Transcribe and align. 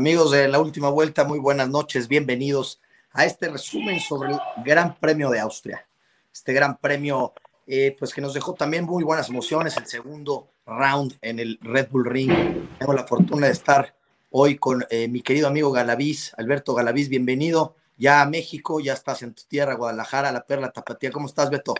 Amigos 0.00 0.30
de 0.30 0.48
la 0.48 0.58
última 0.58 0.88
vuelta, 0.88 1.24
muy 1.24 1.38
buenas 1.38 1.68
noches, 1.68 2.08
bienvenidos 2.08 2.80
a 3.12 3.26
este 3.26 3.50
resumen 3.50 4.00
sobre 4.00 4.32
el 4.32 4.38
Gran 4.64 4.98
Premio 4.98 5.28
de 5.28 5.40
Austria. 5.40 5.86
Este 6.32 6.54
Gran 6.54 6.78
Premio, 6.78 7.34
eh, 7.66 7.94
pues 7.98 8.14
que 8.14 8.22
nos 8.22 8.32
dejó 8.32 8.54
también 8.54 8.86
muy 8.86 9.04
buenas 9.04 9.28
emociones, 9.28 9.76
el 9.76 9.84
segundo 9.84 10.52
round 10.64 11.18
en 11.20 11.38
el 11.38 11.58
Red 11.60 11.88
Bull 11.90 12.06
Ring. 12.06 12.32
Tengo 12.78 12.94
la 12.94 13.06
fortuna 13.06 13.48
de 13.48 13.52
estar 13.52 13.94
hoy 14.30 14.56
con 14.56 14.86
eh, 14.88 15.06
mi 15.06 15.20
querido 15.20 15.48
amigo 15.48 15.70
Galaviz, 15.70 16.32
Alberto 16.38 16.72
Galaviz, 16.72 17.10
bienvenido 17.10 17.76
ya 17.98 18.22
a 18.22 18.26
México, 18.26 18.80
ya 18.80 18.94
estás 18.94 19.20
en 19.20 19.34
tu 19.34 19.42
tierra, 19.42 19.74
Guadalajara, 19.74 20.32
la 20.32 20.46
Perla 20.46 20.72
Tapatía. 20.72 21.12
¿Cómo 21.12 21.26
estás, 21.26 21.50
Beto? 21.50 21.74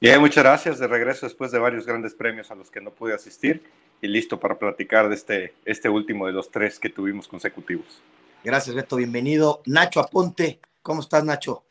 Bien, 0.00 0.18
muchas 0.20 0.42
gracias. 0.42 0.78
De 0.78 0.86
regreso 0.86 1.26
después 1.26 1.52
de 1.52 1.58
varios 1.58 1.84
grandes 1.84 2.14
premios 2.14 2.50
a 2.50 2.54
los 2.54 2.70
que 2.70 2.80
no 2.80 2.92
pude 2.92 3.12
asistir 3.12 3.62
y 4.04 4.08
listo 4.08 4.38
para 4.38 4.58
platicar 4.58 5.08
de 5.08 5.14
este, 5.14 5.54
este 5.64 5.88
último 5.88 6.26
de 6.26 6.32
los 6.32 6.50
tres 6.50 6.78
que 6.78 6.90
tuvimos 6.90 7.26
consecutivos. 7.26 8.02
Gracias, 8.44 8.76
Beto. 8.76 8.96
Bienvenido. 8.96 9.62
Nacho 9.64 9.98
Aponte, 9.98 10.60
¿cómo 10.82 11.00
estás, 11.00 11.24
Nacho? 11.24 11.64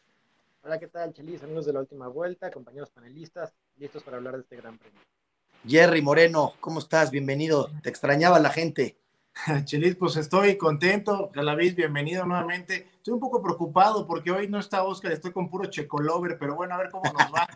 Hola, 0.64 0.80
¿qué 0.80 0.88
tal, 0.88 1.14
Chelis? 1.14 1.44
Amigos 1.44 1.68
de 1.68 1.74
la 1.74 1.82
última 1.82 2.08
vuelta, 2.08 2.50
compañeros 2.50 2.90
panelistas, 2.90 3.54
listos 3.78 4.02
para 4.02 4.18
hablar 4.18 4.34
de 4.34 4.42
este 4.42 4.56
gran 4.56 4.80
premio. 4.80 5.00
Jerry 5.68 6.02
Moreno, 6.02 6.54
¿cómo 6.60 6.80
estás? 6.80 7.12
Bienvenido. 7.12 7.70
Te 7.84 7.90
extrañaba 7.90 8.40
la 8.40 8.50
gente. 8.50 8.98
Chelis, 9.66 9.96
pues 9.96 10.16
estoy 10.16 10.58
contento. 10.58 11.30
Galaviz, 11.36 11.76
bienvenido 11.76 12.26
nuevamente. 12.26 12.88
Estoy 12.96 13.14
un 13.14 13.20
poco 13.20 13.44
preocupado 13.44 14.08
porque 14.08 14.32
hoy 14.32 14.48
no 14.48 14.58
está 14.58 14.82
Oscar, 14.82 15.12
estoy 15.12 15.32
con 15.32 15.52
puro 15.52 15.70
Checolover, 15.70 16.40
pero 16.40 16.56
bueno, 16.56 16.74
a 16.74 16.78
ver 16.80 16.90
cómo 16.90 17.04
nos 17.14 17.32
va. 17.32 17.48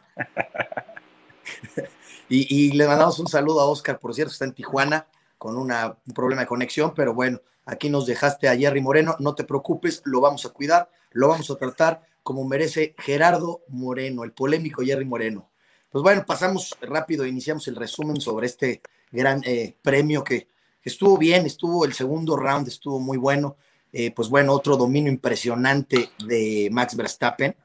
Y, 2.29 2.71
le 2.73 2.87
mandamos 2.87 3.19
un 3.19 3.27
saludo 3.27 3.61
a 3.61 3.65
Oscar, 3.65 3.99
por 3.99 4.13
cierto, 4.13 4.33
está 4.33 4.45
en 4.45 4.53
Tijuana 4.53 5.07
con 5.37 5.55
un 5.57 5.71
problema 6.13 6.41
de 6.41 6.47
conexión, 6.47 6.93
pero 6.95 7.13
bueno, 7.13 7.39
aquí 7.65 7.89
nos 7.89 8.05
dejaste 8.05 8.49
a 8.49 8.57
Jerry 8.57 8.81
Moreno, 8.81 9.15
no 9.19 9.35
te 9.35 9.43
preocupes, 9.43 10.01
lo 10.05 10.19
vamos 10.19 10.45
a 10.45 10.49
cuidar, 10.49 10.89
lo 11.11 11.29
vamos 11.29 11.49
a 11.49 11.55
tratar 11.55 12.01
como 12.23 12.43
merece 12.43 12.95
Gerardo 12.97 13.61
Moreno, 13.69 14.23
el 14.25 14.33
polémico 14.33 14.83
Jerry 14.83 15.05
Moreno. 15.05 15.49
Pues 15.89 16.03
bueno, 16.03 16.25
pasamos 16.25 16.75
rápido, 16.81 17.25
iniciamos 17.25 17.67
el 17.69 17.77
resumen 17.77 18.19
sobre 18.19 18.47
este 18.47 18.81
gran 19.11 19.41
eh, 19.45 19.77
premio 19.81 20.23
que, 20.23 20.49
estuvo 20.83 21.17
bien, 21.17 21.45
estuvo 21.45 21.85
el 21.85 21.93
segundo 21.93 22.35
round, 22.35 22.67
estuvo 22.67 22.99
muy 22.99 23.17
bueno. 23.17 23.57
Eh, 23.91 24.11
pues 24.11 24.29
bueno, 24.29 24.53
otro 24.53 24.77
dominio 24.77 25.11
impresionante 25.11 26.11
de 26.25 26.69
Max 26.71 26.95
Verstappen. 26.95 27.55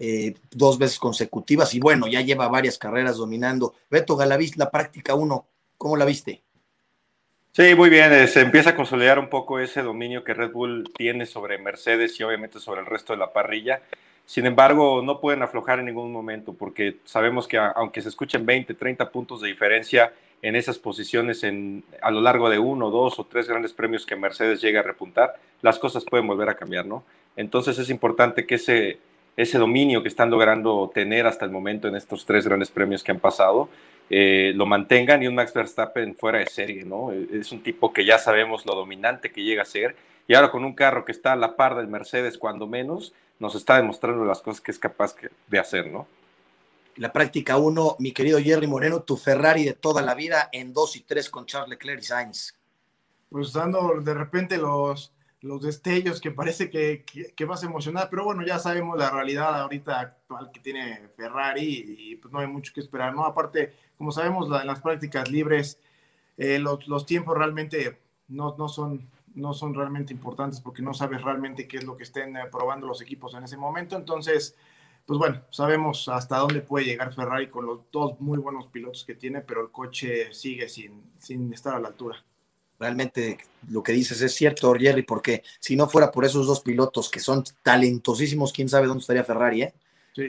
Eh, 0.00 0.34
dos 0.50 0.78
veces 0.78 0.98
consecutivas 0.98 1.74
y 1.74 1.80
bueno, 1.80 2.06
ya 2.06 2.20
lleva 2.20 2.46
varias 2.46 2.78
carreras 2.78 3.16
dominando. 3.16 3.74
Beto 3.90 4.16
Galaviz, 4.16 4.56
la 4.56 4.70
práctica 4.70 5.16
1, 5.16 5.46
¿cómo 5.76 5.96
la 5.96 6.04
viste? 6.04 6.42
Sí, 7.52 7.74
muy 7.74 7.90
bien, 7.90 8.12
eh, 8.12 8.28
se 8.28 8.40
empieza 8.40 8.70
a 8.70 8.76
consolidar 8.76 9.18
un 9.18 9.28
poco 9.28 9.58
ese 9.58 9.82
dominio 9.82 10.22
que 10.22 10.34
Red 10.34 10.52
Bull 10.52 10.92
tiene 10.96 11.26
sobre 11.26 11.58
Mercedes 11.58 12.20
y 12.20 12.22
obviamente 12.22 12.60
sobre 12.60 12.80
el 12.82 12.86
resto 12.86 13.12
de 13.12 13.18
la 13.18 13.32
parrilla. 13.32 13.82
Sin 14.24 14.46
embargo, 14.46 15.02
no 15.02 15.20
pueden 15.20 15.42
aflojar 15.42 15.80
en 15.80 15.86
ningún 15.86 16.12
momento 16.12 16.52
porque 16.52 16.98
sabemos 17.04 17.48
que 17.48 17.56
aunque 17.56 18.00
se 18.00 18.10
escuchen 18.10 18.46
20, 18.46 18.74
30 18.74 19.10
puntos 19.10 19.40
de 19.40 19.48
diferencia 19.48 20.12
en 20.42 20.54
esas 20.54 20.78
posiciones 20.78 21.42
en, 21.42 21.82
a 22.00 22.12
lo 22.12 22.20
largo 22.20 22.48
de 22.48 22.60
uno, 22.60 22.90
dos 22.90 23.18
o 23.18 23.24
tres 23.24 23.48
grandes 23.48 23.72
premios 23.72 24.06
que 24.06 24.14
Mercedes 24.14 24.60
llegue 24.60 24.78
a 24.78 24.82
repuntar, 24.82 25.34
las 25.62 25.80
cosas 25.80 26.04
pueden 26.04 26.28
volver 26.28 26.48
a 26.48 26.56
cambiar, 26.56 26.86
¿no? 26.86 27.02
Entonces 27.34 27.78
es 27.78 27.90
importante 27.90 28.46
que 28.46 28.56
ese, 28.56 28.98
ese 29.38 29.56
dominio 29.56 30.02
que 30.02 30.08
están 30.08 30.30
logrando 30.30 30.90
tener 30.92 31.24
hasta 31.28 31.44
el 31.44 31.52
momento 31.52 31.86
en 31.86 31.94
estos 31.94 32.26
tres 32.26 32.44
grandes 32.44 32.72
premios 32.72 33.04
que 33.04 33.12
han 33.12 33.20
pasado, 33.20 33.68
eh, 34.10 34.50
lo 34.56 34.66
mantengan 34.66 35.22
y 35.22 35.28
un 35.28 35.36
Max 35.36 35.54
Verstappen 35.54 36.16
fuera 36.16 36.40
de 36.40 36.46
serie, 36.46 36.84
¿no? 36.84 37.12
Es 37.12 37.52
un 37.52 37.62
tipo 37.62 37.92
que 37.92 38.04
ya 38.04 38.18
sabemos 38.18 38.66
lo 38.66 38.74
dominante 38.74 39.30
que 39.30 39.44
llega 39.44 39.62
a 39.62 39.64
ser 39.64 39.94
y 40.26 40.34
ahora 40.34 40.50
con 40.50 40.64
un 40.64 40.74
carro 40.74 41.04
que 41.04 41.12
está 41.12 41.34
a 41.34 41.36
la 41.36 41.54
par 41.54 41.76
del 41.76 41.86
Mercedes 41.86 42.36
cuando 42.36 42.66
menos, 42.66 43.12
nos 43.38 43.54
está 43.54 43.76
demostrando 43.76 44.24
las 44.24 44.42
cosas 44.42 44.60
que 44.60 44.72
es 44.72 44.78
capaz 44.80 45.14
de 45.46 45.58
hacer, 45.60 45.86
¿no? 45.86 46.08
La 46.96 47.12
práctica 47.12 47.58
uno, 47.58 47.94
mi 48.00 48.10
querido 48.10 48.40
Jerry 48.40 48.66
Moreno, 48.66 49.02
tu 49.02 49.16
Ferrari 49.16 49.64
de 49.64 49.74
toda 49.74 50.02
la 50.02 50.16
vida 50.16 50.48
en 50.50 50.72
dos 50.72 50.96
y 50.96 51.02
tres 51.02 51.30
con 51.30 51.46
Charles 51.46 51.70
Leclerc 51.70 52.00
y 52.00 52.04
Sainz. 52.04 52.56
Pues 53.30 53.52
dando 53.52 54.00
de 54.00 54.14
repente 54.14 54.58
los, 54.58 55.12
los 55.40 55.62
destellos 55.62 56.20
que 56.20 56.32
parece 56.32 56.68
que, 56.68 57.04
que, 57.04 57.44
vas 57.44 57.62
a 57.62 57.66
emocionar, 57.66 58.08
pero 58.10 58.24
bueno, 58.24 58.44
ya 58.44 58.58
sabemos 58.58 58.98
la 58.98 59.10
realidad 59.10 59.60
ahorita 59.60 60.00
actual 60.00 60.50
que 60.52 60.60
tiene 60.60 61.08
Ferrari 61.16 61.84
y, 61.98 62.16
pues 62.16 62.32
no 62.32 62.40
hay 62.40 62.48
mucho 62.48 62.72
que 62.74 62.80
esperar, 62.80 63.14
¿no? 63.14 63.24
Aparte, 63.24 63.72
como 63.96 64.10
sabemos, 64.10 64.48
las 64.48 64.80
prácticas 64.80 65.30
libres, 65.30 65.78
eh, 66.36 66.58
los, 66.58 66.88
los, 66.88 67.06
tiempos 67.06 67.36
realmente 67.38 68.00
no, 68.26 68.56
no, 68.58 68.68
son, 68.68 69.08
no 69.34 69.52
son 69.54 69.74
realmente 69.74 70.12
importantes 70.12 70.60
porque 70.60 70.82
no 70.82 70.92
sabes 70.92 71.22
realmente 71.22 71.68
qué 71.68 71.78
es 71.78 71.84
lo 71.84 71.96
que 71.96 72.02
estén 72.02 72.36
eh, 72.36 72.46
probando 72.50 72.86
los 72.86 73.00
equipos 73.00 73.34
en 73.34 73.44
ese 73.44 73.56
momento, 73.56 73.96
entonces, 73.96 74.56
pues 75.06 75.18
bueno, 75.18 75.42
sabemos 75.50 76.08
hasta 76.08 76.38
dónde 76.38 76.62
puede 76.62 76.86
llegar 76.86 77.14
Ferrari 77.14 77.48
con 77.48 77.64
los 77.66 77.80
dos 77.92 78.20
muy 78.20 78.38
buenos 78.38 78.66
pilotos 78.66 79.04
que 79.04 79.14
tiene, 79.14 79.40
pero 79.40 79.62
el 79.62 79.70
coche 79.70 80.34
sigue 80.34 80.68
sin, 80.68 81.12
sin 81.18 81.52
estar 81.52 81.76
a 81.76 81.80
la 81.80 81.88
altura 81.88 82.24
realmente 82.78 83.38
lo 83.68 83.82
que 83.82 83.92
dices 83.92 84.20
es 84.22 84.34
cierto, 84.34 84.72
Jerry, 84.74 85.02
porque 85.02 85.42
si 85.58 85.76
no 85.76 85.88
fuera 85.88 86.10
por 86.10 86.24
esos 86.24 86.46
dos 86.46 86.60
pilotos 86.60 87.10
que 87.10 87.20
son 87.20 87.44
talentosísimos, 87.62 88.52
quién 88.52 88.68
sabe 88.68 88.86
dónde 88.86 89.02
estaría 89.02 89.24
Ferrari, 89.24 89.62
¿eh? 89.62 89.74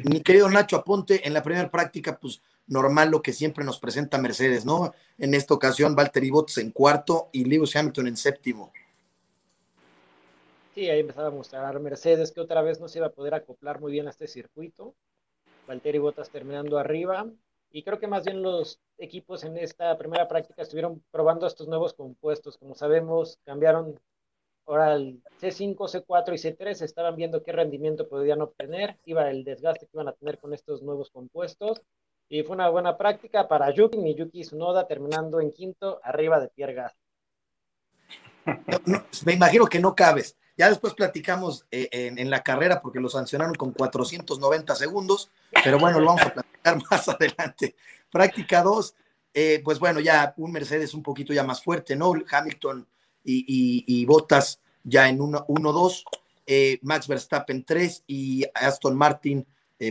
Mi 0.04 0.22
querido 0.22 0.48
Nacho 0.50 0.78
Aponte, 0.78 1.28
en 1.28 1.34
la 1.34 1.42
primera 1.42 1.70
práctica, 1.72 2.20
pues 2.20 2.42
normal 2.68 3.10
lo 3.10 3.24
que 3.24 3.34
siempre 3.34 3.66
nos 3.66 3.80
presenta 3.80 4.20
Mercedes, 4.20 4.64
¿no? 4.64 4.94
En 5.18 5.34
esta 5.34 5.56
ocasión, 5.56 5.96
Valtteri 5.96 6.30
Bottas 6.30 6.60
en 6.60 6.72
cuarto 6.72 7.30
y 7.32 7.46
Lewis 7.46 7.76
Hamilton 7.76 8.08
en 8.08 8.18
séptimo. 8.18 8.72
Sí, 10.76 10.90
ahí 10.90 11.00
empezaba 11.00 11.30
a 11.30 11.32
mostrar 11.32 11.80
Mercedes 11.80 12.32
que 12.32 12.40
otra 12.40 12.62
vez 12.62 12.80
no 12.80 12.88
se 12.88 13.00
iba 13.00 13.08
a 13.08 13.12
poder 13.12 13.34
acoplar 13.34 13.82
muy 13.82 13.92
bien 13.92 14.06
a 14.06 14.12
este 14.12 14.28
circuito. 14.28 14.94
Valtteri 15.68 15.98
Bottas 15.98 16.30
terminando 16.30 16.78
arriba, 16.78 17.28
y 17.72 17.84
creo 17.84 18.00
que 18.00 18.08
más 18.08 18.26
bien 18.26 18.42
los 18.42 18.80
equipos 18.98 19.44
en 19.44 19.58
esta 19.58 19.98
primera 19.98 20.28
práctica 20.28 20.64
estuvieron 20.64 21.04
probando 21.12 21.46
estos 21.46 21.68
nuevos 21.68 21.94
compuestos. 21.94 22.58
Como 22.58 22.74
sabemos, 22.76 23.38
cambiaron 23.46 24.00
ahora 24.66 24.96
el 24.96 25.22
C5, 25.40 25.76
C4 25.76 26.34
y 26.34 26.38
C3, 26.38 26.82
estaban 26.82 27.16
viendo 27.16 27.44
qué 27.44 27.52
rendimiento 27.52 28.08
podían 28.08 28.42
obtener, 28.42 28.98
iba 29.06 29.30
el 29.30 29.44
desgaste 29.44 29.86
que 29.86 29.92
iban 29.94 30.08
a 30.08 30.14
tener 30.14 30.40
con 30.40 30.54
estos 30.54 30.82
nuevos 30.82 31.10
compuestos. 31.12 31.82
Y 32.28 32.44
fue 32.44 32.56
una 32.56 32.70
buena 32.70 32.98
práctica 32.98 33.48
para 33.48 33.72
Yuki, 33.72 33.98
mi 33.98 34.14
Yuki 34.14 34.42
Tsunoda 34.42 34.88
terminando 34.88 35.40
en 35.40 35.52
quinto, 35.52 36.00
arriba 36.04 36.40
de 36.40 36.50
Pierre 36.50 36.76
Gasly. 36.76 37.00
me 39.26 39.34
imagino 39.34 39.66
que 39.66 39.80
no 39.80 39.96
cabes. 39.96 40.38
Ya 40.60 40.68
después 40.68 40.94
platicamos 40.94 41.66
eh, 41.72 41.88
en, 41.92 42.30
la 42.30 42.44
carrera 42.44 42.82
porque 42.82 43.00
lo 43.00 43.08
sancionaron 43.08 43.56
con 43.56 43.72
490 43.72 44.76
segundos, 44.76 45.32
pero 45.64 45.80
bueno, 45.80 46.02
lo 46.02 46.08
vamos 46.08 46.24
a 46.24 46.34
platicar 46.34 46.82
más 46.92 47.08
adelante. 47.08 47.78
Práctica 48.12 48.62
2, 48.62 48.94
eh, 49.36 49.62
pues 49.64 49.80
bueno, 49.80 50.02
ya 50.02 50.34
un 50.36 50.52
Mercedes 50.52 50.94
un 50.94 51.02
poquito 51.02 51.32
ya 51.32 51.46
más 51.46 51.64
fuerte, 51.64 51.96
¿no? 51.96 52.12
Hamilton 52.30 52.86
y, 53.24 53.86
y, 53.88 54.06
Bottas 54.06 54.60
ya 54.84 55.08
en 55.08 55.20
1-2, 55.20 56.04
eh, 56.46 56.78
Max 56.82 57.08
Verstappen 57.08 57.64
3 57.64 58.04
y 58.08 58.44
Aston 58.54 58.98
Martin 58.98 59.48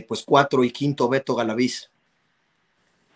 pues 0.07 0.21
4 0.21 0.63
y 0.63 0.69
quinto 0.69 1.09
Beto 1.09 1.33
Galaviz. 1.33 1.89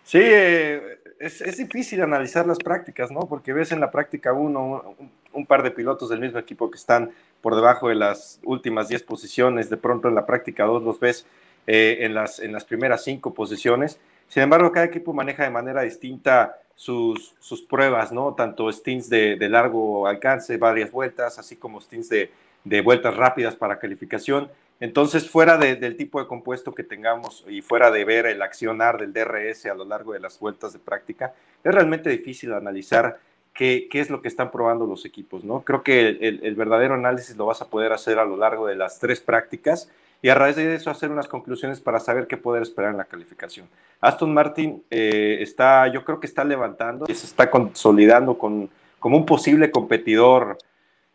Sí, 0.03 0.21
es, 0.23 1.39
es, 1.39 1.57
difícil 1.57 2.01
analizar 2.01 2.47
las 2.47 2.57
prácticas, 2.57 3.11
¿no? 3.11 3.27
Porque 3.29 3.53
ves 3.53 3.71
en 3.71 3.79
la 3.79 3.91
práctica 3.91 4.33
1 4.33 4.95
un 5.33 5.45
par 5.45 5.63
de 5.63 5.71
pilotos 5.71 6.09
del 6.09 6.19
mismo 6.19 6.39
equipo 6.39 6.71
que 6.71 6.77
están 6.77 7.11
por 7.43 7.55
debajo 7.57 7.89
de 7.89 7.95
las 7.95 8.39
últimas 8.45 8.87
10 8.87 9.03
posiciones, 9.03 9.69
de 9.69 9.75
pronto 9.75 10.07
en 10.07 10.15
la 10.15 10.25
práctica 10.25 10.63
2 10.63 10.81
los 10.81 10.97
ves 10.97 11.27
eh, 11.67 11.97
en, 11.99 12.13
las, 12.13 12.39
en 12.39 12.53
las 12.53 12.63
primeras 12.63 13.03
5 13.03 13.33
posiciones. 13.33 13.99
Sin 14.29 14.43
embargo, 14.43 14.71
cada 14.71 14.85
equipo 14.85 15.11
maneja 15.11 15.43
de 15.43 15.49
manera 15.49 15.81
distinta 15.81 16.57
sus, 16.73 17.35
sus 17.39 17.61
pruebas, 17.61 18.13
¿no? 18.13 18.33
Tanto 18.33 18.71
stints 18.71 19.09
de, 19.09 19.35
de, 19.35 19.49
largo 19.49 20.07
alcance, 20.07 20.55
varias 20.55 20.89
vueltas, 20.89 21.37
así 21.37 21.57
como 21.57 21.81
stints 21.81 22.07
de, 22.07 22.31
de 22.63 22.79
vueltas 22.79 23.13
rápidas 23.17 23.57
para 23.57 23.77
calificación. 23.77 24.49
Entonces, 24.79 25.29
fuera 25.29 25.57
del 25.57 25.97
tipo 25.97 26.21
de 26.21 26.27
compuesto 26.27 26.73
que 26.73 26.83
tengamos 26.83 27.43
y 27.49 27.61
fuera 27.61 27.91
de 27.91 28.05
ver 28.05 28.25
el 28.25 28.41
accionar 28.41 28.97
del 28.97 29.11
DRS 29.11 29.65
a 29.65 29.75
lo 29.75 29.83
largo 29.83 30.13
de 30.13 30.21
las 30.21 30.39
vueltas 30.39 30.71
de 30.71 30.79
práctica, 30.79 31.33
es 31.61 31.73
realmente 31.73 32.09
difícil 32.09 32.53
analizar 32.53 33.19
qué, 33.53 33.87
es 33.91 34.09
lo 34.09 34.21
que 34.21 34.27
están 34.27 34.51
probando 34.51 34.85
los 34.85 35.05
equipos, 35.05 35.43
¿no? 35.43 35.61
Creo 35.61 35.83
que 35.83 36.09
el, 36.21 36.55
verdadero 36.55 36.95
análisis 36.95 37.35
lo 37.37 37.45
vas 37.45 37.61
a 37.61 37.67
poder 37.67 37.93
hacer 37.93 38.19
a 38.19 38.25
lo 38.25 38.35
largo 38.35 38.67
de 38.67 38.75
las 38.75 38.99
tres 38.99 39.19
prácticas 39.19 39.89
y 40.21 40.29
a 40.29 40.35
raíz 40.35 40.55
de 40.55 40.73
eso 40.73 40.89
hacer 40.89 41.11
unas 41.11 41.27
conclusiones 41.27 41.79
para 41.79 41.99
saber 41.99 42.27
qué 42.27 42.37
poder 42.37 42.63
esperar 42.63 42.91
en 42.91 42.97
la 42.97 43.05
calificación. 43.05 43.67
Aston 44.01 44.33
Martin 44.33 44.83
eh, 44.89 45.37
está, 45.41 45.87
yo 45.87 46.03
creo 46.03 46.19
que 46.19 46.27
está 46.27 46.43
levantando 46.43 47.05
y 47.07 47.13
se 47.13 47.25
está 47.25 47.49
consolidando 47.51 48.37
con, 48.37 48.69
como 48.99 49.17
un 49.17 49.25
posible 49.25 49.69
competidor, 49.69 50.57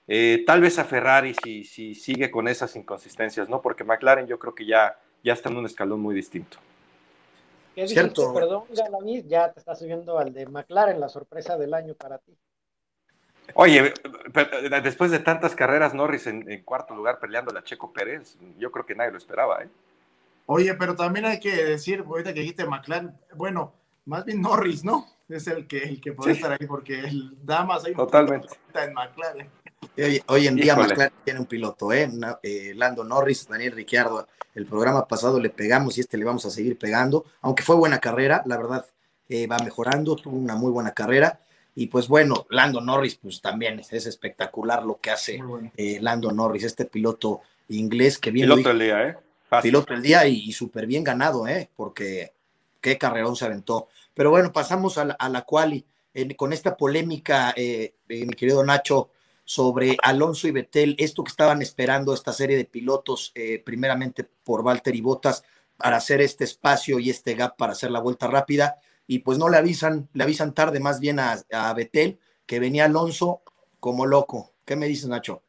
eh, 0.07 0.45
tal 0.47 0.61
vez 0.61 0.79
a 0.79 0.85
Ferrari 0.85 1.35
si, 1.43 1.65
si 1.65 1.95
sigue 1.95 2.31
con 2.31 2.49
esas 2.49 2.77
inconsistencias, 2.77 3.49
¿no? 3.49 3.61
Porque 3.61 3.85
McLaren 3.85 4.27
yo 4.27 4.39
creo 4.39 4.55
que 4.55 4.65
ya, 4.65 4.97
ya 5.25 5.33
está 5.33 5.49
en 5.49 5.57
un 5.57 5.67
escalón 5.67 6.01
muy 6.01 6.15
distinto. 6.15 6.59
¿Qué 7.79 7.87
Cierto. 7.87 8.35
Perdón, 8.35 8.65
ya 9.29 9.53
te 9.53 9.61
está 9.61 9.77
subiendo 9.77 10.19
al 10.19 10.33
de 10.33 10.47
McLaren, 10.47 10.99
la 10.99 11.09
sorpresa 11.09 11.57
del 11.57 11.73
año 11.75 11.95
para 11.95 12.19
ti. 12.19 12.37
Oye, 13.55 13.95
después 14.83 15.13
de 15.13 15.21
tantas 15.21 15.55
carreras, 15.55 15.95
Norris 15.95 16.27
en, 16.27 16.65
cuarto 16.65 16.93
lugar 16.97 17.21
peleando 17.21 17.57
a 17.57 17.63
Checo 17.63 17.93
Pérez, 17.93 18.37
yo 18.59 18.73
creo 18.73 18.85
que 18.85 18.97
nadie 18.97 19.13
lo 19.13 19.19
esperaba, 19.19 19.63
¿eh? 19.63 19.69
Oye, 20.47 20.75
pero 20.75 20.97
también 20.97 21.27
hay 21.27 21.39
que 21.39 21.55
decir, 21.55 22.05
ahorita 22.05 22.35
que 22.35 22.41
dijiste 22.41 22.67
McLaren, 22.67 23.17
bueno, 23.37 23.73
más 24.07 24.25
bien 24.25 24.43
Norris, 24.43 24.85
¿no? 24.85 25.07
Es 25.29 25.47
el 25.47 25.69
que, 25.69 25.79
el 25.79 26.01
que 26.01 26.13
puede 26.13 26.33
estar 26.33 26.51
ahí, 26.51 26.67
porque 26.67 26.99
el 26.99 27.37
Damas 27.45 27.85
hay 27.85 27.93
un 27.93 27.99
Totalmente. 27.99 28.49
en 28.75 28.93
McLaren. 28.93 29.49
Hoy, 30.27 30.47
en 30.47 30.57
día 30.57 30.77
McLaren 30.77 31.13
tiene 31.25 31.41
un 31.41 31.47
piloto, 31.47 31.93
¿eh? 31.93 32.09
¿eh? 32.43 32.73
Lando 32.75 33.05
Norris, 33.05 33.49
Daniel 33.49 33.73
Ricciardo. 33.73 34.27
El 34.55 34.67
programa 34.67 35.07
pasado 35.07 35.39
le 35.41 35.51
pegamos 35.51 35.99
y 35.99 36.01
este 36.01 36.19
le 36.19 36.25
vamos 36.25 36.45
a 36.47 36.51
seguir 36.51 36.79
pegando, 36.79 37.25
aunque 37.43 37.63
fue 37.63 37.77
buena 37.77 37.99
carrera, 37.99 38.43
la 38.47 38.57
verdad 38.57 38.87
eh, 39.29 39.47
va 39.47 39.57
mejorando, 39.59 40.17
tuvo 40.17 40.37
una 40.37 40.57
muy 40.57 40.71
buena 40.73 40.93
carrera. 40.93 41.41
Y 41.75 41.87
pues 41.87 42.09
bueno, 42.09 42.47
Lando 42.51 42.81
Norris, 42.81 43.17
pues 43.17 43.41
también 43.41 43.79
es, 43.79 43.93
espectacular 43.93 44.85
lo 44.85 44.99
que 45.01 45.11
hace 45.11 45.41
eh, 45.77 45.99
Lando 46.01 46.33
Norris, 46.33 46.65
este 46.65 46.87
piloto 46.87 47.43
inglés 47.69 48.19
que 48.19 48.33
viene. 48.33 48.53
Piloto 48.53 48.69
del 48.71 48.79
día, 48.81 49.09
¿eh? 49.09 49.17
Piloto 49.63 49.93
del 49.93 50.03
día 50.03 50.27
y, 50.27 50.53
súper 50.53 50.87
bien 50.87 51.05
ganado, 51.05 51.47
¿eh? 51.47 51.71
Porque 51.77 52.33
qué 52.81 52.99
carrerón 52.99 53.37
se 53.37 53.47
aventó. 53.47 53.89
Pero 54.15 54.31
bueno, 54.31 54.53
pasamos 54.53 54.99
a 54.99 55.05
la, 55.05 55.17
a 55.19 55.43
quali. 55.43 55.85
con 56.37 56.53
esta 56.53 56.77
polémica, 56.77 57.55
eh, 57.57 57.95
eh, 58.09 58.27
mi 58.27 58.35
querido 58.35 58.65
Nacho, 58.65 59.11
sobre 59.49 59.97
Alonso 60.03 60.47
y 60.47 60.51
Betel, 60.51 60.95
esto 60.99 61.25
que 61.25 61.31
estaban 61.31 61.63
esperando 61.63 62.13
esta 62.13 62.35
serie 62.35 62.59
de 62.59 62.67
pilotos, 62.67 63.33
eh, 63.35 63.63
primeramente 63.65 64.25
por 64.45 64.61
Walter 64.61 64.95
y 64.95 65.01
Botas, 65.01 65.43
para 65.79 65.97
hacer 65.97 66.21
este 66.21 66.45
espacio 66.45 66.99
y 66.99 67.09
este 67.09 67.33
gap 67.33 67.57
para 67.57 67.73
hacer 67.73 67.91
la 67.91 68.01
vuelta 68.01 68.27
rápida, 68.27 68.77
y 69.07 69.21
pues 69.21 69.39
no 69.39 69.49
le 69.49 69.57
avisan, 69.57 70.07
le 70.13 70.25
avisan 70.25 70.53
tarde 70.53 70.81
más 70.81 71.01
bien 71.01 71.19
a, 71.19 71.39
a 71.51 71.73
Betel, 71.73 72.19
que 72.45 72.61
venía 72.61 72.85
Alonso 72.85 73.41
como 73.81 74.05
loco. 74.05 74.53
¿Qué 74.67 74.77
me 74.77 74.87
dices, 74.87 75.09
Nacho? 75.09 75.43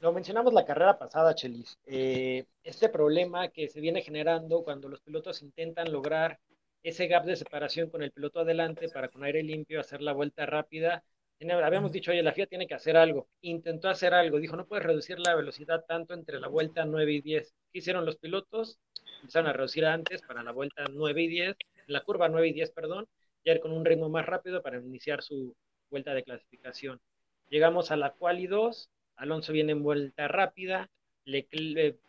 Lo 0.00 0.10
mencionamos 0.14 0.54
la 0.54 0.64
carrera 0.64 0.98
pasada, 0.98 1.34
Chelis. 1.34 1.76
Eh, 1.84 2.46
este 2.64 2.88
problema 2.88 3.48
que 3.48 3.68
se 3.68 3.80
viene 3.82 4.00
generando 4.00 4.64
cuando 4.64 4.88
los 4.88 5.00
pilotos 5.00 5.42
intentan 5.42 5.92
lograr 5.92 6.38
ese 6.82 7.08
gap 7.08 7.26
de 7.26 7.36
separación 7.36 7.90
con 7.90 8.02
el 8.02 8.10
piloto 8.10 8.40
adelante 8.40 8.88
para 8.88 9.08
con 9.08 9.22
aire 9.22 9.42
limpio 9.42 9.80
hacer 9.80 10.00
la 10.00 10.14
vuelta 10.14 10.46
rápida. 10.46 11.04
Habíamos 11.40 11.92
dicho, 11.92 12.10
oye, 12.10 12.22
la 12.22 12.32
FIA 12.32 12.46
tiene 12.46 12.66
que 12.66 12.74
hacer 12.74 12.96
algo. 12.96 13.28
Intentó 13.42 13.88
hacer 13.88 14.14
algo. 14.14 14.38
Dijo, 14.38 14.56
no 14.56 14.66
puedes 14.66 14.84
reducir 14.86 15.18
la 15.18 15.34
velocidad 15.34 15.84
tanto 15.86 16.14
entre 16.14 16.40
la 16.40 16.48
vuelta 16.48 16.84
9 16.84 17.12
y 17.12 17.20
10. 17.20 17.54
¿Qué 17.72 17.78
hicieron 17.78 18.06
los 18.06 18.16
pilotos? 18.16 18.78
Empezaron 19.20 19.48
a 19.48 19.52
reducir 19.52 19.84
antes 19.84 20.22
para 20.22 20.42
la 20.42 20.52
vuelta 20.52 20.84
9 20.90 21.22
y 21.22 21.28
10, 21.28 21.56
la 21.88 22.00
curva 22.02 22.28
9 22.28 22.48
y 22.48 22.52
10, 22.52 22.70
perdón, 22.70 23.06
ya 23.44 23.52
ir 23.52 23.60
con 23.60 23.72
un 23.72 23.84
ritmo 23.84 24.08
más 24.08 24.26
rápido 24.26 24.62
para 24.62 24.78
iniciar 24.78 25.22
su 25.22 25.54
vuelta 25.90 26.14
de 26.14 26.22
clasificación. 26.22 27.00
Llegamos 27.48 27.90
a 27.90 27.96
la 27.96 28.10
quali 28.12 28.46
2, 28.46 28.90
Alonso 29.16 29.52
viene 29.52 29.72
en 29.72 29.82
vuelta 29.82 30.28
rápida, 30.28 30.88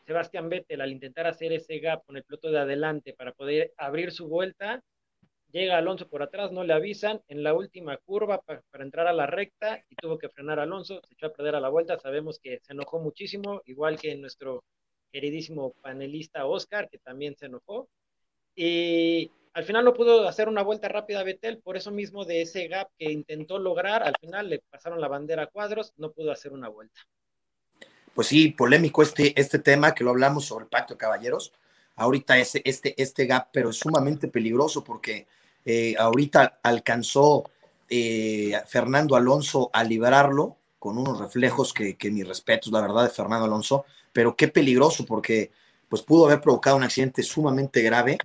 Sebastián 0.05 0.49
Vettel 0.49 0.81
al 0.81 0.91
intentar 0.91 1.25
hacer 1.25 1.51
ese 1.51 1.79
gap 1.79 2.05
con 2.05 2.17
el 2.17 2.23
piloto 2.23 2.51
de 2.51 2.59
adelante 2.59 3.13
para 3.13 3.31
poder 3.31 3.73
abrir 3.77 4.11
su 4.11 4.27
vuelta, 4.27 4.83
llega 5.51 5.77
Alonso 5.77 6.07
por 6.07 6.23
atrás, 6.23 6.51
no 6.51 6.63
le 6.63 6.73
avisan, 6.73 7.21
en 7.27 7.43
la 7.43 7.53
última 7.53 7.97
curva 7.97 8.41
para, 8.41 8.61
entrar 8.79 9.07
a 9.07 9.13
la 9.13 9.25
recta 9.25 9.83
y 9.89 9.95
tuvo 9.95 10.17
que 10.17 10.29
frenar 10.29 10.59
Alonso, 10.59 11.01
se 11.07 11.13
echó 11.13 11.27
a 11.27 11.33
perder 11.33 11.55
a 11.55 11.59
la 11.59 11.69
vuelta, 11.69 11.99
sabemos 11.99 12.39
que 12.39 12.59
se 12.61 12.73
enojó 12.73 12.99
muchísimo, 12.99 13.61
igual 13.65 13.99
que 13.99 14.15
nuestro 14.15 14.63
queridísimo 15.11 15.73
panelista 15.81 16.45
Oscar, 16.45 16.89
que 16.89 16.97
también 16.97 17.35
se 17.37 17.45
enojó. 17.45 17.87
Y 18.55 19.31
al 19.53 19.63
final 19.63 19.85
no 19.85 19.93
pudo 19.93 20.27
hacer 20.27 20.49
una 20.49 20.63
vuelta 20.63 20.87
rápida 20.87 21.21
a 21.21 21.23
Vettel, 21.23 21.59
por 21.59 21.77
eso 21.77 21.91
mismo 21.91 22.25
de 22.25 22.41
ese 22.41 22.67
gap 22.67 22.89
que 22.97 23.11
intentó 23.11 23.57
lograr, 23.57 24.03
al 24.03 24.15
final 24.19 24.49
le 24.49 24.59
pasaron 24.69 25.01
la 25.01 25.07
bandera 25.07 25.43
a 25.43 25.47
cuadros, 25.47 25.93
no 25.97 26.11
pudo 26.11 26.31
hacer 26.31 26.53
una 26.53 26.69
vuelta. 26.69 27.01
Pues 28.13 28.27
sí, 28.27 28.49
polémico 28.49 29.03
este, 29.03 29.39
este 29.39 29.59
tema 29.59 29.93
que 29.93 30.03
lo 30.03 30.09
hablamos 30.09 30.45
sobre 30.45 30.63
el 30.63 30.69
pacto 30.69 30.95
de 30.95 30.97
caballeros. 30.97 31.53
Ahorita 31.95 32.37
este, 32.37 32.63
este 33.01 33.25
gap, 33.25 33.49
pero 33.51 33.69
es 33.69 33.77
sumamente 33.77 34.27
peligroso 34.27 34.83
porque 34.83 35.27
eh, 35.69 35.95
ahorita 35.99 36.59
alcanzó 36.63 37.43
eh, 37.89 38.53
Fernando 38.67 39.17
Alonso 39.17 39.69
a 39.73 39.83
librarlo 39.83 40.55
con 40.79 40.97
unos 40.97 41.19
reflejos 41.19 41.73
que, 41.73 41.97
que 41.97 42.09
mi 42.09 42.23
respeto, 42.23 42.71
la 42.71 42.79
verdad, 42.79 43.03
de 43.03 43.09
Fernando 43.09 43.43
Alonso, 43.43 43.83
pero 44.13 44.33
qué 44.37 44.47
peligroso 44.47 45.05
porque 45.05 45.51
pues 45.89 46.03
pudo 46.03 46.27
haber 46.27 46.39
provocado 46.39 46.77
un 46.77 46.83
accidente 46.83 47.21
sumamente 47.21 47.81
grave 47.81 48.17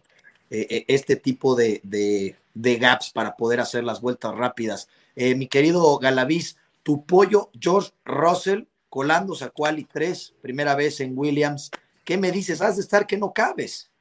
eh, 0.51 0.85
este 0.87 1.17
tipo 1.17 1.57
de, 1.57 2.37
gaps 2.55 3.11
para 3.11 3.35
poder 3.35 3.59
hacer 3.59 3.83
las 3.83 4.01
vueltas 4.01 4.37
rápidas. 4.37 4.89
Mi 5.17 5.49
querido 5.49 5.99
Galaviz, 5.99 6.57
tu 6.85 7.05
pollo 7.05 7.51
George 7.59 7.91
Russell 8.05 8.67
colándose 8.89 9.47
a 9.47 9.51
Quali 9.51 9.85
3, 9.85 10.35
primera 10.41 10.77
vez 10.77 11.01
en 11.01 11.19
Williams. 11.19 11.73
¿Qué 12.05 12.17
me 12.17 12.31
dices? 12.31 12.63
Has 12.63 12.77
de 12.77 12.83
estar 12.83 13.05
que 13.05 13.19
no 13.19 13.33
cabes. 13.33 13.92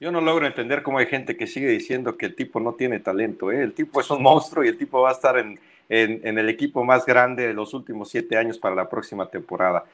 Yo 0.00 0.12
no 0.12 0.20
logro 0.20 0.46
entender 0.46 0.82
cómo 0.82 0.98
hay 0.98 1.06
gente 1.06 1.36
que 1.36 1.46
sigue 1.46 1.68
diciendo 1.68 2.16
que 2.16 2.26
el 2.26 2.36
tipo 2.36 2.60
no 2.60 2.74
tiene 2.74 3.00
talento. 3.00 3.50
El 3.50 3.72
tipo 3.72 4.00
es 4.00 4.10
un 4.10 4.22
monstruo 4.22 4.64
y 4.64 4.68
el 4.68 4.78
tipo 4.78 5.00
va 5.00 5.10
a 5.10 5.12
estar 5.12 5.36
en, 5.38 5.58
en, 5.88 6.38
el 6.38 6.48
equipo 6.48 6.84
más 6.84 7.06
grande 7.06 7.46
de 7.46 7.54
los 7.54 7.74
últimos 7.74 8.10
siete 8.10 8.36
años 8.36 8.58
para 8.58 8.74
la 8.74 8.88
próxima 8.88 9.26
temporada. 9.26 9.84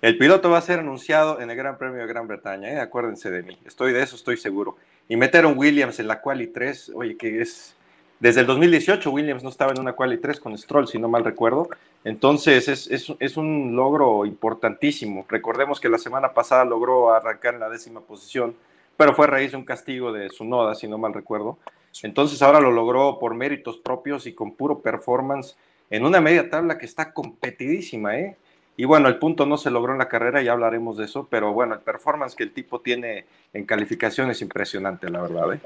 El 0.00 0.18
piloto 0.18 0.50
va 0.50 0.58
a 0.58 0.62
ser 0.62 0.80
anunciado 0.80 1.40
en 1.40 1.50
el 1.50 1.56
Gran 1.56 1.78
Premio 1.78 2.00
de 2.00 2.06
Gran 2.06 2.26
Bretaña, 2.26 2.70
¿eh? 2.70 2.80
acuérdense 2.80 3.30
de 3.30 3.42
mí, 3.44 3.56
estoy 3.64 3.92
de 3.92 4.02
eso, 4.02 4.16
estoy 4.16 4.36
seguro. 4.36 4.76
Y 5.08 5.16
meter 5.16 5.46
un 5.46 5.56
Williams 5.56 6.00
en 6.00 6.08
la 6.08 6.20
Quali 6.20 6.48
3, 6.48 6.92
oye, 6.94 7.16
que 7.16 7.40
es... 7.40 7.76
Desde 8.18 8.40
el 8.40 8.46
2018 8.46 9.10
Williams 9.10 9.42
no 9.42 9.48
estaba 9.48 9.72
en 9.72 9.80
una 9.80 9.94
Quali 9.94 10.18
3 10.18 10.38
con 10.40 10.56
Stroll, 10.56 10.86
si 10.86 10.98
no 10.98 11.08
mal 11.08 11.24
recuerdo. 11.24 11.68
Entonces 12.04 12.68
es, 12.68 12.88
es, 12.88 13.12
es, 13.18 13.36
un 13.36 13.74
logro 13.74 14.24
importantísimo. 14.24 15.26
Recordemos 15.28 15.80
que 15.80 15.88
la 15.88 15.98
semana 15.98 16.32
pasada 16.32 16.64
logró 16.64 17.12
arrancar 17.12 17.54
en 17.54 17.60
la 17.60 17.68
décima 17.68 18.00
posición, 18.00 18.54
pero 19.02 19.16
fue 19.16 19.26
a 19.26 19.30
raíz 19.30 19.50
de 19.50 19.56
un 19.56 19.64
castigo 19.64 20.12
de 20.12 20.30
su 20.30 20.44
noda, 20.44 20.76
si 20.76 20.86
no 20.86 20.96
mal 20.96 21.12
recuerdo. 21.12 21.58
Entonces 22.04 22.40
ahora 22.40 22.60
lo 22.60 22.70
logró 22.70 23.18
por 23.18 23.34
méritos 23.34 23.78
propios 23.78 24.28
y 24.28 24.32
con 24.32 24.54
puro 24.54 24.78
performance 24.78 25.56
en 25.90 26.06
una 26.06 26.20
media 26.20 26.48
tabla 26.48 26.78
que 26.78 26.86
está 26.86 27.12
competidísima, 27.12 28.16
¿eh? 28.16 28.36
Y 28.76 28.84
bueno, 28.84 29.08
el 29.08 29.18
punto 29.18 29.44
no 29.44 29.56
se 29.56 29.72
logró 29.72 29.90
en 29.92 29.98
la 29.98 30.08
carrera, 30.08 30.40
ya 30.40 30.52
hablaremos 30.52 30.98
de 30.98 31.06
eso, 31.06 31.26
pero 31.28 31.52
bueno, 31.52 31.74
el 31.74 31.80
performance 31.80 32.36
que 32.36 32.44
el 32.44 32.52
tipo 32.52 32.80
tiene 32.80 33.24
en 33.52 33.66
calificación 33.66 34.30
es 34.30 34.40
impresionante, 34.40 35.10
la 35.10 35.22
verdad. 35.22 35.54
¿eh? 35.54 35.60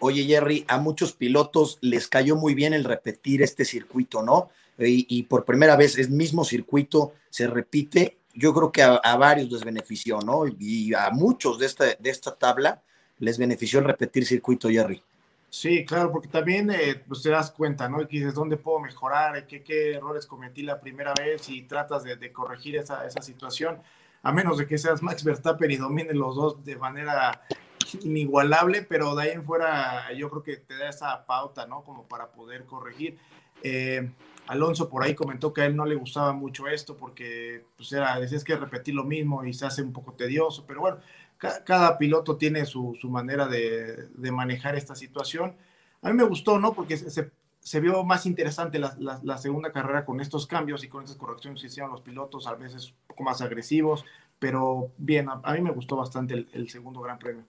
Oye, 0.00 0.24
Jerry, 0.24 0.64
a 0.66 0.78
muchos 0.78 1.12
pilotos 1.12 1.78
les 1.82 2.08
cayó 2.08 2.34
muy 2.34 2.54
bien 2.54 2.74
el 2.74 2.82
repetir 2.82 3.40
este 3.40 3.64
circuito, 3.64 4.20
¿no? 4.24 4.50
Y, 4.78 5.22
por 5.24 5.44
primera 5.44 5.76
vez 5.76 5.96
el 5.96 6.10
mismo 6.10 6.44
circuito 6.44 7.12
se 7.28 7.46
repite. 7.46 8.16
Yo 8.34 8.54
creo 8.54 8.70
que 8.70 8.82
a, 8.82 9.16
varios 9.16 9.50
les 9.50 9.64
benefició, 9.64 10.20
¿no? 10.20 10.44
Y 10.46 10.94
a 10.94 11.10
muchos 11.10 11.58
de 11.58 11.66
esta, 11.66 11.84
de 11.84 12.10
esta 12.10 12.34
tabla 12.34 12.82
les 13.18 13.38
benefició 13.38 13.80
el 13.80 13.86
repetir 13.86 14.24
circuito, 14.24 14.68
Jerry. 14.68 15.02
Sí, 15.50 15.84
claro, 15.84 16.12
porque 16.12 16.28
también 16.28 16.70
eh, 16.70 17.02
pues 17.08 17.22
te 17.22 17.30
das 17.30 17.50
cuenta, 17.50 17.88
¿no? 17.88 18.00
Y 18.02 18.06
dices, 18.06 18.34
¿dónde 18.34 18.56
puedo 18.56 18.78
mejorar? 18.78 19.46
¿Qué, 19.48 19.64
¿Qué, 19.64 19.94
errores 19.94 20.26
cometí 20.26 20.62
la 20.62 20.80
primera 20.80 21.12
vez? 21.18 21.48
Y 21.48 21.62
tratas 21.62 22.04
de, 22.04 22.32
corregir 22.32 22.76
esa, 22.76 23.04
esa, 23.04 23.20
situación, 23.20 23.80
a 24.22 24.32
menos 24.32 24.58
de 24.58 24.66
que 24.68 24.78
seas 24.78 25.02
Max 25.02 25.24
Verstappen 25.24 25.70
y 25.72 25.76
dominen 25.76 26.18
los 26.18 26.36
dos 26.36 26.64
de 26.64 26.76
manera 26.76 27.42
inigualable, 28.04 28.82
pero 28.82 29.16
de 29.16 29.24
ahí 29.24 29.30
en 29.30 29.42
fuera 29.42 30.12
yo 30.12 30.30
creo 30.30 30.44
que 30.44 30.56
te 30.58 30.76
da 30.76 30.88
esa 30.88 31.26
pauta, 31.26 31.66
¿no? 31.66 31.82
Como 31.82 32.06
para 32.06 32.30
poder 32.30 32.64
corregir. 32.64 33.18
Eh, 33.64 34.08
Alonso 34.50 34.88
por 34.88 35.04
ahí 35.04 35.14
comentó 35.14 35.52
que 35.52 35.62
a 35.62 35.66
él 35.66 35.76
no 35.76 35.84
le 35.84 35.94
gustaba 35.94 36.32
mucho 36.32 36.66
esto 36.66 36.96
porque, 36.96 37.64
pues 37.76 37.92
era, 37.92 38.18
decías 38.18 38.42
que 38.42 38.56
repetir 38.56 38.96
lo 38.96 39.04
mismo 39.04 39.44
y 39.44 39.54
se 39.54 39.64
hace 39.64 39.80
un 39.80 39.92
poco 39.92 40.14
tedioso, 40.14 40.64
pero 40.66 40.80
bueno, 40.80 40.98
cada, 41.38 41.96
piloto 41.96 42.36
tiene 42.36 42.66
su, 42.66 42.96
manera 43.04 43.46
de, 43.46 44.08
manejar 44.32 44.74
esta 44.74 44.96
situación. 44.96 45.54
A 46.02 46.08
mí 46.08 46.16
me 46.16 46.24
gustó, 46.24 46.58
¿no? 46.58 46.72
Porque 46.74 46.96
se, 46.96 47.80
vio 47.80 48.02
más 48.02 48.26
interesante 48.26 48.80
la, 48.80 49.38
segunda 49.38 49.70
carrera 49.70 50.04
con 50.04 50.20
estos 50.20 50.48
cambios 50.48 50.82
y 50.82 50.88
con 50.88 51.04
estas 51.04 51.16
correcciones 51.16 51.60
que 51.60 51.68
hicieron 51.68 51.92
los 51.92 52.00
pilotos, 52.00 52.48
a 52.48 52.56
veces 52.56 52.88
un 52.88 53.06
poco 53.06 53.22
más 53.22 53.40
agresivos, 53.42 54.04
pero 54.40 54.90
bien, 54.98 55.28
a, 55.28 55.52
mí 55.52 55.60
me 55.60 55.70
gustó 55.70 55.94
bastante 55.94 56.48
el, 56.52 56.68
segundo 56.68 57.00
Gran 57.02 57.20
Premio. 57.20 57.44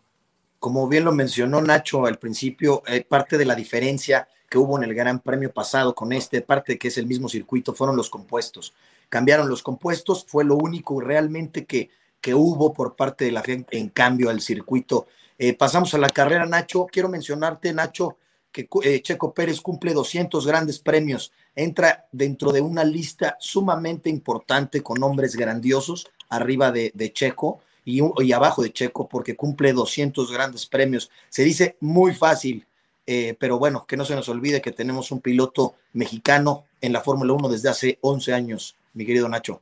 Como 0.59 0.87
bien 0.87 1.03
lo 1.03 1.13
mencionó 1.13 1.61
Nacho 1.61 2.05
al 2.05 2.19
principio, 2.19 2.83
eh, 2.85 3.03
parte 3.03 3.39
de 3.39 3.45
la 3.45 3.55
diferencia 3.55 4.27
que 4.51 4.59
hubo 4.59 4.77
en 4.77 4.83
el 4.83 4.93
Gran 4.93 5.21
Premio 5.21 5.51
pasado 5.51 5.95
con 5.95 6.13
este, 6.13 6.41
parte 6.41 6.77
que 6.77 6.89
es 6.89 6.99
el 6.99 7.07
mismo 7.07 7.27
circuito, 7.27 7.73
fueron 7.73 7.95
los 7.95 8.11
compuestos. 8.11 8.75
Cambiaron 9.09 9.49
los 9.49 9.63
compuestos, 9.63 10.25
fue 10.27 10.43
lo 10.43 10.55
único 10.55 11.01
realmente 11.01 11.65
que 11.65 11.89
que 12.21 12.35
hubo 12.35 12.71
por 12.71 12.95
parte 12.95 13.25
de 13.25 13.31
la 13.31 13.41
FIA 13.41 13.65
en 13.71 13.89
cambio 13.89 14.29
al 14.29 14.39
circuito. 14.39 15.07
Eh, 15.37 15.53
pasamos 15.53 15.93
a 15.95 15.97
la 15.97 16.09
carrera, 16.09 16.45
Nacho. 16.45 16.85
Quiero 16.85 17.09
mencionarte, 17.09 17.73
Nacho, 17.73 18.17
que 18.51 18.69
eh, 18.83 19.01
Checo 19.01 19.33
Pérez 19.33 19.59
cumple 19.59 19.93
200 19.93 20.45
grandes 20.45 20.79
premios. 20.79 21.33
Entra 21.55 22.05
dentro 22.11 22.51
de 22.51 22.61
una 22.61 22.83
lista 22.83 23.35
sumamente 23.39 24.09
importante 24.09 24.81
con 24.81 24.99
nombres 24.99 25.35
grandiosos 25.35 26.09
arriba 26.29 26.71
de, 26.71 27.11
Checo 27.13 27.59
y, 27.83 28.01
y, 28.23 28.31
abajo 28.31 28.61
de 28.61 28.71
Checo 28.71 29.09
porque 29.09 29.35
cumple 29.35 29.73
200 29.73 30.31
grandes 30.31 30.65
premios. 30.67 31.09
Se 31.29 31.43
dice 31.43 31.75
muy 31.81 32.13
fácil, 32.13 32.65
eh, 33.05 33.35
pero 33.39 33.57
bueno, 33.57 33.85
que 33.87 33.97
no 33.97 34.05
se 34.05 34.15
nos 34.15 34.29
olvide 34.29 34.61
que 34.61 34.71
tenemos 34.71 35.11
un 35.11 35.21
piloto 35.21 35.75
mexicano 35.93 36.65
en 36.81 36.93
la 36.93 37.01
Fórmula 37.01 37.33
1 37.33 37.49
desde 37.49 37.69
hace 37.69 37.97
11 38.01 38.33
años, 38.33 38.75
mi 38.93 39.05
querido 39.05 39.27
Nacho. 39.27 39.61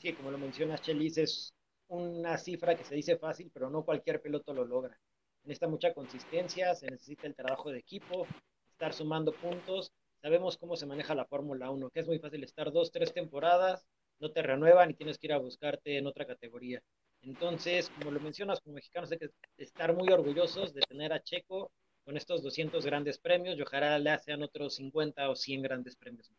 Sí, 0.00 0.12
como 0.12 0.30
lo 0.30 0.38
mencionas, 0.38 0.82
Chelis, 0.82 1.18
es 1.18 1.54
una 1.88 2.36
cifra 2.38 2.74
que 2.74 2.84
se 2.84 2.94
dice 2.94 3.16
fácil, 3.16 3.50
pero 3.52 3.70
no 3.70 3.84
cualquier 3.84 4.20
piloto 4.20 4.52
lo 4.52 4.64
logra. 4.64 4.98
Necesita 5.44 5.68
mucha 5.68 5.92
consistencia, 5.92 6.74
se 6.74 6.86
necesita 6.86 7.26
el 7.26 7.34
trabajo 7.34 7.70
de 7.70 7.78
equipo, 7.78 8.26
estar 8.70 8.94
sumando 8.94 9.32
puntos. 9.32 9.92
Sabemos 10.22 10.56
cómo 10.56 10.76
se 10.76 10.86
maneja 10.86 11.14
la 11.14 11.26
Fórmula 11.26 11.70
1, 11.70 11.90
que 11.90 12.00
es 12.00 12.06
muy 12.06 12.18
fácil 12.18 12.42
estar 12.42 12.72
dos, 12.72 12.90
tres 12.90 13.12
temporadas, 13.12 13.86
no 14.20 14.30
te 14.30 14.42
renuevan 14.42 14.90
y 14.90 14.94
tienes 14.94 15.18
que 15.18 15.26
ir 15.26 15.32
a 15.34 15.38
buscarte 15.38 15.98
en 15.98 16.06
otra 16.06 16.26
categoría. 16.26 16.82
Entonces, 17.22 17.90
como 17.98 18.10
lo 18.10 18.20
mencionas, 18.20 18.60
como 18.60 18.76
mexicanos 18.76 19.10
hay 19.12 19.18
que 19.18 19.30
estar 19.58 19.94
muy 19.94 20.08
orgullosos 20.10 20.72
de 20.74 20.80
tener 20.82 21.12
a 21.12 21.22
Checo 21.22 21.70
con 22.04 22.16
estos 22.16 22.42
200 22.42 22.84
grandes 22.84 23.18
premios 23.18 23.56
y 23.58 23.62
ojalá 23.62 23.98
le 23.98 24.18
sean 24.18 24.42
otros 24.42 24.74
50 24.74 25.30
o 25.30 25.34
100 25.34 25.62
grandes 25.62 25.96
premios. 25.96 26.30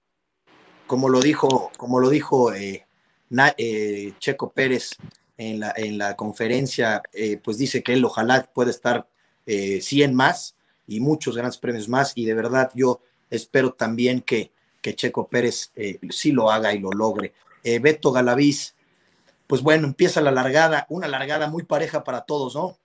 Como 0.86 1.10
lo 1.10 1.20
dijo, 1.20 1.72
como 1.78 2.00
lo 2.00 2.10
dijo 2.10 2.54
eh, 2.54 2.86
eh, 3.58 4.14
Checo 4.20 4.52
Pérez 4.52 4.92
en 5.38 5.60
la, 5.60 5.74
en 5.76 5.98
la 5.98 6.16
conferencia, 6.16 7.02
eh, 7.12 7.38
pues 7.44 7.58
dice 7.58 7.82
que 7.82 7.94
él 7.94 8.06
ojalá 8.06 8.50
pueda 8.54 8.70
estar 8.70 9.08
100 9.48 10.16
más 10.16 10.56
y 10.88 11.00
muchos 11.00 11.36
grandes 11.36 11.60
premios 11.60 11.88
más 11.88 12.14
y 12.16 12.26
de 12.26 12.34
verdad 12.34 12.72
yo 12.74 13.02
espero 13.30 13.74
también 13.74 14.22
que, 14.22 14.52
que 14.82 14.96
Checo 14.96 15.28
Pérez 15.28 15.72
sí 16.10 16.32
lo 16.32 16.50
haga 16.50 16.74
y 16.74 16.80
lo 16.80 16.90
logre. 16.90 17.34
Beto 17.80 18.12
Galaviz, 18.12 18.74
pues 19.46 19.62
bueno, 19.62 19.86
empieza 19.86 20.20
la 20.22 20.32
largada, 20.32 20.88
una 20.90 21.08
largada 21.08 21.48
muy 21.48 21.62
pareja 21.62 22.04
para 22.04 22.22
todos, 22.22 22.56
¿no? 22.56 22.80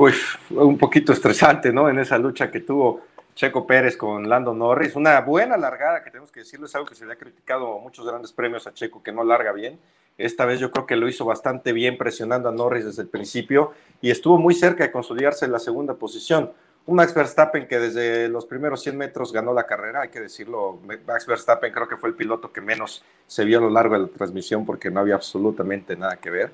Uy, 0.00 0.12
un 0.50 0.78
poquito 0.78 1.12
estresante, 1.12 1.72
¿no? 1.72 1.88
En 1.88 1.98
esa 1.98 2.16
lucha 2.18 2.52
que 2.52 2.60
tuvo 2.60 3.00
Checo 3.34 3.66
Pérez 3.66 3.96
con 3.96 4.28
Lando 4.28 4.54
Norris. 4.54 4.94
Una 4.94 5.20
buena 5.22 5.56
largada, 5.56 6.04
que 6.04 6.10
tenemos 6.12 6.30
que 6.30 6.38
decirlo, 6.38 6.66
es 6.66 6.74
algo 6.76 6.86
que 6.86 6.94
se 6.94 7.04
le 7.04 7.14
ha 7.14 7.16
criticado 7.16 7.80
muchos 7.80 8.06
grandes 8.06 8.30
premios 8.30 8.68
a 8.68 8.72
Checo, 8.72 9.02
que 9.02 9.10
no 9.10 9.24
larga 9.24 9.50
bien. 9.50 9.80
Esta 10.16 10.44
vez 10.44 10.60
yo 10.60 10.70
creo 10.70 10.86
que 10.86 10.94
lo 10.94 11.08
hizo 11.08 11.24
bastante 11.24 11.72
bien 11.72 11.98
presionando 11.98 12.48
a 12.48 12.52
Norris 12.52 12.84
desde 12.84 13.02
el 13.02 13.08
principio 13.08 13.72
y 14.00 14.12
estuvo 14.12 14.38
muy 14.38 14.54
cerca 14.54 14.84
de 14.84 14.92
consolidarse 14.92 15.46
en 15.46 15.50
la 15.50 15.58
segunda 15.58 15.94
posición. 15.94 16.52
Un 16.86 16.94
Max 16.94 17.12
Verstappen 17.12 17.66
que 17.66 17.80
desde 17.80 18.28
los 18.28 18.46
primeros 18.46 18.80
100 18.82 18.96
metros 18.96 19.32
ganó 19.32 19.52
la 19.52 19.66
carrera, 19.66 20.02
hay 20.02 20.10
que 20.10 20.20
decirlo. 20.20 20.78
Max 21.08 21.26
Verstappen 21.26 21.72
creo 21.72 21.88
que 21.88 21.96
fue 21.96 22.10
el 22.10 22.14
piloto 22.14 22.52
que 22.52 22.60
menos 22.60 23.04
se 23.26 23.44
vio 23.44 23.58
a 23.58 23.62
lo 23.62 23.70
largo 23.70 23.94
de 23.94 24.02
la 24.02 24.06
transmisión 24.06 24.64
porque 24.64 24.92
no 24.92 25.00
había 25.00 25.16
absolutamente 25.16 25.96
nada 25.96 26.18
que 26.18 26.30
ver. 26.30 26.52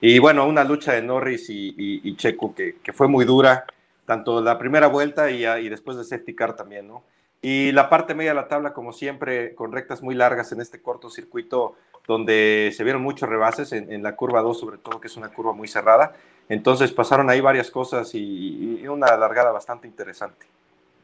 Y 0.00 0.18
bueno, 0.18 0.46
una 0.46 0.64
lucha 0.64 0.92
de 0.92 1.02
Norris 1.02 1.46
y, 1.48 2.16
Checo 2.16 2.54
que, 2.54 2.74
fue 2.92 3.08
muy 3.08 3.24
dura, 3.24 3.64
tanto 4.06 4.40
la 4.40 4.58
primera 4.58 4.88
vuelta 4.88 5.30
y, 5.30 5.44
y, 5.44 5.68
después 5.68 5.96
de 5.96 6.04
safety 6.04 6.34
car 6.34 6.56
también, 6.56 6.88
¿no? 6.88 7.04
Y 7.40 7.72
la 7.72 7.90
parte 7.90 8.14
media 8.14 8.30
de 8.30 8.36
la 8.36 8.48
tabla, 8.48 8.72
como 8.72 8.94
siempre, 8.94 9.54
con 9.54 9.70
rectas 9.70 10.02
muy 10.02 10.14
largas 10.14 10.50
en 10.52 10.62
este 10.62 10.80
corto 10.80 11.10
circuito, 11.10 11.76
donde 12.06 12.72
se 12.74 12.84
vieron 12.84 13.02
muchos 13.02 13.28
rebases, 13.28 13.72
en, 13.72 14.02
la 14.02 14.16
curva 14.16 14.40
2 14.40 14.58
sobre 14.58 14.78
todo, 14.78 14.98
que 14.98 15.08
es 15.08 15.16
una 15.18 15.28
curva 15.28 15.52
muy 15.52 15.68
cerrada. 15.68 16.14
Entonces 16.48 16.92
pasaron 16.92 17.28
ahí 17.28 17.42
varias 17.42 17.70
cosas 17.70 18.10
y, 18.14 18.86
una 18.86 19.14
largada 19.18 19.52
bastante 19.52 19.86
interesante. 19.86 20.46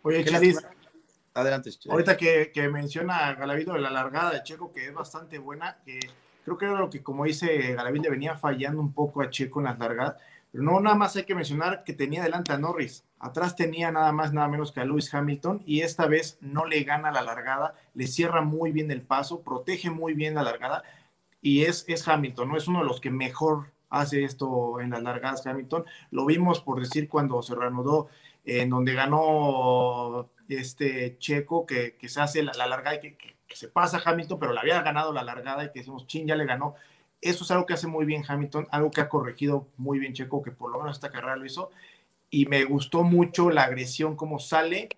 Oye, 0.02 0.24
Chadis, 0.24 0.64
adelante. 1.34 1.70
Ahorita 1.90 2.16
que, 2.16 2.50
que 2.52 2.68
menciona 2.68 3.34
Galavito 3.34 3.74
de 3.74 3.80
la 3.80 3.90
largada 3.90 4.30
de 4.30 4.42
Checo, 4.42 4.72
que 4.72 4.86
es 4.86 4.94
bastante 4.94 5.38
buena, 5.38 5.78
que 5.84 6.00
creo 6.44 6.58
que 6.58 6.66
era 6.66 6.78
lo 6.78 6.90
que, 6.90 7.02
como 7.02 7.24
dice 7.24 7.74
Galavito, 7.74 8.04
le 8.04 8.10
venía 8.10 8.36
fallando 8.36 8.80
un 8.80 8.92
poco 8.92 9.22
a 9.22 9.30
Checo 9.30 9.60
en 9.60 9.66
las 9.66 9.78
largadas. 9.78 10.16
Pero 10.52 10.64
no, 10.64 10.80
nada 10.80 10.96
más 10.96 11.14
hay 11.16 11.24
que 11.24 11.34
mencionar 11.34 11.84
que 11.84 11.92
tenía 11.92 12.22
delante 12.22 12.52
a 12.52 12.58
Norris. 12.58 13.04
Atrás 13.18 13.54
tenía 13.54 13.92
nada 13.92 14.12
más, 14.12 14.32
nada 14.32 14.48
menos 14.48 14.72
que 14.72 14.80
a 14.80 14.84
Lewis 14.84 15.12
Hamilton 15.14 15.62
y 15.64 15.82
esta 15.82 16.06
vez 16.06 16.38
no 16.40 16.66
le 16.66 16.82
gana 16.82 17.12
la 17.12 17.22
largada, 17.22 17.74
le 17.94 18.06
cierra 18.06 18.40
muy 18.40 18.72
bien 18.72 18.90
el 18.90 19.02
paso, 19.02 19.42
protege 19.42 19.90
muy 19.90 20.14
bien 20.14 20.34
la 20.34 20.42
largada 20.42 20.82
y 21.42 21.62
es, 21.62 21.84
es 21.88 22.06
Hamilton, 22.06 22.48
¿no? 22.48 22.56
Es 22.56 22.68
uno 22.68 22.80
de 22.80 22.86
los 22.86 23.00
que 23.00 23.10
mejor 23.10 23.72
hace 23.90 24.24
esto 24.24 24.80
en 24.80 24.90
las 24.90 25.02
largadas 25.02 25.46
Hamilton. 25.46 25.84
Lo 26.10 26.26
vimos, 26.26 26.60
por 26.60 26.80
decir, 26.80 27.08
cuando 27.08 27.42
se 27.42 27.54
reanudó, 27.54 28.08
en 28.44 28.70
donde 28.70 28.94
ganó 28.94 30.30
este 30.48 31.18
Checo, 31.18 31.66
que, 31.66 31.96
que 31.96 32.08
se 32.08 32.20
hace 32.20 32.42
la, 32.42 32.52
largada 32.52 32.96
y 32.96 33.00
que, 33.00 33.36
se 33.56 33.68
pasa 33.68 34.00
Hamilton, 34.04 34.38
pero 34.38 34.52
le 34.52 34.60
había 34.60 34.82
ganado 34.82 35.12
la 35.12 35.22
largada 35.22 35.64
y 35.64 35.72
que 35.72 35.80
decimos, 35.80 36.06
chin, 36.06 36.26
ya 36.26 36.36
le 36.36 36.44
ganó. 36.44 36.74
Eso 37.20 37.44
es 37.44 37.50
algo 37.50 37.66
que 37.66 37.74
hace 37.74 37.86
muy 37.86 38.06
bien 38.06 38.24
Hamilton, 38.26 38.68
algo 38.70 38.90
que 38.90 39.00
ha 39.00 39.08
corregido 39.08 39.66
muy 39.76 39.98
bien 39.98 40.14
Checo, 40.14 40.42
que 40.42 40.50
por 40.50 40.70
lo 40.70 40.78
menos 40.78 40.96
esta 40.96 41.10
carrera 41.10 41.36
lo 41.36 41.44
hizo. 41.44 41.70
Y 42.30 42.46
me 42.46 42.64
gustó 42.64 43.02
mucho 43.02 43.50
la 43.50 43.64
agresión, 43.64 44.16
cómo 44.16 44.38
sale, 44.38 44.88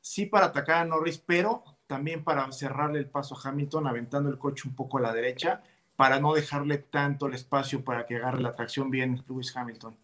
sí 0.00 0.26
para 0.26 0.46
atacar 0.46 0.76
a 0.78 0.84
Norris, 0.84 1.18
pero 1.18 1.64
también 1.86 2.22
para 2.22 2.50
cerrarle 2.52 2.98
el 2.98 3.06
paso 3.06 3.36
a 3.36 3.48
Hamilton, 3.48 3.86
aventando 3.86 4.30
el 4.30 4.38
coche 4.38 4.68
un 4.68 4.74
poco 4.74 4.98
a 4.98 5.00
la 5.00 5.12
derecha, 5.12 5.62
para 5.96 6.20
no 6.20 6.34
dejarle 6.34 6.78
tanto 6.78 7.26
el 7.26 7.34
espacio 7.34 7.84
para 7.84 8.06
que 8.06 8.16
agarre 8.16 8.40
la 8.40 8.52
tracción 8.52 8.90
bien 8.90 9.24
Lewis 9.28 9.56
Hamilton. 9.56 9.96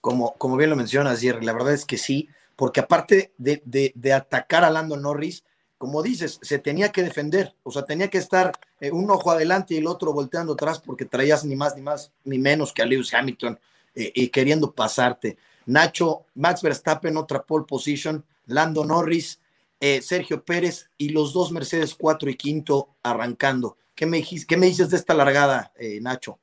Como, 0.00 0.34
como 0.34 0.56
bien 0.56 0.70
lo 0.70 0.76
mencionas, 0.76 1.20
Jerry, 1.20 1.44
la 1.44 1.52
verdad 1.52 1.72
es 1.72 1.84
que 1.84 1.96
sí, 1.96 2.28
porque 2.56 2.80
aparte 2.80 3.32
de, 3.38 3.62
de, 3.64 3.92
de 3.94 4.12
atacar 4.12 4.64
a 4.64 4.70
Lando 4.70 4.96
Norris, 4.96 5.44
como 5.84 6.02
dices, 6.02 6.38
se 6.40 6.58
tenía 6.58 6.90
que 6.90 7.02
defender, 7.02 7.54
o 7.62 7.70
sea, 7.70 7.84
tenía 7.84 8.08
que 8.08 8.16
estar 8.16 8.52
eh, 8.80 8.90
un 8.90 9.10
ojo 9.10 9.30
adelante 9.30 9.74
y 9.74 9.76
el 9.76 9.86
otro 9.86 10.14
volteando 10.14 10.54
atrás 10.54 10.80
porque 10.80 11.04
traías 11.04 11.44
ni 11.44 11.56
más 11.56 11.76
ni 11.76 11.82
más 11.82 12.10
ni 12.24 12.38
menos 12.38 12.72
que 12.72 12.80
a 12.80 12.86
Lewis 12.86 13.12
Hamilton 13.12 13.60
eh, 13.94 14.10
y 14.14 14.28
queriendo 14.28 14.72
pasarte. 14.72 15.36
Nacho, 15.66 16.24
Max 16.36 16.62
Verstappen, 16.62 17.18
otra 17.18 17.42
pole 17.42 17.66
position, 17.68 18.24
Lando 18.46 18.82
Norris, 18.82 19.40
eh, 19.78 20.00
Sergio 20.00 20.42
Pérez 20.42 20.88
y 20.96 21.10
los 21.10 21.34
dos 21.34 21.52
Mercedes 21.52 21.94
4 21.94 22.30
y 22.30 22.36
quinto 22.36 22.88
arrancando. 23.02 23.76
¿Qué 23.94 24.06
me, 24.06 24.24
qué 24.24 24.56
me 24.56 24.64
dices 24.64 24.88
de 24.88 24.96
esta 24.96 25.12
largada, 25.12 25.70
Nacho? 26.00 26.38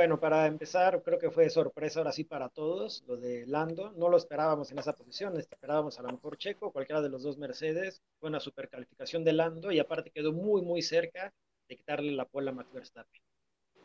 Bueno, 0.00 0.18
para 0.18 0.46
empezar, 0.46 1.02
creo 1.02 1.18
que 1.18 1.30
fue 1.30 1.50
sorpresa 1.50 2.00
ahora 2.00 2.10
sí 2.10 2.24
para 2.24 2.48
todos 2.48 3.04
lo 3.06 3.18
de 3.18 3.44
Lando. 3.46 3.92
No 3.98 4.08
lo 4.08 4.16
esperábamos 4.16 4.72
en 4.72 4.78
esa 4.78 4.94
posición, 4.94 5.36
esperábamos 5.36 5.98
a 5.98 6.02
lo 6.02 6.08
mejor 6.10 6.38
Checo, 6.38 6.72
cualquiera 6.72 7.02
de 7.02 7.10
los 7.10 7.22
dos 7.22 7.36
Mercedes. 7.36 8.00
Fue 8.18 8.30
una 8.30 8.40
supercalificación 8.40 9.24
de 9.24 9.34
Lando 9.34 9.70
y 9.70 9.78
aparte 9.78 10.10
quedó 10.10 10.32
muy, 10.32 10.62
muy 10.62 10.80
cerca 10.80 11.34
de 11.68 11.76
quitarle 11.76 12.12
la 12.12 12.24
pola 12.24 12.50
a 12.50 12.54
Max 12.54 12.72
Verstappen. 12.72 13.20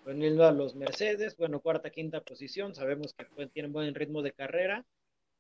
Bueno, 0.06 0.46
a 0.46 0.54
los 0.54 0.74
Mercedes, 0.74 1.36
bueno, 1.36 1.60
cuarta, 1.60 1.90
quinta 1.90 2.22
posición, 2.22 2.74
sabemos 2.74 3.14
que 3.14 3.48
tienen 3.48 3.74
buen 3.74 3.94
ritmo 3.94 4.22
de 4.22 4.32
carrera 4.32 4.86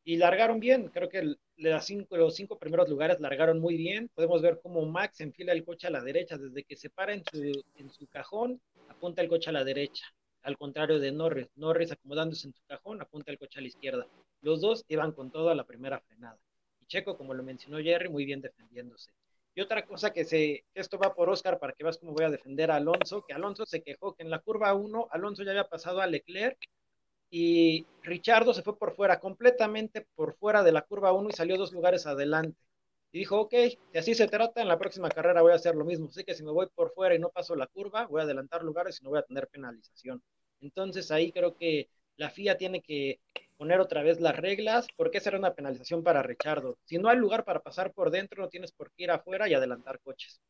y 0.04 0.18
largaron 0.18 0.60
bien. 0.60 0.90
Creo 0.90 1.08
que 1.08 1.38
cinco, 1.80 2.18
los 2.18 2.36
cinco 2.36 2.60
primeros 2.60 2.90
lugares 2.90 3.22
largaron 3.22 3.62
muy 3.62 3.78
bien. 3.78 4.10
Podemos 4.14 4.42
ver 4.42 4.60
cómo 4.62 4.86
Max 4.86 5.22
enfila 5.22 5.54
el 5.54 5.64
coche 5.64 5.88
a 5.88 5.92
la 5.92 6.02
derecha, 6.02 6.38
desde 6.38 6.66
que 6.66 6.76
se 6.76 6.90
para 6.90 7.14
en 7.14 7.24
su, 7.32 7.64
en 7.76 7.90
su 7.90 8.08
cajón, 8.08 8.60
apunta 8.90 9.22
el 9.22 9.30
coche 9.30 9.52
a 9.52 9.54
la 9.54 9.64
derecha 9.64 10.06
al 10.46 10.58
contrario 10.58 11.00
de 11.00 11.12
Norris. 11.12 11.50
Norris 11.56 11.92
acomodándose 11.92 12.48
en 12.48 12.54
su 12.54 12.64
cajón, 12.66 13.02
apunta 13.02 13.32
el 13.32 13.40
coche 13.40 13.60
a 13.60 13.62
la 13.62 13.68
izquierda. 13.68 14.08
Los 14.42 14.62
dos 14.62 14.86
iban 14.88 15.12
con 15.12 15.32
todo 15.32 15.50
a 15.50 15.56
la 15.56 15.66
primera 15.66 16.00
frenada. 16.00 16.38
Y 16.80 16.86
Checo, 16.86 17.18
como 17.18 17.34
lo 17.34 17.44
mencionó 17.44 17.80
Jerry, 17.80 18.10
muy 18.10 18.26
bien 18.26 18.42
defendiéndose. 18.42 19.12
Y 19.56 19.62
otra 19.62 19.86
cosa 19.86 20.12
que 20.12 20.24
se, 20.26 20.66
esto 20.74 21.00
va 21.00 21.16
por 21.16 21.30
Oscar 21.30 21.60
para 21.60 21.74
que 21.74 21.84
veas 21.84 21.98
cómo 21.98 22.14
voy 22.14 22.26
a 22.26 22.30
defender 22.30 22.70
a 22.72 22.76
Alonso, 22.76 23.24
que 23.26 23.34
Alonso 23.34 23.66
se 23.66 23.82
quejó 23.82 24.14
que 24.14 24.24
en 24.24 24.30
la 24.30 24.40
curva 24.40 24.74
1 24.74 25.08
Alonso 25.12 25.44
ya 25.44 25.52
había 25.52 25.68
pasado 25.68 26.02
a 26.02 26.08
Leclerc 26.08 26.58
y 27.30 27.88
Richardo 28.04 28.54
se 28.54 28.62
fue 28.62 28.78
por 28.78 28.96
fuera, 28.96 29.20
completamente 29.20 30.06
por 30.16 30.36
fuera 30.36 30.62
de 30.62 30.74
la 30.74 30.84
curva 30.84 31.14
1 31.14 31.30
y 31.30 31.34
salió 31.34 31.58
dos 31.58 31.72
lugares 31.72 32.06
adelante. 32.06 32.58
Y 33.16 33.20
dijo, 33.20 33.40
ok, 33.40 33.54
si 33.94 33.98
así 33.98 34.14
se 34.14 34.28
trata, 34.28 34.62
en 34.62 34.68
la 34.68 34.78
próxima 34.78 35.08
carrera 35.08 35.42
voy 35.42 35.54
a 35.54 35.56
hacer 35.56 35.74
lo 35.74 35.86
mismo. 35.86 36.10
Así 36.10 36.26
que 36.26 36.34
si 36.34 36.44
me 36.44 36.52
voy 36.52 36.68
por 36.76 36.92
fuera 36.94 37.16
y 37.16 37.20
no 37.20 37.30
paso 37.30 37.56
la 37.56 37.66
curva, 37.66 38.08
voy 38.08 38.20
a 38.20 38.26
adelantar 38.26 38.62
lugares 38.62 39.00
y 39.00 39.06
no 39.06 39.12
voy 39.12 39.20
a 39.20 39.22
tener 39.22 39.48
penalización. 39.48 40.22
Entonces 40.60 41.10
ahí 41.12 41.32
creo 41.32 41.56
que 41.56 41.88
la 42.18 42.30
FIA 42.30 42.58
tiene 42.58 42.82
que 42.82 43.22
poner 43.56 43.80
otra 43.80 44.04
vez 44.04 44.20
las 44.20 44.36
reglas, 44.36 44.88
porque 44.98 45.22
será 45.22 45.38
una 45.38 45.54
penalización 45.54 46.04
para 46.04 46.24
Richardo. 46.24 46.78
Si 46.84 46.98
no 46.98 47.08
hay 47.08 47.16
lugar 47.16 47.46
para 47.46 47.62
pasar 47.62 47.94
por 47.94 48.12
dentro, 48.12 48.44
no 48.44 48.50
tienes 48.50 48.74
por 48.74 48.92
qué 48.92 49.06
ir 49.06 49.12
afuera 49.12 49.48
y 49.48 49.54
adelantar 49.54 50.02
coches. 50.02 50.42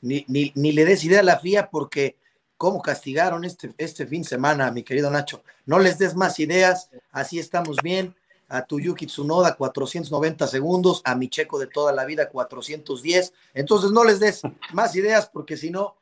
Ni, 0.00 0.24
ni, 0.26 0.50
ni 0.56 0.72
le 0.72 0.84
des 0.84 1.04
idea 1.04 1.20
a 1.20 1.22
la 1.22 1.38
FIA 1.38 1.70
porque 1.70 2.16
cómo 2.56 2.82
castigaron 2.82 3.44
este, 3.44 3.72
este 3.78 4.04
fin 4.04 4.22
de 4.22 4.30
semana, 4.30 4.72
mi 4.72 4.82
querido 4.82 5.12
Nacho. 5.12 5.44
No 5.64 5.78
les 5.78 5.96
des 6.00 6.16
más 6.16 6.40
ideas, 6.40 6.90
así 7.12 7.38
estamos 7.38 7.76
bien. 7.84 8.16
A 8.48 8.64
Tuyuki 8.64 9.06
Tsunoda 9.06 9.56
490 9.56 10.46
segundos, 10.46 11.02
a 11.04 11.14
mi 11.14 11.28
checo 11.28 11.58
de 11.58 11.66
toda 11.66 11.92
la 11.92 12.04
vida 12.04 12.28
410. 12.28 13.32
Entonces 13.54 13.90
no 13.90 14.04
les 14.04 14.20
des 14.20 14.42
más 14.72 14.94
ideas 14.96 15.28
porque 15.32 15.56
si 15.56 15.70
no, 15.70 15.96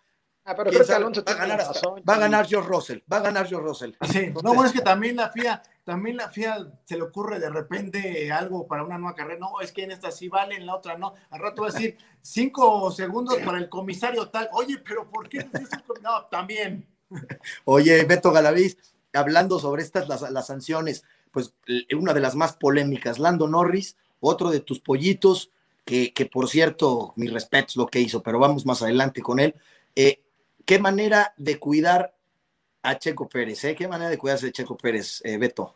Ah, 0.45 0.57
pero 0.57 0.71
creo 0.71 0.85
que 0.85 0.93
Alonso 0.93 1.23
va 1.25 1.33
a 1.33 1.37
ganar 1.37 1.61
va 1.61 2.15
a 2.15 2.19
ganar 2.19 2.47
George 2.47 2.69
Russell, 2.69 2.99
va 3.11 3.19
a 3.19 3.21
ganar 3.21 3.47
George 3.47 3.65
Russell. 3.65 3.93
Sí, 4.11 4.33
no, 4.43 4.55
bueno, 4.55 4.65
es 4.65 4.73
que 4.73 4.81
también 4.81 5.15
la 5.15 5.31
FIA, 5.31 5.63
también 5.85 6.17
la 6.17 6.31
FIA 6.31 6.69
se 6.85 6.97
le 6.97 7.03
ocurre 7.03 7.39
de 7.39 7.49
repente 7.49 8.33
algo 8.33 8.67
para 8.67 8.83
una 8.83 8.99
nueva 8.99 9.15
carrera. 9.15 9.39
No, 9.39 9.61
es 9.61 9.71
que 9.71 9.85
en 9.85 9.93
esta 9.93 10.11
sí 10.11 10.29
vale, 10.29 10.57
en 10.57 10.67
la 10.67 10.75
otra 10.75 10.99
no. 10.99 11.15
Al 11.31 11.41
rato 11.41 11.63
va 11.63 11.69
a 11.69 11.71
decir 11.71 11.97
cinco 12.21 12.91
segundos 12.91 13.39
para 13.45 13.59
el 13.59 13.69
comisario 13.69 14.29
tal. 14.31 14.49
Oye, 14.53 14.79
pero 14.79 15.09
¿por 15.09 15.29
qué 15.29 15.49
no? 16.03 16.25
también. 16.27 16.89
Oye, 17.65 18.05
Beto 18.05 18.33
Galaviz, 18.33 18.77
hablando 19.13 19.61
sobre 19.61 19.83
estas 19.83 20.09
las, 20.09 20.29
las 20.29 20.47
sanciones, 20.49 21.05
pues 21.33 21.55
una 21.97 22.15
de 22.15 22.21
las 22.21 22.35
más 22.35 22.55
polémicas, 22.55 23.19
Lando 23.19 23.49
Norris, 23.49 23.97
otro 24.21 24.51
de 24.51 24.61
tus 24.61 24.81
pollitos, 24.81 25.51
que, 25.85 26.13
que 26.13 26.27
por 26.27 26.49
cierto, 26.49 27.13
mi 27.17 27.27
respeto 27.29 27.67
es 27.71 27.77
lo 27.77 27.87
que 27.89 28.01
hizo, 28.01 28.23
pero 28.23 28.39
vamos 28.39 28.67
más 28.67 28.83
adelante 28.83 29.21
con 29.23 29.41
él. 29.41 29.55
Eh, 29.97 30.21
¿Qué 30.65 30.79
manera 30.79 31.35
de 31.37 31.59
cuidar 31.59 32.15
a 32.83 32.99
Checo 32.99 33.29
Pérez? 33.29 33.65
Eh? 33.65 33.75
¿Qué 33.75 33.89
manera 33.89 34.11
de 34.11 34.19
cuidarse 34.19 34.47
de 34.47 34.53
Checo 34.53 34.77
Pérez, 34.77 35.21
eh, 35.25 35.39
Beto? 35.39 35.75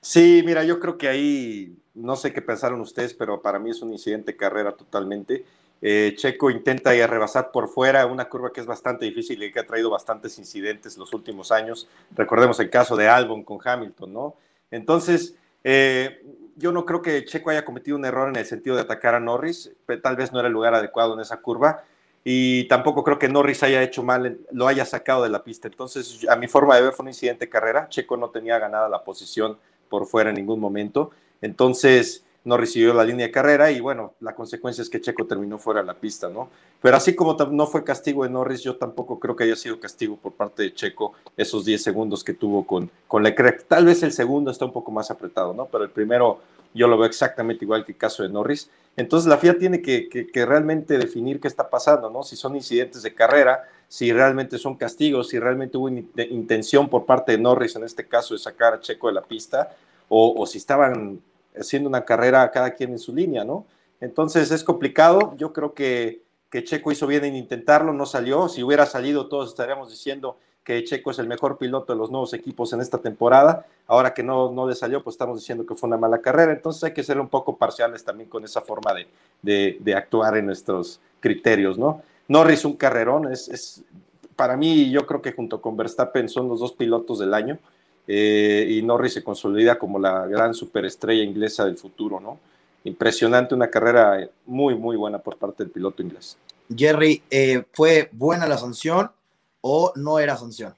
Sí, 0.00 0.42
mira, 0.46 0.64
yo 0.64 0.78
creo 0.80 0.96
que 0.96 1.08
ahí, 1.08 1.76
no 1.94 2.16
sé 2.16 2.32
qué 2.32 2.40
pensaron 2.40 2.80
ustedes, 2.80 3.12
pero 3.12 3.42
para 3.42 3.58
mí 3.58 3.70
es 3.70 3.82
un 3.82 3.92
incidente 3.92 4.32
de 4.32 4.38
carrera 4.38 4.72
totalmente. 4.72 5.44
Eh, 5.82 6.14
Checo 6.16 6.50
intenta 6.50 6.90
rebasar 7.06 7.50
por 7.50 7.68
fuera 7.68 8.06
una 8.06 8.28
curva 8.28 8.52
que 8.52 8.60
es 8.60 8.66
bastante 8.66 9.04
difícil 9.04 9.42
y 9.42 9.52
que 9.52 9.60
ha 9.60 9.66
traído 9.66 9.90
bastantes 9.90 10.38
incidentes 10.38 10.96
los 10.96 11.12
últimos 11.12 11.52
años. 11.52 11.88
Recordemos 12.14 12.58
el 12.60 12.70
caso 12.70 12.96
de 12.96 13.08
Albon 13.08 13.44
con 13.44 13.58
Hamilton, 13.62 14.12
¿no? 14.12 14.34
Entonces, 14.70 15.36
eh, 15.64 16.22
yo 16.56 16.72
no 16.72 16.84
creo 16.86 17.02
que 17.02 17.24
Checo 17.24 17.50
haya 17.50 17.64
cometido 17.64 17.96
un 17.96 18.04
error 18.04 18.28
en 18.28 18.36
el 18.36 18.46
sentido 18.46 18.76
de 18.76 18.82
atacar 18.82 19.14
a 19.14 19.20
Norris, 19.20 19.72
tal 20.02 20.16
vez 20.16 20.32
no 20.32 20.38
era 20.38 20.48
el 20.48 20.54
lugar 20.54 20.74
adecuado 20.74 21.14
en 21.14 21.20
esa 21.20 21.36
curva, 21.38 21.84
y 22.24 22.64
tampoco 22.64 23.04
creo 23.04 23.18
que 23.18 23.28
Norris 23.28 23.62
haya 23.62 23.82
hecho 23.82 24.02
mal, 24.02 24.38
lo 24.50 24.66
haya 24.66 24.84
sacado 24.84 25.22
de 25.22 25.28
la 25.28 25.44
pista. 25.44 25.68
Entonces, 25.68 26.26
a 26.28 26.34
mi 26.36 26.48
forma 26.48 26.74
de 26.74 26.82
ver 26.82 26.92
fue 26.92 27.04
un 27.04 27.10
incidente 27.10 27.44
de 27.44 27.50
carrera, 27.50 27.88
Checo 27.88 28.16
no 28.16 28.30
tenía 28.30 28.58
ganada 28.58 28.88
la 28.88 29.04
posición 29.04 29.58
por 29.88 30.06
fuera 30.06 30.30
en 30.30 30.36
ningún 30.36 30.58
momento, 30.58 31.12
entonces 31.40 32.24
no 32.46 32.56
recibió 32.56 32.94
la 32.94 33.04
línea 33.04 33.26
de 33.26 33.32
carrera 33.32 33.72
y 33.72 33.80
bueno, 33.80 34.14
la 34.20 34.32
consecuencia 34.34 34.80
es 34.80 34.88
que 34.88 35.00
Checo 35.00 35.26
terminó 35.26 35.58
fuera 35.58 35.80
de 35.80 35.86
la 35.86 35.94
pista, 35.94 36.28
¿no? 36.28 36.48
Pero 36.80 36.96
así 36.96 37.16
como 37.16 37.34
no 37.34 37.66
fue 37.66 37.82
castigo 37.82 38.22
de 38.22 38.30
Norris, 38.30 38.62
yo 38.62 38.76
tampoco 38.76 39.18
creo 39.18 39.34
que 39.34 39.42
haya 39.42 39.56
sido 39.56 39.80
castigo 39.80 40.16
por 40.16 40.32
parte 40.32 40.62
de 40.62 40.72
Checo 40.72 41.14
esos 41.36 41.64
10 41.64 41.82
segundos 41.82 42.22
que 42.22 42.34
tuvo 42.34 42.64
con, 42.64 42.88
con 43.08 43.24
Leclerc. 43.24 43.66
Tal 43.66 43.84
vez 43.84 44.04
el 44.04 44.12
segundo 44.12 44.52
está 44.52 44.64
un 44.64 44.72
poco 44.72 44.92
más 44.92 45.10
apretado, 45.10 45.54
¿no? 45.54 45.66
Pero 45.66 45.82
el 45.82 45.90
primero 45.90 46.38
yo 46.72 46.86
lo 46.86 46.96
veo 46.96 47.08
exactamente 47.08 47.64
igual 47.64 47.84
que 47.84 47.92
el 47.92 47.98
caso 47.98 48.22
de 48.22 48.28
Norris. 48.28 48.70
Entonces 48.96 49.28
la 49.28 49.38
FIA 49.38 49.58
tiene 49.58 49.82
que, 49.82 50.08
que, 50.08 50.46
realmente 50.46 50.98
definir 50.98 51.40
qué 51.40 51.48
está 51.48 51.68
pasando, 51.68 52.10
¿no? 52.10 52.22
Si 52.22 52.36
son 52.36 52.54
incidentes 52.54 53.02
de 53.02 53.12
carrera, 53.12 53.64
si 53.88 54.12
realmente 54.12 54.56
son 54.56 54.76
castigos, 54.76 55.30
si 55.30 55.40
realmente 55.40 55.76
hubo 55.76 55.88
intención 55.88 56.88
por 56.88 57.06
parte 57.06 57.32
de 57.32 57.38
Norris 57.38 57.74
en 57.74 57.82
este 57.82 58.06
caso 58.06 58.34
de 58.34 58.38
sacar 58.38 58.74
a 58.74 58.80
Checo 58.80 59.08
de 59.08 59.14
la 59.14 59.22
pista, 59.22 59.74
o, 60.08 60.34
o 60.40 60.46
si 60.46 60.58
estaban 60.58 61.20
haciendo 61.58 61.88
una 61.88 62.04
carrera 62.04 62.50
cada 62.50 62.72
quien 62.72 62.90
en 62.90 62.98
su 62.98 63.14
línea, 63.14 63.44
¿no? 63.44 63.66
Entonces 64.00 64.50
es 64.50 64.64
complicado. 64.64 65.34
Yo 65.36 65.52
creo 65.52 65.74
que, 65.74 66.22
que 66.50 66.64
Checo 66.64 66.92
hizo 66.92 67.06
bien 67.06 67.24
en 67.24 67.36
intentarlo, 67.36 67.92
no 67.92 68.06
salió. 68.06 68.48
Si 68.48 68.62
hubiera 68.62 68.86
salido, 68.86 69.28
todos 69.28 69.50
estaríamos 69.50 69.90
diciendo 69.90 70.36
que 70.66 70.82
Checo 70.82 71.12
es 71.12 71.20
el 71.20 71.28
mejor 71.28 71.58
piloto 71.58 71.92
de 71.92 71.98
los 71.98 72.10
nuevos 72.10 72.34
equipos 72.34 72.72
en 72.72 72.80
esta 72.80 72.98
temporada. 72.98 73.66
Ahora 73.86 74.12
que 74.12 74.24
no, 74.24 74.50
no 74.50 74.68
le 74.68 74.74
salió, 74.74 75.02
pues 75.02 75.14
estamos 75.14 75.38
diciendo 75.38 75.64
que 75.64 75.76
fue 75.76 75.86
una 75.86 75.96
mala 75.96 76.20
carrera. 76.20 76.52
Entonces 76.52 76.82
hay 76.82 76.92
que 76.92 77.04
ser 77.04 77.20
un 77.20 77.28
poco 77.28 77.56
parciales 77.56 78.04
también 78.04 78.28
con 78.28 78.44
esa 78.44 78.60
forma 78.60 78.92
de, 79.42 79.78
de, 79.80 79.94
actuar 79.94 80.36
en 80.36 80.46
nuestros 80.46 81.00
criterios, 81.20 81.78
¿no? 81.78 82.02
Norris 82.26 82.64
un 82.64 82.74
carrerón, 82.74 83.30
es, 83.32 83.48
es, 83.48 83.84
para 84.34 84.56
mí 84.56 84.90
yo 84.90 85.06
creo 85.06 85.22
que 85.22 85.30
junto 85.30 85.62
con 85.62 85.76
Verstappen 85.76 86.28
son 86.28 86.48
los 86.48 86.58
dos 86.58 86.72
pilotos 86.72 87.20
del 87.20 87.32
año. 87.32 87.58
Eh, 88.06 88.66
y 88.70 88.82
Norris 88.82 89.14
se 89.14 89.24
consolida 89.24 89.78
como 89.78 89.98
la 89.98 90.26
gran 90.26 90.54
superestrella 90.54 91.22
inglesa 91.22 91.64
del 91.64 91.76
futuro, 91.76 92.20
¿no? 92.20 92.38
Impresionante, 92.84 93.54
una 93.54 93.68
carrera 93.68 94.28
muy, 94.46 94.76
muy 94.76 94.96
buena 94.96 95.18
por 95.18 95.36
parte 95.36 95.64
del 95.64 95.72
piloto 95.72 96.02
inglés. 96.02 96.38
Jerry, 96.74 97.22
eh, 97.30 97.64
¿fue 97.72 98.08
buena 98.12 98.46
la 98.46 98.58
sanción 98.58 99.10
o 99.60 99.92
no 99.96 100.18
era 100.18 100.36
sanción? 100.36 100.74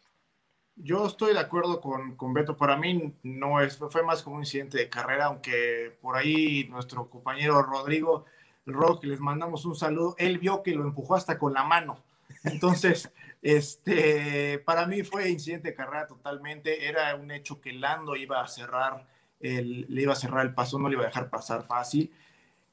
Yo 0.76 1.06
estoy 1.06 1.35
de 1.35 1.40
acuerdo 1.40 1.80
con, 1.80 2.14
con 2.16 2.32
Beto. 2.32 2.56
Para 2.56 2.76
mí 2.76 3.12
no 3.23 3.61
es, 3.61 3.76
fue 3.76 4.02
más 4.02 4.23
como 4.23 4.37
un 4.37 4.42
incidente 4.42 4.78
de 4.78 4.88
carrera, 4.88 5.26
aunque 5.26 5.96
por 6.00 6.16
ahí 6.16 6.68
nuestro 6.70 7.11
compañero 7.11 7.62
Rodrigo 7.62 8.24
Rock, 8.72 9.05
les 9.05 9.20
mandamos 9.20 9.64
un 9.64 9.74
saludo, 9.74 10.14
él 10.18 10.38
vio 10.38 10.62
que 10.62 10.74
lo 10.74 10.85
empujó 10.85 11.14
hasta 11.14 11.38
con 11.38 11.53
la 11.53 11.64
mano. 11.64 11.98
Entonces, 12.44 13.11
este, 13.42 14.59
para 14.61 14.87
mí 14.87 15.03
fue 15.03 15.31
incidente 15.31 15.68
de 15.68 15.74
carrera 15.74 16.07
totalmente. 16.07 16.87
Era 16.88 17.14
un 17.16 17.31
hecho 17.31 17.61
que 17.61 17.72
Lando 17.72 18.16
iba 18.16 18.42
a 18.42 18.48
cerrar 18.48 19.07
el, 19.40 19.87
le 19.88 20.03
iba 20.03 20.12
a 20.12 20.16
cerrar 20.16 20.44
el 20.44 20.55
paso, 20.55 20.79
no 20.79 20.88
le 20.88 20.94
iba 20.94 21.05
a 21.05 21.09
dejar 21.09 21.31
pasar 21.31 21.64
fácil. 21.64 22.12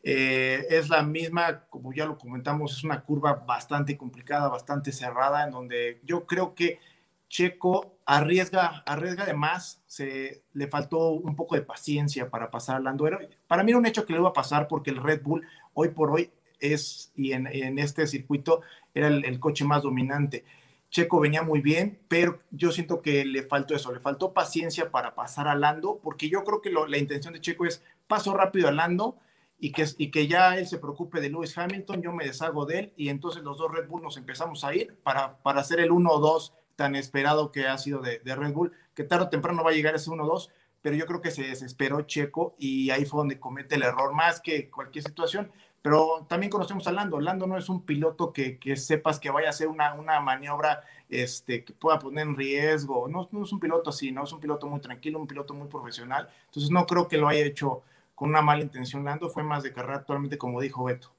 Eh, 0.03 0.67
es 0.69 0.89
la 0.89 1.01
misma, 1.01 1.65
como 1.69 1.91
ya 1.93 2.05
lo 2.05 2.17
comentamos, 2.17 2.77
es 2.77 2.83
una 2.83 3.01
curva 3.01 3.33
bastante 3.33 3.97
complicada, 3.97 4.49
bastante 4.49 4.91
cerrada, 4.91 5.43
en 5.43 5.51
donde 5.51 5.99
yo 6.03 6.25
creo 6.25 6.53
que 6.53 6.79
Checo 7.27 7.97
arriesga, 8.05 8.83
arriesga 8.85 9.25
de 9.25 9.33
más, 9.33 9.81
se, 9.87 10.43
le 10.53 10.67
faltó 10.67 11.09
un 11.09 11.35
poco 11.35 11.55
de 11.55 11.63
paciencia 11.63 12.29
para 12.29 12.51
pasar 12.51 12.75
a 12.75 12.79
Lando. 12.79 13.09
para 13.47 13.63
mí 13.63 13.71
era 13.71 13.79
un 13.79 13.85
hecho 13.87 14.05
que 14.05 14.13
le 14.13 14.19
iba 14.19 14.29
a 14.29 14.33
pasar 14.33 14.67
porque 14.67 14.91
el 14.91 15.01
Red 15.01 15.23
Bull 15.23 15.45
hoy 15.73 15.89
por 15.89 16.11
hoy 16.11 16.31
es, 16.59 17.11
y 17.15 17.33
en 17.33 17.79
este 17.79 18.05
circuito, 18.05 18.61
era 18.95 19.09
el, 19.09 19.39
coche 19.39 19.65
más 19.65 19.83
dominante. 19.83 20.45
Checo 20.89 21.19
venía 21.19 21.43
muy 21.43 21.61
bien, 21.61 21.99
pero 22.07 22.39
yo 22.51 22.71
siento 22.71 23.01
que 23.01 23.25
le 23.25 23.43
faltó 23.43 23.75
eso, 23.75 23.93
le 23.93 23.99
faltó 23.99 24.33
paciencia 24.33 24.89
para 24.89 25.13
pasar 25.13 25.47
a 25.47 25.55
Lando, 25.55 25.99
porque 26.01 26.29
yo 26.29 26.43
creo 26.43 26.61
que 26.61 26.71
la 26.71 26.97
intención 26.97 27.33
de 27.33 27.41
Checo 27.41 27.65
es 27.65 27.83
paso 28.07 28.33
rápido 28.33 28.69
a 28.69 28.71
Lando 28.71 29.17
y 29.59 29.71
que, 29.71 29.85
y 29.97 30.09
que 30.09 30.27
ya 30.27 30.57
él 30.57 30.67
se 30.67 30.77
preocupe 30.77 31.19
de 31.19 31.29
Lewis 31.29 31.57
Hamilton, 31.57 32.01
yo 32.01 32.13
me 32.13 32.25
deshago 32.25 32.65
de 32.65 32.79
él 32.79 32.93
y 32.95 33.09
entonces 33.09 33.43
los 33.43 33.57
dos 33.57 33.71
Red 33.71 33.87
Bull 33.87 34.01
nos 34.01 34.17
empezamos 34.17 34.63
a 34.63 34.73
ir 34.73 34.97
para, 35.03 35.37
para 35.39 35.61
hacer 35.61 35.81
el 35.81 35.91
1-2 35.91 36.53
tan 36.75 36.95
esperado 36.95 37.51
que 37.51 37.67
ha 37.67 37.77
sido 37.77 37.99
de, 38.01 38.19
de, 38.19 38.35
Red 38.35 38.53
Bull, 38.53 38.71
que 38.93 39.03
tarde 39.03 39.25
o 39.25 39.29
temprano 39.29 39.63
va 39.63 39.71
a 39.71 39.73
llegar 39.73 39.95
ese 39.95 40.09
1-2, 40.09 40.49
pero 40.81 40.95
yo 40.95 41.05
creo 41.05 41.19
que 41.19 41.31
se 41.31 41.43
desesperó 41.43 42.01
Checo 42.01 42.55
y 42.59 42.89
ahí 42.91 43.05
fue 43.05 43.19
donde 43.19 43.39
comete 43.39 43.75
el 43.75 43.83
error 43.83 44.13
más 44.13 44.39
que 44.39 44.69
cualquier 44.69 45.03
situación. 45.03 45.51
Pero 45.85 46.25
también 46.27 46.49
conocemos 46.49 46.87
a 46.87 46.91
Lando. 46.91 47.19
Lando 47.19 47.45
no 47.45 47.59
es 47.59 47.69
un 47.69 47.85
piloto 47.85 48.33
que, 48.33 48.57
que 48.57 48.75
sepas 48.75 49.19
que 49.19 49.29
vaya 49.29 49.45
a 49.45 49.49
hacer 49.51 49.67
una, 49.67 49.93
una 49.93 50.19
maniobra 50.19 50.83
este, 51.07 51.63
que 51.63 51.73
pueda 51.73 51.99
poner 51.99 52.25
en 52.25 52.35
riesgo. 52.35 53.07
No, 53.07 53.29
no, 53.31 53.43
es 53.43 53.51
un 53.51 53.59
piloto 53.59 53.91
así, 53.91 54.11
no 54.11 54.23
es 54.23 54.33
un 54.33 54.39
piloto 54.39 54.65
muy 54.65 54.79
tranquilo, 54.79 55.19
un 55.19 55.27
piloto 55.27 55.53
muy 55.53 55.67
profesional. 55.67 56.27
Entonces 56.45 56.71
no 56.71 56.87
creo 56.87 57.07
que 57.07 57.19
lo 57.19 57.27
haya 57.27 57.45
hecho 57.45 57.83
con 58.15 58.29
una 58.29 58.41
mala 58.41 58.63
intención 58.63 59.05
Lando. 59.05 59.29
Fue 59.29 59.43
más 59.43 59.61
de 59.61 59.73
carrera 59.73 59.97
actualmente, 59.97 60.39
como 60.39 60.59
dijo 60.59 60.85
Beto. 60.85 61.13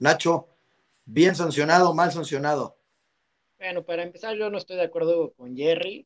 Nacho, 0.00 0.48
bien 1.04 1.36
sancionado, 1.36 1.94
mal 1.94 2.10
sancionado. 2.10 2.76
Bueno, 3.58 3.84
para 3.84 4.02
empezar, 4.02 4.34
yo 4.34 4.50
no 4.50 4.58
estoy 4.58 4.74
de 4.74 4.82
acuerdo 4.82 5.34
con 5.34 5.56
Jerry, 5.56 6.04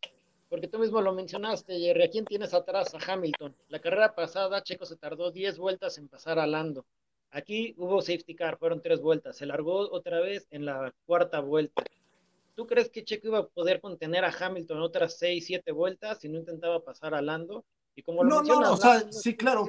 porque 0.51 0.69
tú 0.69 0.79
mismo 0.79 1.01
lo 1.01 1.15
mencionaste, 1.15 1.79
Jerry. 1.79 2.03
¿A 2.03 2.11
quién 2.11 2.27
tienes 2.27 2.53
atrás? 2.53 2.95
A 2.95 3.13
Hamilton. 3.13 3.57
La 3.69 3.81
carrera 3.81 4.15
pasada, 4.15 4.63
Checo 4.63 4.85
se 4.85 4.97
tardó 4.97 5.31
10 5.31 5.57
vueltas 5.57 5.97
en 5.97 6.09
pasar 6.09 6.39
a 6.39 6.47
Lando. 6.47 6.85
Aquí 7.31 7.75
hubo 7.77 8.01
safety 8.01 8.35
car, 8.35 8.59
fueron 8.59 8.81
tres 8.81 9.01
vueltas. 9.01 9.37
Se 9.37 9.47
largó 9.47 9.91
otra 9.91 10.21
vez 10.21 10.47
en 10.51 10.65
la 10.65 10.95
cuarta 11.07 11.41
vuelta. 11.41 11.85
¿Tú 12.55 12.67
crees 12.67 12.91
que 12.91 13.05
Checo 13.05 13.29
iba 13.29 13.39
a 13.39 13.47
poder 13.47 13.81
contener 13.81 14.25
a 14.25 14.33
Hamilton 14.33 14.81
otras 14.81 15.17
seis, 15.17 15.47
siete 15.47 15.71
vueltas 15.71 16.19
si 16.19 16.29
no 16.29 16.39
intentaba 16.39 16.83
pasar 16.83 17.15
a 17.15 17.23
Lando? 17.23 17.65
Y 17.95 18.03
como 18.03 18.25
no, 18.25 18.43
no, 18.43 18.61
no, 18.61 18.73
o 18.73 18.77
sea, 18.77 19.11
sí, 19.13 19.37
claro. 19.37 19.69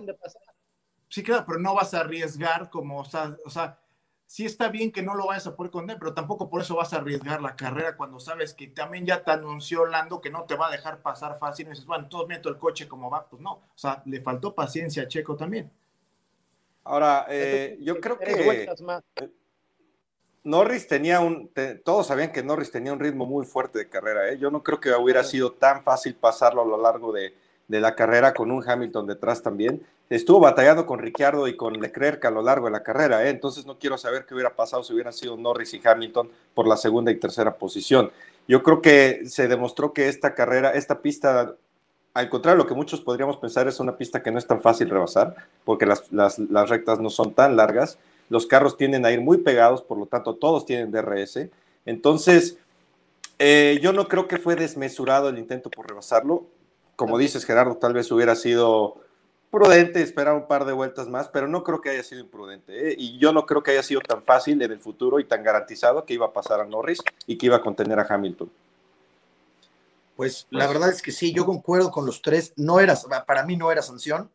Sí, 1.07 1.23
claro, 1.23 1.43
pero 1.45 1.59
no 1.59 1.73
vas 1.75 1.93
a 1.93 2.01
arriesgar 2.01 2.69
como, 2.69 2.99
o 2.99 3.05
sea, 3.05 3.35
o 3.43 3.49
sea, 3.49 3.79
sí 4.27 4.45
está 4.45 4.69
bien 4.69 4.91
que 4.91 5.01
no 5.01 5.15
lo 5.15 5.25
vayas 5.25 5.47
a 5.47 5.55
poder 5.55 5.71
contener, 5.71 5.97
pero 5.97 6.13
tampoco 6.13 6.49
por 6.49 6.61
eso 6.61 6.75
vas 6.75 6.93
a 6.93 6.97
arriesgar 6.97 7.41
la 7.41 7.55
carrera 7.55 7.97
cuando 7.97 8.19
sabes 8.19 8.53
que 8.53 8.67
también 8.67 9.05
ya 9.05 9.23
te 9.23 9.31
anunció 9.31 9.87
Lando 9.87 10.21
que 10.21 10.29
no 10.29 10.43
te 10.43 10.55
va 10.55 10.67
a 10.67 10.71
dejar 10.71 11.01
pasar 11.01 11.39
fácil. 11.39 11.65
Y 11.65 11.69
dices, 11.71 11.85
bueno, 11.85 12.07
todo 12.07 12.27
meto 12.27 12.49
el 12.49 12.57
coche 12.57 12.87
como 12.87 13.09
va, 13.09 13.27
pues 13.27 13.41
no. 13.41 13.53
O 13.53 13.77
sea, 13.77 14.03
le 14.05 14.21
faltó 14.21 14.53
paciencia 14.53 15.03
a 15.03 15.07
Checo 15.07 15.35
también. 15.35 15.71
Ahora, 16.83 17.25
eh, 17.29 17.77
yo 17.81 17.99
creo 17.99 18.17
que 18.17 18.67
Norris 20.43 20.87
tenía 20.87 21.19
un, 21.19 21.51
todos 21.83 22.07
sabían 22.07 22.31
que 22.31 22.41
Norris 22.41 22.71
tenía 22.71 22.93
un 22.93 22.99
ritmo 22.99 23.25
muy 23.25 23.45
fuerte 23.45 23.79
de 23.79 23.89
carrera. 23.89 24.29
¿eh? 24.29 24.37
Yo 24.37 24.49
no 24.49 24.63
creo 24.63 24.79
que 24.79 24.91
hubiera 24.93 25.23
sido 25.23 25.51
tan 25.51 25.83
fácil 25.83 26.15
pasarlo 26.15 26.61
a 26.61 26.65
lo 26.65 26.81
largo 26.81 27.11
de, 27.11 27.33
la 27.67 27.93
carrera 27.93 28.33
con 28.33 28.49
un 28.49 28.67
Hamilton 28.67 29.05
detrás 29.05 29.43
también. 29.43 29.85
Estuvo 30.09 30.39
batallando 30.39 30.87
con 30.87 30.97
Ricciardo 30.97 31.47
y 31.47 31.55
con 31.55 31.79
Leclerc 31.79 32.25
a 32.25 32.31
lo 32.31 32.41
largo 32.41 32.65
de 32.65 32.71
la 32.71 32.81
carrera, 32.81 33.23
¿eh? 33.25 33.29
entonces 33.29 33.67
no 33.67 33.77
quiero 33.77 33.95
saber 33.95 34.25
qué 34.25 34.33
hubiera 34.33 34.55
pasado 34.55 34.83
si 34.83 34.91
hubieran 34.91 35.13
sido 35.13 35.37
Norris 35.37 35.75
y 35.75 35.81
Hamilton 35.85 36.31
por 36.55 36.67
la 36.67 36.77
segunda 36.77 37.11
y 37.11 37.19
tercera 37.19 37.55
posición. 37.55 38.11
Yo 38.47 38.63
creo 38.63 38.81
que 38.81 39.21
se 39.27 39.47
demostró 39.47 39.93
que 39.93 40.07
esta 40.07 40.33
carrera, 40.33 40.71
esta 40.71 41.03
pista 41.03 41.53
al 42.19 42.29
contrario, 42.29 42.57
lo 42.57 42.67
que 42.67 42.73
muchos 42.73 42.99
podríamos 42.99 43.37
pensar 43.37 43.67
es 43.69 43.79
una 43.79 43.95
pista 43.95 44.21
que 44.21 44.29
no 44.29 44.37
es 44.37 44.45
tan 44.45 44.61
fácil 44.61 44.89
rebasar, 44.89 45.35
porque 45.63 45.85
las, 45.85 46.11
las, 46.11 46.69
rectas 46.69 46.99
no 46.99 47.09
son 47.09 47.33
tan 47.33 47.55
largas, 47.55 47.97
los 48.29 48.45
carros 48.45 48.75
tienden 48.75 49.05
a 49.05 49.11
ir 49.11 49.21
muy 49.21 49.37
pegados, 49.37 49.81
por 49.81 49.97
lo 49.97 50.05
tanto 50.05 50.35
todos 50.35 50.65
tienen 50.65 50.91
DRS. 50.91 51.47
Entonces, 51.85 52.57
eh, 53.39 53.79
yo 53.81 53.93
no 53.93 54.09
creo 54.09 54.27
que 54.27 54.37
fue 54.37 54.57
desmesurado 54.57 55.29
el 55.29 55.37
intento 55.37 55.69
por 55.69 55.87
rebasarlo. 55.87 56.45
Como 56.97 57.17
dices, 57.17 57.45
Gerardo, 57.45 57.77
tal 57.77 57.93
vez 57.93 58.11
hubiera 58.11 58.35
sido 58.35 58.97
prudente 59.49 60.01
esperar 60.01 60.35
un 60.35 60.45
par 60.45 60.65
de 60.65 60.73
vueltas 60.73 61.07
más, 61.07 61.29
pero 61.29 61.47
no 61.47 61.63
creo 61.63 61.79
que 61.79 61.89
haya 61.89 62.03
sido 62.03 62.19
imprudente. 62.19 62.89
¿eh? 62.89 62.95
Y 62.97 63.17
yo 63.17 63.31
no 63.31 63.45
creo 63.45 63.63
que 63.63 63.71
haya 63.71 63.83
sido 63.83 64.01
tan 64.01 64.23
fácil 64.23 64.61
en 64.61 64.73
el 64.73 64.79
futuro 64.79 65.21
y 65.21 65.23
tan 65.23 65.41
garantizado 65.41 66.03
que 66.03 66.15
iba 66.15 66.25
a 66.25 66.33
pasar 66.33 66.59
a 66.59 66.65
Norris 66.65 66.99
y 67.25 67.37
que 67.37 67.45
iba 67.45 67.55
a 67.55 67.61
contener 67.61 67.97
a 67.97 68.05
Hamilton. 68.07 68.51
Pues 70.19 70.47
la 70.49 70.67
verdad 70.67 70.89
es 70.89 71.01
que 71.01 71.13
sí, 71.13 71.31
yo 71.31 71.45
concuerdo 71.45 71.91
con 71.91 72.05
los 72.05 72.21
tres. 72.21 72.51
No 72.57 72.81
era, 72.81 72.99
para 73.25 73.45
mí 73.45 73.55
no 73.55 73.71
era 73.71 73.81
sanción. 73.81 74.29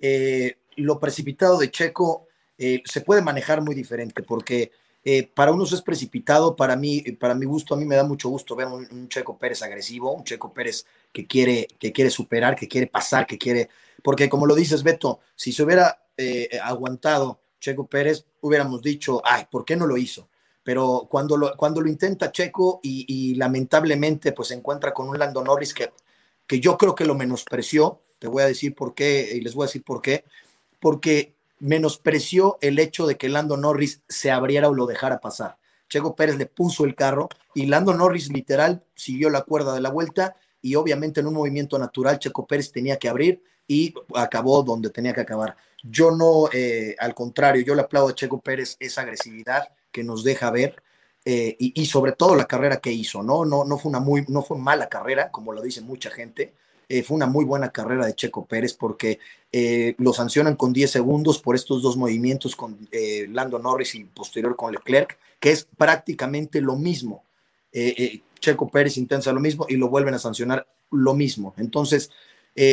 Eh, 0.00 0.56
lo 0.74 0.98
precipitado 0.98 1.58
de 1.58 1.70
Checo 1.70 2.26
eh, 2.58 2.82
se 2.84 3.02
puede 3.02 3.22
manejar 3.22 3.62
muy 3.62 3.76
diferente 3.76 4.24
porque 4.24 4.72
eh, 5.04 5.30
para 5.32 5.52
unos 5.52 5.72
es 5.72 5.80
precipitado, 5.80 6.56
para 6.56 6.74
mí, 6.74 7.02
para 7.20 7.36
mi 7.36 7.46
gusto, 7.46 7.74
a 7.74 7.76
mí 7.76 7.84
me 7.84 7.94
da 7.94 8.02
mucho 8.02 8.28
gusto 8.28 8.56
ver 8.56 8.66
un, 8.66 9.08
Checo 9.08 9.38
Pérez 9.38 9.62
agresivo, 9.62 10.12
un 10.12 10.24
Checo 10.24 10.52
Pérez 10.52 10.84
que 11.12 11.28
quiere, 11.28 11.68
que 11.78 11.92
quiere 11.92 12.10
superar, 12.10 12.56
que 12.56 12.66
quiere 12.66 12.88
pasar, 12.88 13.24
que 13.24 13.38
quiere, 13.38 13.68
porque 14.02 14.28
como 14.28 14.44
lo 14.44 14.56
dices 14.56 14.82
Beto, 14.82 15.20
si 15.36 15.52
se 15.52 15.62
hubiera 15.62 16.02
aguantado 16.64 17.38
Checo 17.60 17.86
Pérez, 17.86 18.24
hubiéramos 18.40 18.82
dicho, 18.82 19.22
ay, 19.24 19.46
¿por 19.48 19.64
qué 19.64 19.76
no 19.76 19.86
lo 19.86 19.98
hizo? 19.98 20.27
Pero 20.68 21.06
cuando 21.08 21.38
lo, 21.38 21.56
cuando 21.56 21.80
lo 21.80 21.88
intenta 21.88 22.30
Checo 22.30 22.80
y, 22.82 23.34
lamentablemente 23.36 24.32
pues 24.32 24.48
se 24.48 24.54
encuentra 24.54 24.92
con 24.92 25.08
un 25.08 25.18
Lando 25.18 25.42
Norris 25.42 25.72
que, 25.72 25.92
que 26.46 26.60
yo 26.60 26.76
creo 26.76 26.94
que 26.94 27.06
lo 27.06 27.14
menospreció, 27.14 28.02
te 28.18 28.28
voy 28.28 28.42
a 28.42 28.48
decir 28.48 28.74
por 28.74 28.94
qué 28.94 29.30
y 29.34 29.40
les 29.40 29.54
voy 29.54 29.64
a 29.64 29.68
decir 29.68 29.82
por 29.82 30.02
qué, 30.02 30.26
porque 30.78 31.32
menospreció 31.58 32.58
el 32.60 32.78
hecho 32.78 33.06
de 33.06 33.16
que 33.16 33.30
Lando 33.30 33.56
Norris 33.56 34.02
se 34.10 34.30
abriera 34.30 34.68
o 34.68 34.74
lo 34.74 34.84
dejara 34.84 35.20
pasar. 35.20 35.56
Checo 35.88 36.14
Pérez 36.14 36.36
le 36.36 36.44
puso 36.44 36.84
el 36.84 36.94
carro 36.94 37.30
y 37.54 37.64
Lando 37.64 37.94
Norris 37.94 38.30
literal 38.30 38.84
siguió 38.94 39.30
la 39.30 39.44
cuerda 39.44 39.72
de 39.72 39.80
la 39.80 39.88
vuelta 39.88 40.36
y 40.60 40.74
obviamente 40.74 41.20
en 41.20 41.28
un 41.28 41.34
movimiento 41.34 41.78
natural 41.78 42.18
Checo 42.18 42.46
Pérez 42.46 42.72
tenía 42.72 42.98
que 42.98 43.08
abrir 43.08 43.42
y 43.66 43.94
acabó 44.14 44.62
donde 44.62 44.90
tenía 44.90 45.14
que 45.14 45.22
acabar. 45.22 45.56
Yo 45.82 46.10
no, 46.10 46.50
eh, 46.52 46.94
al 46.98 47.14
contrario, 47.14 47.62
yo 47.62 47.74
le 47.74 47.80
aplaudo 47.80 48.10
a 48.10 48.14
Checo 48.14 48.38
Pérez 48.42 48.76
esa 48.78 49.00
agresividad 49.00 49.70
que 49.90 50.04
nos 50.04 50.24
deja 50.24 50.50
ver 50.50 50.82
eh, 51.30 51.56
y, 51.58 51.84
sobre 51.84 52.12
todo 52.12 52.34
la 52.36 52.46
carrera 52.46 52.78
que 52.78 52.90
hizo, 52.90 53.22
¿no? 53.22 53.44
No, 53.44 53.64
no, 53.64 53.76
fue 53.76 53.90
una 53.90 54.00
muy, 54.00 54.24
no 54.28 54.40
fue 54.40 54.56
mala 54.56 54.88
carrera, 54.88 55.30
como 55.30 55.52
lo 55.52 55.60
dice 55.60 55.82
mucha 55.82 56.10
gente, 56.10 56.54
eh, 56.88 57.02
fue 57.02 57.16
una 57.16 57.26
muy 57.26 57.44
buena 57.44 57.70
carrera 57.70 58.06
de 58.06 58.14
Checo 58.14 58.46
Pérez 58.46 58.72
porque 58.72 59.18
eh, 59.52 59.94
lo 59.98 60.14
sancionan 60.14 60.56
con 60.56 60.72
10 60.72 60.90
segundos 60.90 61.38
por 61.38 61.54
estos 61.54 61.82
dos 61.82 61.98
movimientos 61.98 62.56
con 62.56 62.88
Lando 63.28 63.58
Norris 63.58 63.94
y 63.94 64.04
posterior 64.04 64.56
con 64.56 64.72
Leclerc, 64.72 65.18
que 65.38 65.50
es 65.50 65.68
prácticamente 65.76 66.62
lo 66.62 66.76
mismo. 66.76 67.24
Checo 68.40 68.68
Pérez 68.70 68.96
intenta 68.96 69.30
lo 69.30 69.40
mismo 69.40 69.66
y 69.68 69.76
lo 69.76 69.90
vuelven 69.90 70.14
a 70.14 70.18
sancionar 70.18 70.66
lo 70.90 71.12
mismo. 71.12 71.52
Entonces, 71.58 72.10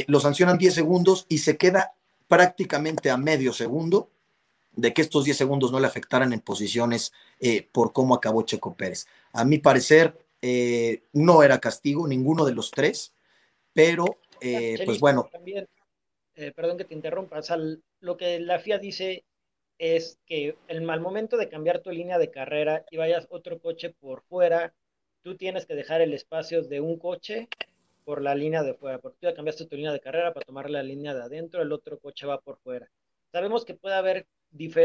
lo 0.08 0.22
sancionan 0.22 0.58
10 0.58 0.74
segundos 0.74 1.26
y 1.28 1.40
se 1.40 1.58
queda 1.58 1.92
prácticamente 2.30 3.10
a 3.10 3.18
medio 3.18 3.52
segundo 3.52 4.10
de 4.76 4.94
que 4.94 5.02
estos 5.02 5.26
10 5.26 5.38
segundos 5.38 5.72
no 5.72 5.80
le 5.80 5.88
afectaran 5.88 6.34
en 6.34 6.42
posiciones 6.42 7.14
eh, 7.40 7.68
por 7.72 7.94
cómo 7.94 8.16
acabó 8.16 8.44
Checo 8.44 8.76
Pérez. 8.76 9.08
A 9.34 9.46
mi 9.46 9.58
parecer, 9.58 10.18
eh, 10.42 11.04
no 11.14 11.44
era 11.44 11.60
castigo, 11.60 12.08
ninguno 12.08 12.46
de 12.46 12.54
los 12.54 12.72
tres, 12.72 13.14
pero 13.74 14.20
eh, 14.42 14.82
pues 14.86 15.00
bueno. 15.00 15.30
También, 15.32 15.68
perdón 16.56 16.78
que 16.78 16.86
te 16.86 16.94
interrumpa, 16.94 17.40
lo 18.02 18.18
que 18.18 18.40
la 18.40 18.60
FIA 18.60 18.78
dice 18.78 19.24
es 19.78 20.20
que 20.26 20.58
el 20.68 20.82
mal 20.82 21.02
momento 21.02 21.38
de 21.38 21.50
cambiar 21.50 21.80
tu 21.80 21.92
línea 21.92 22.18
de 22.18 22.32
carrera 22.32 22.86
y 22.92 22.98
vayas 22.98 23.28
otro 23.30 23.60
coche 23.60 23.90
por 23.90 24.24
fuera, 24.24 24.74
tú 25.22 25.36
tienes 25.36 25.66
que 25.66 25.76
dejar 25.76 26.02
el 26.02 26.14
espacio 26.14 26.62
de 26.62 26.80
un 26.80 26.98
coche 26.98 27.50
por 28.06 28.22
la 28.22 28.36
línea 28.36 28.64
de 28.64 28.76
fuera, 28.76 29.00
porque 29.00 29.18
tú 29.20 29.28
ya 29.28 29.34
cambiaste 29.34 29.66
tu 29.66 29.76
línea 29.76 29.92
de 29.92 30.00
carrera 30.00 30.34
para 30.34 30.46
tomar 30.46 30.70
la 30.70 30.84
línea 30.84 31.14
de 31.14 31.24
adentro, 31.24 31.62
el 31.62 31.72
otro 31.72 32.00
coche 32.00 32.28
va 32.28 32.40
por 32.40 32.58
fuera. 32.58 32.88
Sabemos 33.32 33.66
que 33.66 33.74
puede 33.74 33.96
haber 33.96 34.28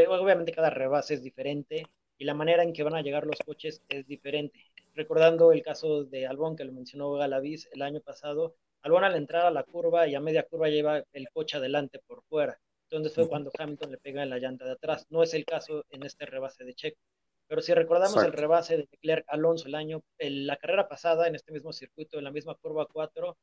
obviamente 0.07 0.51
cada 0.51 0.69
rebase 0.69 1.15
es 1.15 1.23
diferente 1.23 1.87
y 2.17 2.25
la 2.25 2.33
manera 2.33 2.63
en 2.63 2.73
que 2.73 2.83
van 2.83 2.95
a 2.95 3.01
llegar 3.01 3.25
los 3.25 3.39
coches 3.45 3.81
es 3.89 4.05
diferente. 4.05 4.59
Recordando 4.93 5.51
el 5.51 5.63
caso 5.63 6.03
de 6.03 6.27
Albón 6.27 6.55
que 6.55 6.65
lo 6.65 6.73
mencionó 6.73 7.11
Galaviz 7.13 7.69
el 7.71 7.81
año 7.81 8.01
pasado, 8.01 8.55
Albón 8.81 9.03
al 9.03 9.15
entrar 9.15 9.45
a 9.45 9.51
la 9.51 9.63
curva 9.63 10.07
y 10.07 10.15
a 10.15 10.19
media 10.19 10.43
curva 10.43 10.69
lleva 10.69 11.03
el 11.13 11.29
coche 11.29 11.57
adelante 11.57 11.99
por 12.05 12.23
fuera. 12.23 12.59
Entonces 12.89 13.13
fue 13.15 13.29
cuando 13.29 13.51
Hamilton 13.57 13.91
le 13.91 13.97
pega 13.97 14.23
en 14.23 14.29
la 14.29 14.39
llanta 14.39 14.65
de 14.65 14.73
atrás. 14.73 15.05
No 15.09 15.23
es 15.23 15.33
el 15.33 15.45
caso 15.45 15.85
en 15.89 16.03
este 16.03 16.25
rebase 16.25 16.65
de 16.65 16.73
Checo. 16.73 16.99
Pero 17.47 17.61
si 17.61 17.73
recordamos 17.73 18.23
el 18.23 18.33
rebase 18.33 18.77
de 18.77 18.87
Leclerc 18.91 19.25
Alonso 19.27 19.67
el 19.67 19.75
año, 19.75 20.03
en 20.17 20.45
la 20.47 20.57
carrera 20.57 20.87
pasada, 20.87 21.27
en 21.27 21.35
este 21.35 21.51
mismo 21.51 21.71
circuito, 21.71 22.17
en 22.17 22.25
la 22.25 22.31
misma 22.31 22.55
curva 22.55 22.87
4, 22.91 23.37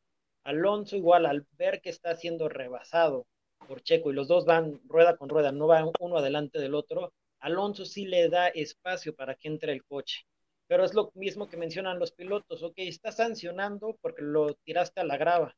Alonso 0.45 0.97
igual 0.97 1.27
al 1.27 1.47
ver 1.53 1.81
que 1.81 1.91
está 1.91 2.15
siendo 2.17 2.49
rebasado 2.49 3.27
por 3.69 3.83
Checo 3.83 4.11
y 4.11 4.15
los 4.15 4.27
dos 4.29 4.47
van 4.47 4.81
rueda 4.89 5.17
con 5.17 5.29
rueda, 5.29 5.53
no 5.53 5.67
van 5.69 5.91
uno 6.01 6.17
adelante 6.19 6.59
del 6.59 6.75
otro, 6.75 7.13
Alonso 7.41 7.85
sí 7.85 8.07
le 8.07 8.29
da 8.29 8.49
espacio 8.49 9.15
para 9.15 9.35
que 9.37 9.49
entre 9.49 9.73
el 9.73 9.85
coche. 9.85 10.25
Pero 10.67 10.85
es 10.85 10.95
lo 10.95 11.13
mismo 11.15 11.49
que 11.49 11.57
mencionan 11.57 11.99
los 11.99 12.13
pilotos, 12.13 12.63
ok, 12.63 12.75
está 12.79 13.13
sancionando 13.13 13.97
porque 14.01 14.23
lo 14.23 14.55
tiraste 14.65 15.01
a 15.01 15.05
la 15.05 15.17
grava. 15.17 15.55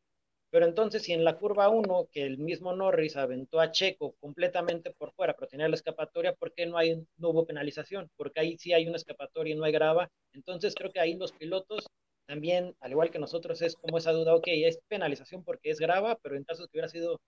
Pero 0.50 0.66
entonces, 0.66 1.02
si 1.04 1.12
en 1.12 1.24
la 1.24 1.38
curva 1.38 1.68
1, 1.68 2.08
que 2.10 2.24
el 2.24 2.38
mismo 2.38 2.74
Norris 2.74 3.16
aventó 3.16 3.60
a 3.60 3.70
Checo 3.70 4.16
completamente 4.20 4.90
por 4.92 5.12
fuera, 5.12 5.34
pero 5.34 5.48
tenía 5.48 5.68
la 5.68 5.76
escapatoria, 5.76 6.34
¿por 6.34 6.52
qué 6.54 6.66
no, 6.66 6.76
hay, 6.76 7.06
no 7.18 7.30
hubo 7.30 7.46
penalización? 7.46 8.10
Porque 8.16 8.40
ahí 8.40 8.58
sí 8.58 8.72
hay 8.72 8.88
una 8.88 8.96
escapatoria 8.96 9.54
y 9.54 9.56
no 9.56 9.64
hay 9.64 9.72
grava. 9.72 10.10
Entonces, 10.32 10.74
creo 10.74 10.90
que 10.92 11.00
ahí 11.00 11.14
los 11.14 11.32
pilotos 11.32 11.86
también, 12.26 12.74
al 12.80 12.90
igual 12.90 13.10
que 13.10 13.18
nosotros, 13.20 13.62
es 13.62 13.76
como 13.76 13.98
esa 13.98 14.12
duda, 14.12 14.34
ok, 14.34 14.46
es 14.48 14.80
penalización 14.88 15.44
porque 15.44 15.70
es 15.70 15.78
grava, 15.78 16.16
pero 16.22 16.36
en 16.36 16.44
caso 16.44 16.64
que 16.64 16.78
hubiera 16.78 16.88
sido 16.88 17.20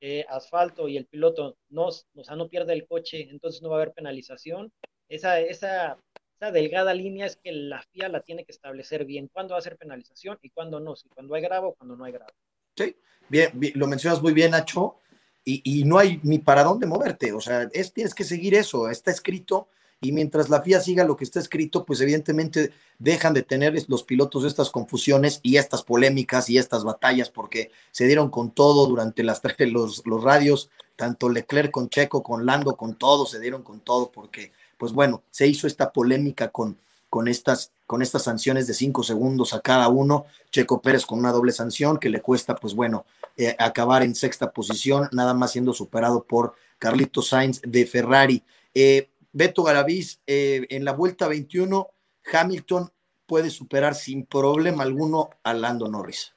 eh, 0.00 0.24
asfalto 0.28 0.88
y 0.88 0.96
el 0.96 1.06
piloto 1.06 1.56
no, 1.68 1.88
o 1.88 2.24
sea, 2.24 2.36
no 2.36 2.48
pierde 2.48 2.72
el 2.72 2.86
coche, 2.86 3.28
entonces 3.30 3.60
no 3.62 3.68
va 3.68 3.76
a 3.76 3.82
haber 3.82 3.94
penalización. 3.94 4.72
Esa, 5.08 5.40
esa, 5.40 5.98
esa 6.36 6.52
delgada 6.52 6.94
línea 6.94 7.26
es 7.26 7.36
que 7.36 7.52
la 7.52 7.82
FIA 7.82 8.08
la 8.08 8.22
tiene 8.22 8.44
que 8.44 8.52
establecer 8.52 9.04
bien, 9.04 9.28
cuándo 9.32 9.52
va 9.52 9.58
a 9.58 9.62
ser 9.62 9.76
penalización 9.76 10.38
y 10.40 10.50
cuándo 10.50 10.80
no, 10.80 10.96
si 10.96 11.08
cuando 11.08 11.34
hay 11.34 11.42
grado 11.42 11.68
o 11.68 11.74
cuando 11.74 11.96
no 11.96 12.04
hay 12.04 12.12
grado. 12.12 12.32
Sí, 12.76 12.96
bien, 13.28 13.50
lo 13.74 13.86
mencionas 13.86 14.22
muy 14.22 14.32
bien, 14.32 14.52
Nacho, 14.52 14.96
y, 15.44 15.60
y, 15.64 15.84
no 15.84 15.98
hay 15.98 16.20
ni 16.22 16.38
para 16.38 16.64
dónde 16.64 16.86
moverte, 16.86 17.32
o 17.32 17.40
sea, 17.40 17.68
es, 17.72 17.92
tienes 17.92 18.14
que 18.14 18.24
seguir 18.24 18.54
eso, 18.54 18.88
está 18.88 19.10
escrito 19.10 19.68
y 20.00 20.12
mientras 20.12 20.48
la 20.48 20.62
FIA 20.62 20.80
siga 20.80 21.04
lo 21.04 21.16
que 21.16 21.24
está 21.24 21.40
escrito, 21.40 21.84
pues 21.84 22.00
evidentemente 22.00 22.72
dejan 22.98 23.34
de 23.34 23.42
tener 23.42 23.74
los 23.88 24.02
pilotos 24.02 24.44
estas 24.44 24.70
confusiones 24.70 25.40
y 25.42 25.56
estas 25.56 25.82
polémicas 25.82 26.48
y 26.48 26.56
estas 26.56 26.84
batallas 26.84 27.28
porque 27.28 27.70
se 27.90 28.06
dieron 28.06 28.30
con 28.30 28.50
todo 28.50 28.86
durante 28.86 29.22
las 29.22 29.42
los, 29.58 30.06
los 30.06 30.24
radios, 30.24 30.70
tanto 30.96 31.28
Leclerc 31.28 31.70
con 31.70 31.90
Checo, 31.90 32.22
con 32.22 32.46
Lando, 32.46 32.76
con 32.76 32.94
todo, 32.94 33.26
se 33.26 33.40
dieron 33.40 33.62
con 33.62 33.80
todo 33.80 34.10
porque, 34.10 34.52
pues 34.78 34.92
bueno, 34.92 35.22
se 35.30 35.46
hizo 35.46 35.66
esta 35.66 35.92
polémica 35.92 36.48
con, 36.48 36.78
con 37.10 37.28
estas 37.28 37.72
con 37.90 38.02
estas 38.02 38.22
sanciones 38.22 38.68
de 38.68 38.74
cinco 38.74 39.02
segundos 39.02 39.52
a 39.52 39.60
cada 39.60 39.88
uno. 39.88 40.24
Checo 40.52 40.80
Pérez 40.80 41.04
con 41.04 41.18
una 41.18 41.32
doble 41.32 41.50
sanción 41.50 41.98
que 41.98 42.08
le 42.08 42.22
cuesta, 42.22 42.54
pues 42.54 42.72
bueno, 42.72 43.04
eh, 43.36 43.56
acabar 43.58 44.04
en 44.04 44.14
sexta 44.14 44.52
posición, 44.52 45.08
nada 45.10 45.34
más 45.34 45.50
siendo 45.50 45.72
superado 45.72 46.22
por 46.22 46.54
Carlito 46.78 47.20
Sainz 47.20 47.60
de 47.62 47.84
Ferrari. 47.86 48.44
Eh, 48.74 49.08
Beto 49.32 49.62
Garaviz, 49.62 50.20
eh, 50.26 50.66
en 50.70 50.84
la 50.84 50.92
vuelta 50.92 51.28
21, 51.28 51.88
Hamilton 52.32 52.90
puede 53.26 53.50
superar 53.50 53.94
sin 53.94 54.26
problema 54.26 54.82
alguno 54.82 55.30
a 55.44 55.54
Lando 55.54 55.88
Norris. 55.88 56.34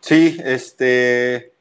Sí, 0.00 0.38
este. 0.44 1.52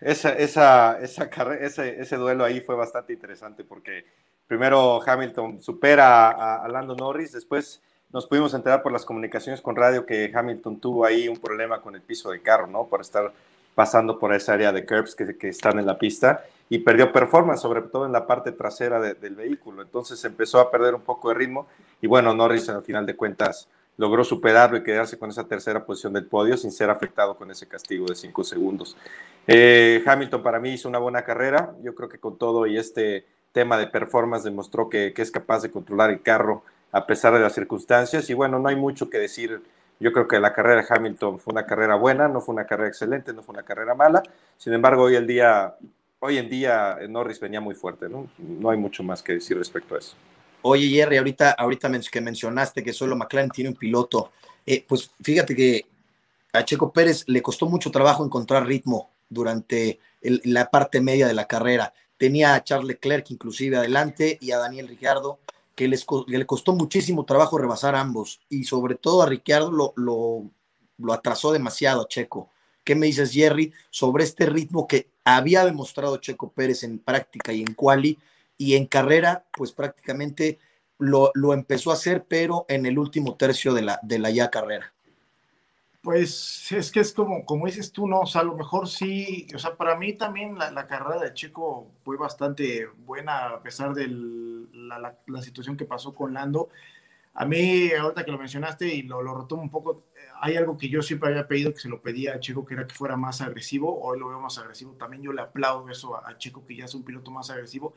esa, 0.00 0.30
esa, 0.34 0.98
ese, 1.00 2.00
ese, 2.00 2.16
duelo 2.16 2.44
ahí 2.44 2.60
fue 2.60 2.74
bastante 2.74 3.12
interesante 3.12 3.64
porque 3.64 4.04
primero 4.46 5.00
Hamilton 5.04 5.60
supera 5.62 6.30
a, 6.30 6.64
a, 6.64 6.68
Lando 6.68 6.94
Norris, 6.94 7.32
después 7.32 7.80
nos 8.12 8.26
pudimos 8.26 8.52
enterar 8.54 8.82
por 8.82 8.92
las 8.92 9.04
comunicaciones 9.04 9.60
con 9.60 9.74
radio 9.74 10.06
que 10.06 10.30
Hamilton 10.32 10.80
tuvo 10.80 11.04
ahí 11.04 11.28
un 11.28 11.38
problema 11.38 11.80
con 11.80 11.94
el 11.94 12.02
piso 12.02 12.30
del 12.30 12.42
carro, 12.42 12.66
¿no? 12.66 12.86
Por 12.86 13.00
estar 13.00 13.32
pasando 13.74 14.18
por 14.18 14.32
esa 14.34 14.52
área 14.52 14.70
de 14.70 14.86
curbs 14.86 15.14
que, 15.16 15.36
que 15.36 15.48
están 15.48 15.78
en 15.78 15.86
la 15.86 15.98
pista 15.98 16.44
y 16.68 16.78
perdió 16.78 17.12
performance, 17.12 17.60
sobre 17.60 17.82
todo 17.82 18.06
en 18.06 18.12
la 18.12 18.26
parte 18.26 18.52
trasera 18.52 19.00
del 19.00 19.34
vehículo. 19.34 19.82
Entonces 19.82 20.24
empezó 20.24 20.60
a 20.60 20.70
perder 20.70 20.94
un 20.94 21.02
poco 21.02 21.28
de 21.28 21.34
ritmo 21.34 21.66
y 22.00 22.06
bueno, 22.06 22.34
Norris 22.34 22.68
al 22.68 22.82
final 22.82 23.06
de 23.06 23.16
cuentas 23.16 23.68
logró 23.96 24.24
superarlo 24.24 24.76
y 24.76 24.82
quedarse 24.82 25.18
con 25.18 25.30
esa 25.30 25.44
tercera 25.44 25.84
posición 25.84 26.14
del 26.14 26.26
podio 26.26 26.56
sin 26.56 26.72
ser 26.72 26.90
afectado 26.90 27.36
con 27.36 27.50
ese 27.50 27.68
castigo 27.68 28.06
de 28.06 28.16
cinco 28.16 28.42
segundos. 28.42 28.96
Eh, 29.46 30.02
Hamilton 30.04 30.42
para 30.42 30.58
mí 30.58 30.70
hizo 30.70 30.88
una 30.88 30.98
buena 30.98 31.22
carrera, 31.22 31.74
yo 31.82 31.94
creo 31.94 32.08
que 32.08 32.18
con 32.18 32.38
todo 32.38 32.66
y 32.66 32.76
este 32.76 33.26
tema 33.52 33.78
de 33.78 33.86
performance 33.86 34.42
demostró 34.42 34.88
que, 34.88 35.12
que 35.12 35.22
es 35.22 35.30
capaz 35.30 35.62
de 35.62 35.70
controlar 35.70 36.10
el 36.10 36.22
carro 36.22 36.64
a 36.90 37.06
pesar 37.06 37.34
de 37.34 37.40
las 37.40 37.52
circunstancias 37.52 38.28
y 38.30 38.34
bueno, 38.34 38.58
no 38.58 38.68
hay 38.68 38.76
mucho 38.76 39.10
que 39.10 39.18
decir 39.18 39.62
yo 40.00 40.12
creo 40.12 40.26
que 40.26 40.40
la 40.40 40.52
carrera 40.52 40.82
de 40.82 40.86
Hamilton 40.88 41.38
fue 41.38 41.52
una 41.52 41.66
carrera 41.66 41.94
buena, 41.94 42.28
no 42.28 42.40
fue 42.40 42.54
una 42.54 42.66
carrera 42.66 42.88
excelente, 42.88 43.32
no 43.32 43.42
fue 43.42 43.52
una 43.54 43.62
carrera 43.62 43.94
mala. 43.94 44.22
Sin 44.56 44.72
embargo, 44.72 45.04
hoy 45.04 45.14
el 45.14 45.26
día 45.26 45.76
hoy 46.24 46.38
en 46.38 46.48
día 46.48 46.96
eh, 47.00 47.06
Norris 47.06 47.38
venía 47.38 47.60
muy 47.60 47.74
fuerte, 47.74 48.08
¿no? 48.08 48.28
No 48.38 48.70
hay 48.70 48.78
mucho 48.78 49.02
más 49.02 49.22
que 49.22 49.34
decir 49.34 49.58
respecto 49.58 49.94
a 49.94 49.98
eso. 49.98 50.16
Oye, 50.62 50.88
Jerry, 50.88 51.18
ahorita, 51.18 51.50
ahorita 51.50 51.90
que 52.10 52.20
mencionaste 52.22 52.82
que 52.82 52.94
solo 52.94 53.14
McLaren 53.14 53.50
tiene 53.50 53.68
un 53.68 53.76
piloto, 53.76 54.30
eh, 54.64 54.82
pues 54.88 55.10
fíjate 55.22 55.54
que 55.54 55.84
a 56.54 56.64
Checo 56.64 56.90
Pérez 56.90 57.24
le 57.26 57.42
costó 57.42 57.66
mucho 57.66 57.90
trabajo 57.90 58.24
encontrar 58.24 58.66
ritmo 58.66 59.10
durante 59.28 60.00
la 60.22 60.70
parte 60.70 61.02
media 61.02 61.26
de 61.26 61.34
la 61.34 61.46
carrera. 61.46 61.92
Tenía 62.16 62.54
a 62.54 62.64
Charles 62.64 62.88
Leclerc 62.88 63.30
inclusive 63.30 63.76
adelante 63.76 64.38
y 64.40 64.52
a 64.52 64.58
Daniel 64.58 64.88
Ricciardo 64.88 65.40
que 65.74 65.88
les, 65.88 66.06
le 66.26 66.46
costó 66.46 66.72
muchísimo 66.72 67.26
trabajo 67.26 67.58
rebasar 67.58 67.94
a 67.96 68.00
ambos 68.00 68.40
y 68.48 68.64
sobre 68.64 68.94
todo 68.94 69.22
a 69.22 69.26
Ricciardo 69.26 69.70
lo, 69.70 69.92
lo, 69.96 70.44
lo 70.96 71.12
atrasó 71.12 71.52
demasiado 71.52 72.02
a 72.02 72.08
Checo. 72.08 72.48
¿Qué 72.84 72.94
me 72.94 73.06
dices, 73.06 73.32
Jerry, 73.32 73.72
sobre 73.90 74.24
este 74.24 74.46
ritmo 74.46 74.86
que 74.86 75.08
había 75.24 75.64
demostrado 75.64 76.18
Checo 76.18 76.52
Pérez 76.52 76.82
en 76.84 76.98
práctica 76.98 77.52
y 77.52 77.62
en 77.62 77.74
quali 77.74 78.18
y 78.58 78.74
en 78.74 78.86
carrera, 78.86 79.46
pues 79.56 79.72
prácticamente 79.72 80.58
lo, 80.98 81.30
lo 81.34 81.52
empezó 81.52 81.90
a 81.90 81.94
hacer, 81.94 82.24
pero 82.28 82.66
en 82.68 82.86
el 82.86 82.98
último 82.98 83.36
tercio 83.36 83.74
de 83.74 83.82
la, 83.82 83.98
de 84.02 84.18
la 84.18 84.30
ya 84.30 84.50
carrera? 84.50 84.92
Pues 86.04 86.70
es 86.70 86.92
que 86.92 87.00
es 87.00 87.14
como, 87.14 87.46
como 87.46 87.64
dices 87.64 87.90
tú, 87.90 88.06
¿no? 88.06 88.20
O 88.20 88.26
sea, 88.26 88.42
a 88.42 88.44
lo 88.44 88.54
mejor 88.54 88.88
sí, 88.88 89.46
o 89.54 89.58
sea, 89.58 89.74
para 89.74 89.96
mí 89.96 90.12
también 90.12 90.58
la, 90.58 90.86
carrera 90.86 91.18
de 91.18 91.32
Checo 91.32 91.92
fue 92.04 92.18
bastante 92.18 92.86
buena 93.06 93.46
a 93.46 93.62
pesar 93.62 93.94
de 93.94 94.08
la, 94.08 95.16
la, 95.26 95.42
situación 95.42 95.78
que 95.78 95.86
pasó 95.86 96.14
con 96.14 96.34
Lando. 96.34 96.68
A 97.32 97.46
mí, 97.46 97.90
ahorita 97.90 98.22
que 98.22 98.32
lo 98.32 98.38
mencionaste 98.38 98.86
y 98.86 99.02
lo, 99.02 99.22
lo 99.22 99.34
retomo 99.34 99.62
un 99.62 99.70
poco, 99.70 100.04
hay 100.44 100.56
algo 100.56 100.76
que 100.76 100.90
yo 100.90 101.00
siempre 101.00 101.30
había 101.30 101.48
pedido, 101.48 101.72
que 101.72 101.80
se 101.80 101.88
lo 101.88 102.02
pedía 102.02 102.34
a 102.34 102.40
Checo, 102.40 102.66
que 102.66 102.74
era 102.74 102.86
que 102.86 102.94
fuera 102.94 103.16
más 103.16 103.40
agresivo. 103.40 103.98
Hoy 104.02 104.18
lo 104.18 104.28
veo 104.28 104.38
más 104.38 104.58
agresivo. 104.58 104.92
También 104.92 105.22
yo 105.22 105.32
le 105.32 105.40
aplaudo 105.40 105.88
eso 105.88 106.14
a, 106.16 106.36
Checo, 106.36 106.66
que 106.66 106.76
ya 106.76 106.84
es 106.84 106.94
un 106.94 107.02
piloto 107.02 107.30
más 107.30 107.48
agresivo. 107.48 107.94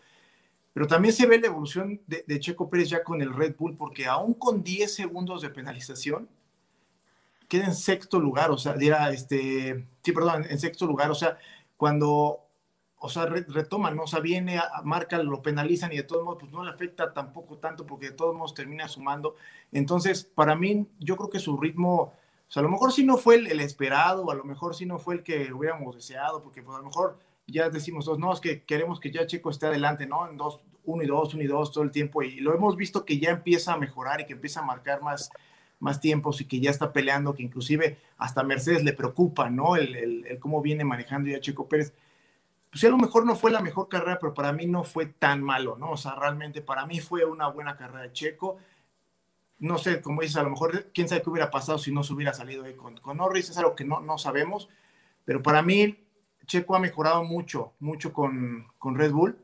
Pero 0.71 0.87
también 0.87 1.13
se 1.13 1.27
ve 1.27 1.41
la 1.41 1.47
evolución 1.47 1.99
de, 2.07 2.23
de 2.25 2.39
Checo 2.39 2.69
Pérez 2.69 2.89
ya 2.89 3.03
con 3.03 3.21
el 3.21 3.33
Red 3.33 3.55
Bull, 3.57 3.75
porque 3.75 4.05
aún 4.05 4.33
con 4.33 4.63
10 4.63 4.93
segundos 4.93 5.41
de 5.41 5.49
penalización, 5.49 6.29
queda 7.49 7.65
en 7.65 7.75
sexto 7.75 8.17
lugar, 8.17 8.49
o 8.51 8.57
sea, 8.57 8.73
dirá, 8.73 9.09
este, 9.11 9.85
sí, 10.01 10.11
perdón, 10.13 10.45
en 10.49 10.57
sexto 10.57 10.85
lugar, 10.85 11.11
o 11.11 11.15
sea, 11.15 11.37
cuando, 11.75 12.45
o 12.99 13.09
sea, 13.09 13.25
retoman, 13.25 13.95
¿no? 13.95 14.03
O 14.03 14.07
sea, 14.07 14.19
viene, 14.19 14.57
a, 14.57 14.81
marca, 14.83 15.21
lo 15.21 15.41
penalizan 15.41 15.91
y 15.93 15.97
de 15.97 16.03
todos 16.03 16.23
modos, 16.23 16.39
pues 16.39 16.51
no 16.51 16.63
le 16.63 16.71
afecta 16.71 17.13
tampoco 17.13 17.57
tanto 17.57 17.85
porque 17.85 18.07
de 18.07 18.11
todos 18.13 18.35
modos 18.35 18.53
termina 18.53 18.87
sumando. 18.87 19.35
Entonces, 19.71 20.23
para 20.23 20.55
mí, 20.55 20.87
yo 20.99 21.17
creo 21.17 21.29
que 21.29 21.39
su 21.39 21.57
ritmo, 21.57 22.13
o 22.47 22.51
sea, 22.51 22.61
a 22.61 22.63
lo 22.63 22.69
mejor 22.69 22.93
sí 22.93 23.03
no 23.03 23.17
fue 23.17 23.35
el, 23.35 23.59
esperado, 23.59 24.31
a 24.31 24.35
lo 24.35 24.45
mejor 24.45 24.73
sí 24.73 24.85
no 24.85 24.99
fue 24.99 25.15
el 25.15 25.23
que 25.23 25.51
hubiéramos 25.51 25.95
deseado, 25.95 26.41
porque 26.41 26.61
pues 26.61 26.75
a 26.75 26.79
lo 26.79 26.85
mejor 26.85 27.19
ya 27.45 27.69
decimos 27.69 28.05
dos, 28.05 28.19
no, 28.19 28.31
es 28.31 28.39
que 28.39 28.63
queremos 28.63 28.99
que 28.99 29.11
ya 29.11 29.27
Chico 29.27 29.49
esté 29.49 29.67
adelante, 29.67 30.05
¿no? 30.05 30.29
En 30.29 30.37
dos, 30.37 30.61
uno 30.85 31.03
y 31.03 31.07
dos, 31.07 31.33
uno 31.33 31.43
y 31.43 31.47
dos 31.47 31.73
todo 31.73 31.83
el 31.83 31.91
tiempo, 31.91 32.23
y 32.23 32.39
lo 32.39 32.53
hemos 32.53 32.77
visto 32.77 33.03
que 33.03 33.19
ya 33.19 33.31
empieza 33.31 33.73
a 33.73 33.77
mejorar 33.77 34.21
y 34.21 34.25
que 34.25 34.33
empieza 34.33 34.61
a 34.61 34.65
marcar 34.65 35.01
más, 35.01 35.29
más 35.79 35.99
tiempos 35.99 36.39
y 36.39 36.45
que 36.45 36.59
ya 36.59 36.69
está 36.69 36.93
peleando, 36.93 37.33
que 37.33 37.43
inclusive 37.43 37.97
hasta 38.17 38.43
Mercedes 38.43 38.83
le 38.83 38.93
preocupa, 38.93 39.49
¿no? 39.49 39.75
El, 39.75 40.37
cómo 40.39 40.61
viene 40.61 40.85
manejando 40.85 41.29
ya 41.29 41.41
Checo 41.41 41.67
Pérez. 41.67 41.93
Pues 42.71 42.83
a 42.83 42.89
lo 42.89 42.97
mejor 42.97 43.25
no 43.25 43.35
fue 43.35 43.51
la 43.51 43.61
mejor 43.61 43.87
carrera, 43.87 44.19
pero 44.19 44.33
para 44.33 44.51
mí 44.53 44.65
no 44.67 44.83
fue 44.83 45.05
tan 45.05 45.41
malo, 45.43 45.77
¿no? 45.77 45.91
O 45.91 45.97
sea, 45.97 46.15
realmente 46.15 46.61
para 46.61 46.85
mí 46.85 46.99
fue 46.99 47.25
una 47.25 47.47
buena 47.47 47.75
carrera 47.75 48.03
de 48.03 48.13
Checo. 48.13 48.57
No 49.59 49.77
sé, 49.77 50.01
como 50.01 50.21
dices, 50.21 50.37
a 50.37 50.43
lo 50.43 50.51
mejor 50.51 50.91
quién 50.93 51.09
sabe 51.09 51.21
qué 51.21 51.29
hubiera 51.29 51.49
pasado 51.49 51.77
si 51.77 51.91
no 51.91 52.03
se 52.03 52.13
hubiera 52.13 52.33
salido 52.33 52.63
ahí 52.63 52.75
con, 52.75 52.97
con 52.97 53.17
Norris, 53.17 53.49
es 53.49 53.57
algo 53.57 53.75
que 53.75 53.85
no, 53.85 54.01
no 54.01 54.17
sabemos, 54.17 54.69
pero 55.25 55.41
para 55.41 55.61
mí 55.61 55.97
Checo 56.45 56.75
ha 56.75 56.79
mejorado 56.79 57.23
mucho, 57.23 57.73
mucho 57.79 58.13
con, 58.13 58.67
con 58.77 58.95
Red 58.95 59.11
Bull 59.11 59.37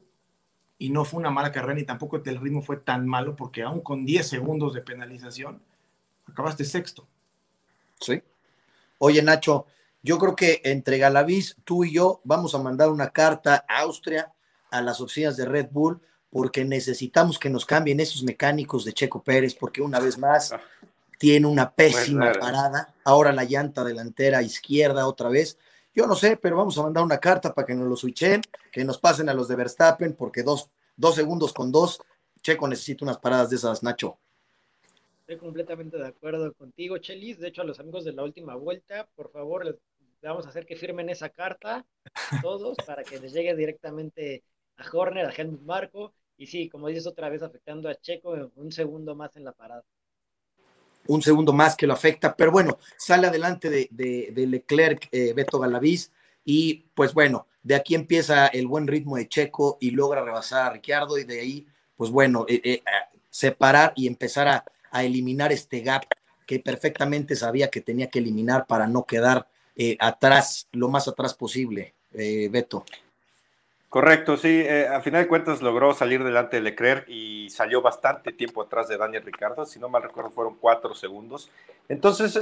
y 0.78 0.90
no 0.90 1.06
fue 1.06 1.20
una 1.20 1.32
mala 1.32 1.52
carrera 1.52 1.76
ni 1.76 1.84
tampoco 1.84 2.18
el 2.18 2.40
ritmo 2.40 2.62
fue 2.62 2.78
tan 2.78 3.08
malo 3.08 3.36
porque 3.36 3.64
aún 3.64 3.82
con 3.82 4.06
10 4.06 4.28
segundos 4.28 4.74
de 4.74 4.82
penalización, 4.82 5.62
acabaste 6.26 6.64
sexto. 6.64 7.08
Sí. 8.00 8.22
Oye, 9.00 9.22
Nacho, 9.22 9.66
yo 10.02 10.18
creo 10.20 10.36
que 10.36 10.62
entre 10.64 10.98
Galaviz, 10.98 11.58
tú 11.64 11.84
y 11.84 11.94
yo 11.94 12.22
vamos 12.24 12.56
a 12.56 12.60
mandar 12.60 12.90
una 12.90 13.10
carta 13.10 13.66
a 13.68 13.80
Austria, 13.80 14.32
a 14.72 14.82
las 14.82 15.00
oficinas 15.02 15.38
de 15.38 15.46
Red 15.46 15.70
Bull, 15.72 16.02
porque 16.34 16.66
necesitamos 16.66 17.38
que 17.38 17.52
nos 17.52 17.64
cambien 17.64 18.00
esos 18.00 18.24
mecánicos 18.24 18.84
de 18.84 18.92
Checo 18.92 19.22
Pérez, 19.22 19.54
porque 19.54 19.84
una 19.84 20.00
vez 20.00 20.18
más 20.18 20.52
ah. 20.52 20.60
tiene 21.20 21.46
una 21.46 21.70
pésima 21.70 22.34
parada. 22.34 22.96
Ahora 23.04 23.32
la 23.32 23.44
llanta 23.44 23.84
delantera 23.84 24.42
izquierda 24.42 25.08
otra 25.08 25.30
vez. 25.30 25.60
Yo 25.94 26.08
no 26.08 26.16
sé, 26.16 26.36
pero 26.38 26.58
vamos 26.58 26.76
a 26.80 26.82
mandar 26.82 27.04
una 27.04 27.20
carta 27.20 27.54
para 27.54 27.68
que 27.68 27.76
nos 27.76 27.88
lo 27.88 27.96
switchen, 27.96 28.42
que 28.72 28.84
nos 28.84 28.98
pasen 28.98 29.30
a 29.30 29.34
los 29.36 29.48
de 29.48 29.56
Verstappen, 29.56 30.16
porque 30.16 30.42
dos, 30.42 30.72
dos 30.98 31.14
segundos 31.14 31.54
con 31.54 31.72
dos, 31.72 32.02
Checo 32.42 32.68
necesita 32.68 33.06
unas 33.06 33.20
paradas 33.20 33.52
de 33.52 33.58
esas, 33.58 33.84
Nacho. 33.84 34.18
Estoy 35.20 35.38
completamente 35.38 35.98
de 35.98 36.08
acuerdo 36.08 36.52
contigo, 36.54 36.98
Chelis. 36.98 37.40
De 37.40 37.50
hecho, 37.50 37.62
a 37.62 37.66
los 37.66 37.80
amigos 37.80 38.06
de 38.06 38.14
la 38.14 38.24
última 38.24 38.56
vuelta, 38.56 39.08
por 39.16 39.32
favor, 39.32 39.66
les 39.66 39.76
vamos 40.24 40.48
a 40.48 40.50
hacer 40.50 40.66
que 40.66 40.76
firmen 40.76 41.10
esa 41.10 41.30
carta 41.30 41.86
todos 42.42 42.76
para 42.88 43.04
que 43.04 43.20
les 43.20 43.34
llegue 43.34 43.56
directamente 43.56 44.44
a 44.78 44.90
Horner, 44.92 45.28
a 45.28 45.32
Helmut 45.32 45.62
Marco. 45.62 46.14
Y 46.38 46.48
sí, 46.48 46.70
como 46.70 46.88
dices 46.88 47.08
otra 47.08 47.30
vez, 47.30 47.42
afectando 47.42 47.90
a 47.90 47.96
Checo 47.96 48.36
un 48.56 48.72
segundo 48.72 49.16
más 49.16 49.36
en 49.36 49.44
la 49.44 49.52
parada. 49.52 49.84
Un 51.08 51.22
segundo 51.22 51.54
más 51.54 51.76
que 51.76 51.86
lo 51.86 51.94
afecta, 51.94 52.36
pero 52.36 52.52
bueno, 52.52 52.80
sale 52.98 53.28
adelante 53.28 53.70
de, 53.70 53.88
de, 53.92 54.48
Leclerc, 54.48 55.10
eh, 55.12 55.34
Beto 55.34 55.60
Galaviz, 55.60 56.12
y 56.46 56.86
pues 56.94 57.14
bueno, 57.14 57.48
de 57.62 57.76
aquí 57.76 57.94
empieza 57.94 58.48
el 58.48 58.68
buen 58.68 58.88
ritmo 58.88 59.18
de 59.18 59.28
Checo 59.28 59.78
y 59.82 59.92
logra 59.92 60.24
rebasar 60.24 60.68
a 60.68 60.74
Ricciardo, 60.74 61.18
y 61.18 61.26
de 61.26 61.42
ahí, 61.42 61.68
pues 61.98 62.10
bueno, 62.10 62.46
eh, 62.48 62.62
eh, 62.64 62.84
separar 63.30 63.92
y 63.98 64.08
empezar 64.08 64.48
a, 64.48 64.64
a 64.92 65.04
eliminar 65.04 65.52
este 65.52 65.82
gap 65.82 66.06
que 66.46 66.60
perfectamente 66.60 67.36
sabía 67.36 67.70
que 67.70 67.82
tenía 67.82 68.10
que 68.10 68.20
eliminar 68.20 68.66
para 68.66 68.88
no 68.88 69.06
quedar 69.06 69.48
eh, 69.76 69.98
atrás, 70.00 70.68
lo 70.72 70.88
más 70.90 71.08
atrás 71.08 71.34
posible, 71.34 71.96
eh, 72.14 72.48
Beto. 72.52 72.86
Correcto, 73.94 74.38
sí, 74.38 74.64
eh, 74.66 74.88
a 74.88 75.02
final 75.02 75.22
de 75.22 75.28
cuentas 75.28 75.62
logró 75.62 75.94
salir 75.94 76.24
delante 76.24 76.56
de 76.56 76.64
Leclerc 76.64 77.08
y 77.08 77.48
salió 77.52 77.80
bastante 77.80 78.32
tiempo 78.32 78.64
atrás 78.64 78.88
de 78.88 78.98
Daniel 78.98 79.22
Ricardo, 79.22 79.68
si 79.68 79.78
no 79.78 79.88
mal 79.88 80.02
recuerdo 80.02 80.32
fueron 80.32 80.56
cuatro 80.60 80.96
segundos. 80.96 81.52
Entonces, 81.88 82.42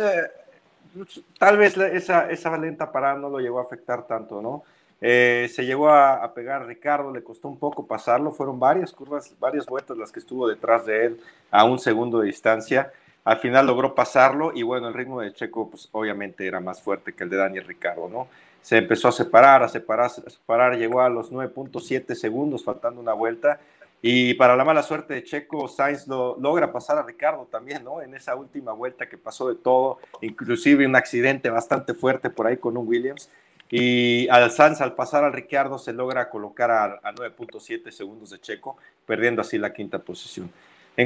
tal 1.37 1.57
vez 1.57 1.75
esa, 1.75 2.31
esa 2.31 2.57
lenta 2.57 2.89
parada 2.89 3.17
no 3.17 3.29
lo 3.29 3.39
llegó 3.39 3.59
a 3.59 3.63
afectar 3.63 4.07
tanto, 4.07 4.41
¿no? 4.41 4.63
Eh, 5.01 5.51
se 5.53 5.65
llegó 5.65 5.89
a, 5.89 6.33
pegar 6.33 6.61
a 6.61 6.65
Ricardo, 6.65 7.11
le 7.11 7.21
costó 7.21 7.49
un 7.49 7.59
poco 7.59 7.85
pasarlo, 7.85 8.31
fueron 8.31 8.57
varias 8.57 8.93
curvas, 8.93 9.35
varias 9.37 9.65
vueltas 9.65 9.97
las 9.97 10.09
que 10.09 10.21
estuvo 10.21 10.47
detrás 10.47 10.85
de 10.85 11.07
él 11.07 11.21
a 11.51 11.65
un 11.65 11.79
segundo 11.79 12.21
de 12.21 12.27
distancia. 12.27 12.93
Al 13.25 13.39
final 13.39 13.67
logró 13.67 13.93
pasarlo 13.93 14.53
y 14.55 14.63
bueno, 14.63 14.87
el 14.87 14.93
ritmo 14.93 15.19
de 15.19 15.33
Checo 15.33 15.69
pues 15.69 15.89
obviamente 15.91 16.47
era 16.47 16.61
más 16.61 16.81
fuerte 16.81 17.11
que 17.11 17.25
el 17.25 17.29
de 17.29 17.35
Daniel 17.35 17.65
Ricardo, 17.65 18.07
¿no? 18.07 18.29
Se 18.61 18.77
empezó 18.77 19.07
a 19.07 19.11
separar, 19.11 19.63
a 19.63 19.67
separar, 19.67 20.05
a 20.05 20.29
separar, 20.29 20.77
llegó 20.77 21.01
a 21.01 21.09
los 21.09 21.31
9.7 21.31 22.13
segundos 22.15 22.63
faltando 22.63 23.01
una 23.01 23.13
vuelta 23.13 23.59
y 24.01 24.33
para 24.33 24.55
la 24.55 24.65
mala 24.65 24.81
suerte 24.81 25.13
de 25.13 25.23
Checo, 25.23 25.67
Sainz 25.67 26.07
lo, 26.07 26.35
logra 26.39 26.71
pasar 26.71 26.97
a 26.97 27.03
Ricardo 27.03 27.47
también, 27.51 27.83
¿no? 27.83 28.01
En 28.01 28.15
esa 28.15 28.35
última 28.35 28.73
vuelta 28.73 29.07
que 29.07 29.17
pasó 29.17 29.47
de 29.47 29.55
todo, 29.55 29.99
inclusive 30.21 30.85
un 30.85 30.95
accidente 30.95 31.49
bastante 31.49 31.93
fuerte 31.93 32.29
por 32.31 32.47
ahí 32.47 32.57
con 32.57 32.77
un 32.77 32.87
Williams 32.87 33.29
y 33.71 34.27
al 34.27 34.51
Sanz, 34.51 34.81
al 34.81 34.95
pasar 34.95 35.23
al 35.23 35.31
Ricciardo, 35.31 35.79
se 35.79 35.93
logra 35.93 36.29
colocar 36.29 36.69
a, 36.71 36.99
9.7 37.13 37.89
segundos 37.91 38.31
de 38.31 38.41
Checo, 38.41 38.75
perdiendo 39.05 39.41
así 39.41 39.57
la 39.57 39.71
quinta 39.71 39.99
posición. 39.99 40.51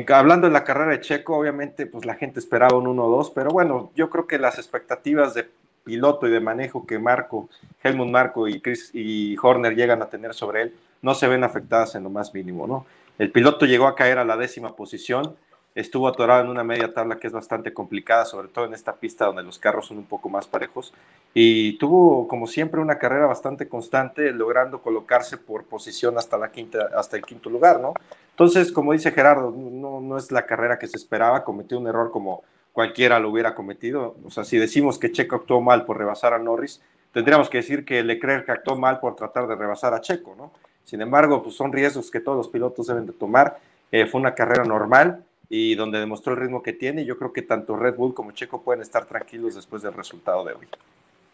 hablando 0.10 0.48
de 0.48 0.54
la 0.54 0.64
carrera 0.64 0.92
de 0.92 1.00
Checo, 1.00 1.38
obviamente, 1.38 1.86
pues 1.86 2.06
la 2.06 2.16
gente 2.16 2.40
esperaba 2.40 2.76
un 2.76 2.86
1-2, 2.86 3.34
pero 3.36 3.52
bueno, 3.52 3.92
yo 3.96 4.10
creo 4.10 4.26
que 4.26 4.40
las 4.40 4.58
expectativas 4.58 5.36
de 5.36 5.48
piloto 5.86 6.28
y 6.28 6.32
de 6.32 6.42
manejo 6.42 6.86
que 6.86 7.00
Marco, 7.00 7.48
Helmut 7.82 8.10
Marco 8.10 8.50
y 8.50 8.60
Chris 8.60 8.90
y 8.94 9.38
Horner 9.42 9.76
llegan 9.76 10.02
a 10.02 10.10
tener 10.10 10.34
sobre 10.34 10.64
él, 10.64 10.76
no 11.02 11.14
se 11.14 11.28
ven 11.28 11.46
afectadas 11.46 11.96
en 11.96 12.04
lo 12.04 12.10
más 12.10 12.34
mínimo, 12.34 12.68
¿no? 12.68 12.86
El 13.18 13.32
piloto 13.32 13.66
llegó 13.66 13.88
a 13.88 13.96
caer 13.96 14.18
a 14.18 14.26
la 14.26 14.36
décima 14.36 14.76
posición, 14.76 15.36
estuvo 15.76 16.08
atorado 16.08 16.44
en 16.44 16.50
una 16.50 16.64
media 16.64 16.94
tabla 16.94 17.18
que 17.18 17.28
es 17.28 17.34
bastante 17.34 17.74
complicada, 17.74 18.26
sobre 18.26 18.48
todo 18.48 18.66
en 18.66 18.74
esta 18.74 18.96
pista 18.96 19.26
donde 19.26 19.44
los 19.44 19.60
carros 19.60 19.88
son 19.88 19.98
un 19.98 20.06
poco 20.06 20.28
más 20.28 20.48
parejos, 20.48 20.94
y 21.34 21.78
tuvo 21.78 22.28
como 22.28 22.48
siempre 22.48 22.82
una 22.82 22.98
carrera 22.98 23.28
bastante 23.28 23.70
constante, 23.70 24.32
logrando 24.32 24.82
colocarse 24.82 25.38
por 25.38 25.66
posición 25.66 26.18
hasta, 26.18 26.38
la 26.38 26.52
quinta, 26.52 26.90
hasta 26.98 27.16
el 27.16 27.24
quinto 27.24 27.50
lugar, 27.50 27.80
¿no? 27.80 27.94
Entonces, 28.32 28.72
como 28.72 28.92
dice 28.92 29.12
Gerardo, 29.12 29.54
no, 29.56 30.02
no 30.02 30.18
es 30.18 30.32
la 30.32 30.46
carrera 30.46 30.80
que 30.80 30.88
se 30.88 30.98
esperaba, 30.98 31.44
cometió 31.44 31.78
un 31.78 31.88
error 31.88 32.12
como 32.12 32.44
cualquiera 32.76 33.20
lo 33.20 33.30
hubiera 33.30 33.56
cometido, 33.56 34.18
o 34.26 34.30
sea, 34.30 34.44
si 34.44 34.58
decimos 34.58 35.00
que 35.00 35.12
Checo 35.12 35.38
actuó 35.38 35.62
mal 35.62 35.86
por 35.86 35.98
rebasar 35.98 36.34
a 36.34 36.40
Norris, 36.40 36.82
tendríamos 37.14 37.50
que 37.50 37.60
decir 37.60 37.86
que 37.86 38.04
Leclerc 38.04 38.50
actuó 38.50 38.76
mal 38.76 39.00
por 39.00 39.16
tratar 39.16 39.48
de 39.48 39.56
rebasar 39.56 39.94
a 39.94 40.02
Checo, 40.02 40.36
¿no? 40.38 40.52
Sin 40.84 41.02
embargo, 41.02 41.42
pues 41.42 41.56
son 41.56 41.72
riesgos 41.72 42.12
que 42.12 42.20
todos 42.20 42.38
los 42.38 42.50
pilotos 42.50 42.88
deben 42.88 43.06
de 43.06 43.14
tomar. 43.14 43.58
Eh, 43.92 44.06
fue 44.06 44.20
una 44.20 44.36
carrera 44.36 44.66
normal, 44.66 45.24
y 45.50 45.76
donde 45.76 46.00
demostró 46.00 46.34
el 46.34 46.40
ritmo 46.40 46.62
que 46.62 46.74
tiene. 46.74 47.06
Yo 47.06 47.18
creo 47.18 47.32
que 47.32 47.42
tanto 47.42 47.76
Red 47.76 47.96
Bull 47.96 48.14
como 48.14 48.32
Checo 48.32 48.62
pueden 48.62 48.82
estar 48.82 49.06
tranquilos 49.06 49.56
después 49.56 49.82
del 49.82 49.94
resultado 49.94 50.44
de 50.44 50.54
hoy. 50.54 50.68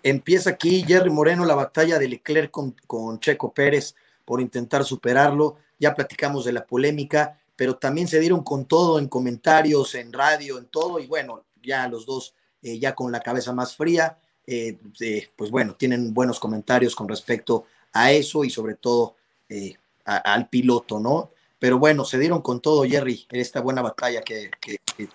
Empieza 0.03 0.51
aquí 0.51 0.83
Jerry 0.85 1.09
Moreno 1.09 1.45
la 1.45 1.55
batalla 1.55 1.99
de 1.99 2.07
Leclerc 2.07 2.51
con, 2.51 2.75
con 2.87 3.19
Checo 3.19 3.51
Pérez 3.51 3.95
por 4.25 4.41
intentar 4.41 4.83
superarlo. 4.83 5.57
Ya 5.79 5.95
platicamos 5.95 6.45
de 6.45 6.53
la 6.53 6.65
polémica, 6.65 7.37
pero 7.61 7.75
también 7.75 8.07
se 8.07 8.19
dieron 8.19 8.43
con 8.43 8.65
todo 8.65 8.97
en 8.97 9.07
comentarios, 9.07 9.93
en 9.93 10.11
radio, 10.11 10.57
en 10.57 10.65
todo. 10.65 10.97
Y 10.97 11.05
bueno, 11.05 11.45
ya 11.61 11.87
los 11.87 12.07
dos, 12.07 12.33
eh, 12.63 12.79
ya 12.79 12.95
con 12.95 13.11
la 13.11 13.19
cabeza 13.19 13.53
más 13.53 13.75
fría, 13.75 14.17
eh, 14.47 14.79
eh, 14.99 15.29
pues 15.35 15.51
bueno, 15.51 15.75
tienen 15.75 16.11
buenos 16.11 16.39
comentarios 16.39 16.95
con 16.95 17.07
respecto 17.07 17.65
a 17.93 18.11
eso 18.11 18.43
y 18.43 18.49
sobre 18.49 18.77
todo 18.77 19.15
al 20.03 20.49
piloto, 20.49 20.99
¿no? 20.99 21.29
pero 21.59 21.77
bueno, 21.77 22.03
se 22.03 22.17
dieron 22.17 22.41
con 22.41 22.61
todo, 22.61 22.83
Jerry, 22.83 23.27
en 23.29 23.39
esta 23.39 23.61
buena 23.61 23.83
batalla 23.83 24.23
que, 24.23 24.49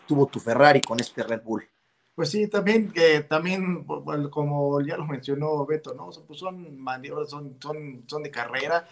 tuvo 0.06 0.26
tu 0.26 0.38
Ferrari 0.38 0.80
con 0.80 1.00
este 1.00 1.24
Red 1.24 1.42
Bull. 1.42 1.68
Pues 2.14 2.30
sí, 2.30 2.46
también, 2.46 2.92
también, 3.28 3.84
como 4.30 4.80
ya 4.82 4.96
lo 4.96 5.04
mencionó 5.04 5.66
Beto, 5.66 5.94
¿no? 5.94 6.10
Pues 6.28 6.38
son 6.38 6.78
maniobras, 6.78 7.28
son, 7.28 7.56
son 8.06 8.22
de 8.22 8.30
carrera. 8.30 8.86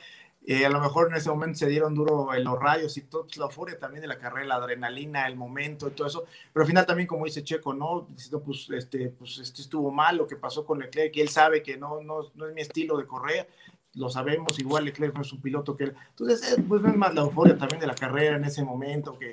Eh, 0.46 0.66
a 0.66 0.68
lo 0.68 0.78
mejor 0.78 1.08
en 1.08 1.16
ese 1.16 1.30
momento 1.30 1.58
se 1.58 1.68
dieron 1.68 1.94
duro 1.94 2.34
en 2.34 2.44
los 2.44 2.58
rayos 2.58 2.96
y 2.98 3.02
todo, 3.02 3.22
pues, 3.24 3.38
la 3.38 3.46
euforia 3.46 3.78
también 3.78 4.02
de 4.02 4.08
la 4.08 4.18
carrera, 4.18 4.46
la 4.46 4.54
adrenalina, 4.56 5.26
el 5.26 5.36
momento 5.36 5.88
y 5.88 5.92
todo 5.92 6.06
eso. 6.06 6.24
Pero 6.52 6.64
al 6.64 6.68
final 6.68 6.84
también, 6.84 7.06
como 7.06 7.24
dice 7.24 7.42
Checo, 7.42 7.72
¿no? 7.72 8.08
pues, 8.44 8.68
este, 8.70 9.08
pues 9.08 9.38
este 9.38 9.62
estuvo 9.62 9.90
mal 9.90 10.18
lo 10.18 10.26
que 10.26 10.36
pasó 10.36 10.66
con 10.66 10.78
Leclerc, 10.78 11.16
y 11.16 11.22
él 11.22 11.30
sabe 11.30 11.62
que 11.62 11.78
no, 11.78 12.02
no, 12.02 12.20
no 12.34 12.46
es 12.46 12.54
mi 12.54 12.60
estilo 12.60 12.98
de 12.98 13.06
correr 13.06 13.48
lo 13.94 14.10
sabemos, 14.10 14.58
igual 14.58 14.84
Leclerc 14.84 15.14
no 15.14 15.22
es 15.22 15.32
un 15.32 15.40
piloto 15.40 15.76
que 15.76 15.84
él. 15.84 15.94
Entonces, 16.10 16.52
eh, 16.52 16.64
pues 16.66 16.82
ven 16.82 16.98
más 16.98 17.14
la 17.14 17.22
euforia 17.22 17.56
también 17.56 17.80
de 17.80 17.86
la 17.86 17.94
carrera 17.94 18.36
en 18.36 18.44
ese 18.44 18.64
momento, 18.64 19.18
que 19.18 19.30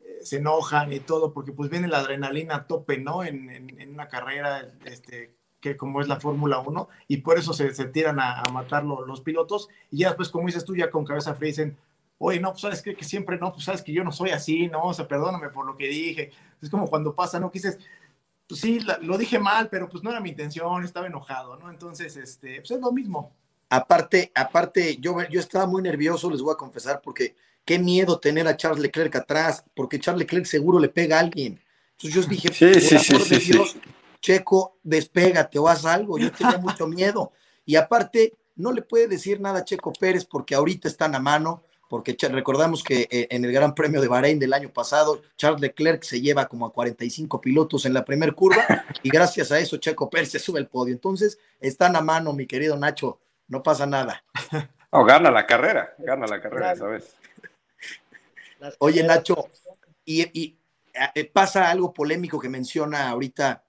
eh, 0.00 0.18
se 0.22 0.38
enojan 0.38 0.92
y 0.92 1.00
todo, 1.00 1.32
porque 1.32 1.52
pues 1.52 1.70
viene 1.70 1.88
la 1.88 1.98
adrenalina 1.98 2.56
a 2.56 2.66
tope, 2.66 2.98
¿no? 2.98 3.24
En, 3.24 3.50
en, 3.50 3.94
una 3.94 4.08
carrera, 4.08 4.68
este, 4.84 5.36
que 5.60 5.76
como 5.76 6.00
es 6.00 6.08
la 6.08 6.20
Fórmula 6.20 6.58
1, 6.58 6.88
y 7.08 7.18
por 7.18 7.38
eso 7.38 7.52
se, 7.52 7.72
se 7.74 7.86
tiran 7.86 8.18
a, 8.20 8.42
matar 8.52 8.84
los 8.84 9.20
pilotos, 9.20 9.68
y 9.90 9.98
ya 9.98 10.08
después, 10.08 10.30
como 10.30 10.46
dices 10.46 10.64
tú, 10.64 10.74
ya 10.74 10.90
con 10.90 11.04
cabeza 11.04 11.34
fría 11.34 11.48
dicen, 11.48 11.76
oye, 12.18 12.38
no, 12.38 12.50
pues 12.50 12.60
sabes 12.62 12.82
que, 12.82 12.94
que, 12.94 13.04
siempre 13.04 13.38
no, 13.38 13.52
pues 13.52 13.64
sabes 13.64 13.82
que 13.82 13.92
yo 13.92 14.04
no 14.04 14.12
soy 14.12 14.30
así, 14.30 14.68
no, 14.68 14.82
o 14.82 14.94
sea, 14.94 15.08
perdóname 15.08 15.48
por 15.48 15.64
lo 15.66 15.76
que 15.76 15.88
dije. 15.88 16.30
Es 16.60 16.68
como 16.68 16.86
cuando 16.88 17.14
pasa, 17.14 17.40
¿no? 17.40 17.50
Que 17.50 17.58
dices, 17.58 17.78
pues 18.46 18.60
sí, 18.60 18.80
lo 19.02 19.16
dije 19.16 19.38
mal, 19.38 19.68
pero 19.70 19.88
pues 19.88 20.02
no 20.02 20.10
era 20.10 20.20
mi 20.20 20.30
intención, 20.30 20.84
estaba 20.84 21.06
enojado, 21.06 21.56
¿no? 21.56 21.70
Entonces, 21.70 22.16
este, 22.16 22.56
pues 22.56 22.72
es 22.72 22.80
lo 22.80 22.92
mismo. 22.92 23.32
Aparte, 23.70 24.32
aparte, 24.34 24.96
yo, 24.98 25.16
yo 25.30 25.40
estaba 25.40 25.66
muy 25.66 25.80
nervioso, 25.80 26.30
les 26.30 26.42
voy 26.42 26.52
a 26.52 26.56
confesar, 26.56 27.00
porque 27.02 27.36
qué 27.64 27.78
miedo 27.78 28.18
tener 28.18 28.48
a 28.48 28.56
Charles 28.56 28.80
Leclerc 28.80 29.14
atrás, 29.16 29.64
porque 29.74 30.00
Charles 30.00 30.20
Leclerc 30.20 30.44
seguro 30.44 30.78
le 30.78 30.88
pega 30.88 31.16
a 31.16 31.20
alguien. 31.20 31.60
Entonces 31.92 32.24
yo 32.24 32.28
dije, 32.28 32.52
sí, 32.52 32.98
sí, 32.98 32.98
sí, 32.98 33.52
Dios, 33.52 33.76
Checo, 34.20 34.78
despégate 34.82 35.58
o 35.58 35.68
haz 35.68 35.84
algo. 35.84 36.18
Yo 36.18 36.30
tenía 36.32 36.58
mucho 36.58 36.86
miedo. 36.86 37.32
Y 37.64 37.76
aparte, 37.76 38.34
no 38.56 38.72
le 38.72 38.82
puede 38.82 39.08
decir 39.08 39.40
nada 39.40 39.60
a 39.60 39.64
Checo 39.64 39.92
Pérez 39.92 40.24
porque 40.24 40.54
ahorita 40.54 40.88
están 40.88 41.14
a 41.14 41.20
mano, 41.20 41.62
porque 41.88 42.16
recordamos 42.30 42.84
que 42.84 43.08
eh, 43.10 43.26
en 43.30 43.44
el 43.44 43.52
Gran 43.52 43.74
Premio 43.74 44.00
de 44.00 44.08
Bahrein 44.08 44.38
del 44.38 44.52
año 44.52 44.72
pasado, 44.72 45.22
Charles 45.36 45.60
Leclerc 45.60 46.02
se 46.04 46.20
lleva 46.20 46.46
como 46.46 46.66
a 46.66 46.72
45 46.72 47.40
pilotos 47.40 47.84
en 47.84 47.94
la 47.94 48.04
primera 48.04 48.32
curva 48.32 48.64
y 49.02 49.10
gracias 49.10 49.50
a 49.50 49.58
eso 49.58 49.76
Checo 49.78 50.08
Pérez 50.08 50.30
se 50.30 50.38
sube 50.38 50.60
el 50.60 50.68
podio. 50.68 50.92
Entonces, 50.92 51.38
están 51.58 51.96
a 51.96 52.00
mano, 52.00 52.32
mi 52.32 52.46
querido 52.46 52.76
Nacho 52.76 53.18
no 53.48 53.62
pasa 53.62 53.86
nada. 53.86 54.22
O 54.90 55.04
gana 55.04 55.30
la 55.30 55.46
carrera, 55.46 55.94
gana 55.98 56.26
la 56.26 56.40
carrera 56.40 56.76
¿sabes? 56.76 57.16
Oye, 58.78 59.02
Nacho, 59.02 59.48
y, 60.04 60.56
eh, 61.14 61.24
pasa 61.32 61.70
algo 61.70 61.94
polémico 61.94 62.38
que 62.38 62.48
menciona 62.48 63.08
ahorita 63.08 63.64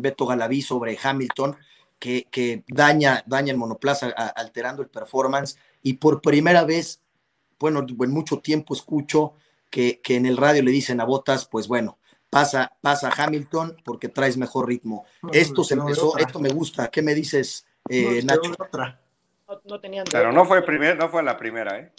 Beto 0.00 0.26
Galaví 0.26 0.62
sobre 0.62 0.98
Hamilton, 1.02 1.56
que, 1.98 2.64
daña, 2.68 3.22
daña 3.26 3.52
el 3.52 3.58
monoplaza 3.58 4.08
alterando 4.08 4.82
el 4.82 4.88
performance, 4.88 5.58
y 5.82 5.94
por 5.94 6.20
primera 6.20 6.64
vez, 6.64 7.00
bueno, 7.58 7.84
en 7.88 8.10
mucho 8.10 8.38
tiempo 8.38 8.74
escucho 8.74 9.34
que, 9.70 10.00
en 10.08 10.26
el 10.26 10.36
radio 10.36 10.62
le 10.62 10.70
dicen 10.70 11.00
a 11.00 11.04
Botas, 11.04 11.46
pues 11.46 11.68
bueno, 11.68 11.98
pasa, 12.30 12.76
pasa 12.80 13.10
Hamilton 13.16 13.76
porque 13.84 14.08
traes 14.08 14.36
mejor 14.36 14.68
ritmo. 14.68 15.04
Esto 15.32 15.64
se 15.64 15.74
empezó, 15.74 16.16
esto 16.18 16.38
me 16.40 16.50
gusta. 16.50 16.88
¿Qué 16.88 17.02
me 17.02 17.14
dices, 17.14 17.66
eh, 17.88 18.22
Nacho? 18.24 18.52
no, 19.64 19.80
tenían 19.80 20.04
Pero 20.10 20.32
no 20.32 20.44
fue, 20.44 20.62
primer, 20.62 20.96
no 20.96 21.08
fue 21.08 21.22
la 21.22 21.36
primera, 21.36 21.78
¿eh? 21.78 21.92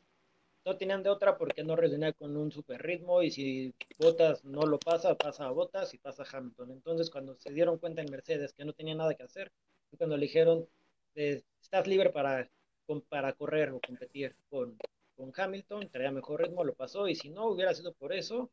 No 0.65 0.77
tenían 0.77 1.03
de 1.03 1.09
otra 1.09 1.37
porque 1.37 1.63
no 1.63 1.75
resonaba 1.75 2.13
con 2.13 2.35
un 2.37 2.51
super 2.51 2.81
ritmo 2.81 3.21
y 3.23 3.31
si 3.31 3.73
Botas 3.97 4.43
no 4.43 4.61
lo 4.61 4.77
pasa, 4.79 5.15
pasa 5.15 5.45
a 5.45 5.51
Botas 5.51 5.93
y 5.93 5.97
pasa 5.97 6.23
a 6.23 6.37
Hamilton. 6.37 6.71
Entonces 6.71 7.09
cuando 7.09 7.35
se 7.35 7.51
dieron 7.51 7.77
cuenta 7.77 8.01
en 8.01 8.11
Mercedes 8.11 8.53
que 8.53 8.65
no 8.65 8.73
tenía 8.73 8.95
nada 8.95 9.15
que 9.15 9.23
hacer, 9.23 9.51
fue 9.89 9.97
cuando 9.97 10.17
le 10.17 10.25
dijeron, 10.25 10.67
eh, 11.15 11.43
estás 11.61 11.87
libre 11.87 12.09
para, 12.11 12.49
para 13.09 13.33
correr 13.33 13.71
o 13.71 13.79
competir 13.79 14.35
con, 14.49 14.77
con 15.15 15.31
Hamilton, 15.35 15.89
traía 15.89 16.11
mejor 16.11 16.41
ritmo, 16.41 16.63
lo 16.63 16.73
pasó 16.73 17.07
y 17.07 17.15
si 17.15 17.29
no 17.29 17.47
hubiera 17.47 17.73
sido 17.73 17.93
por 17.93 18.13
eso, 18.13 18.51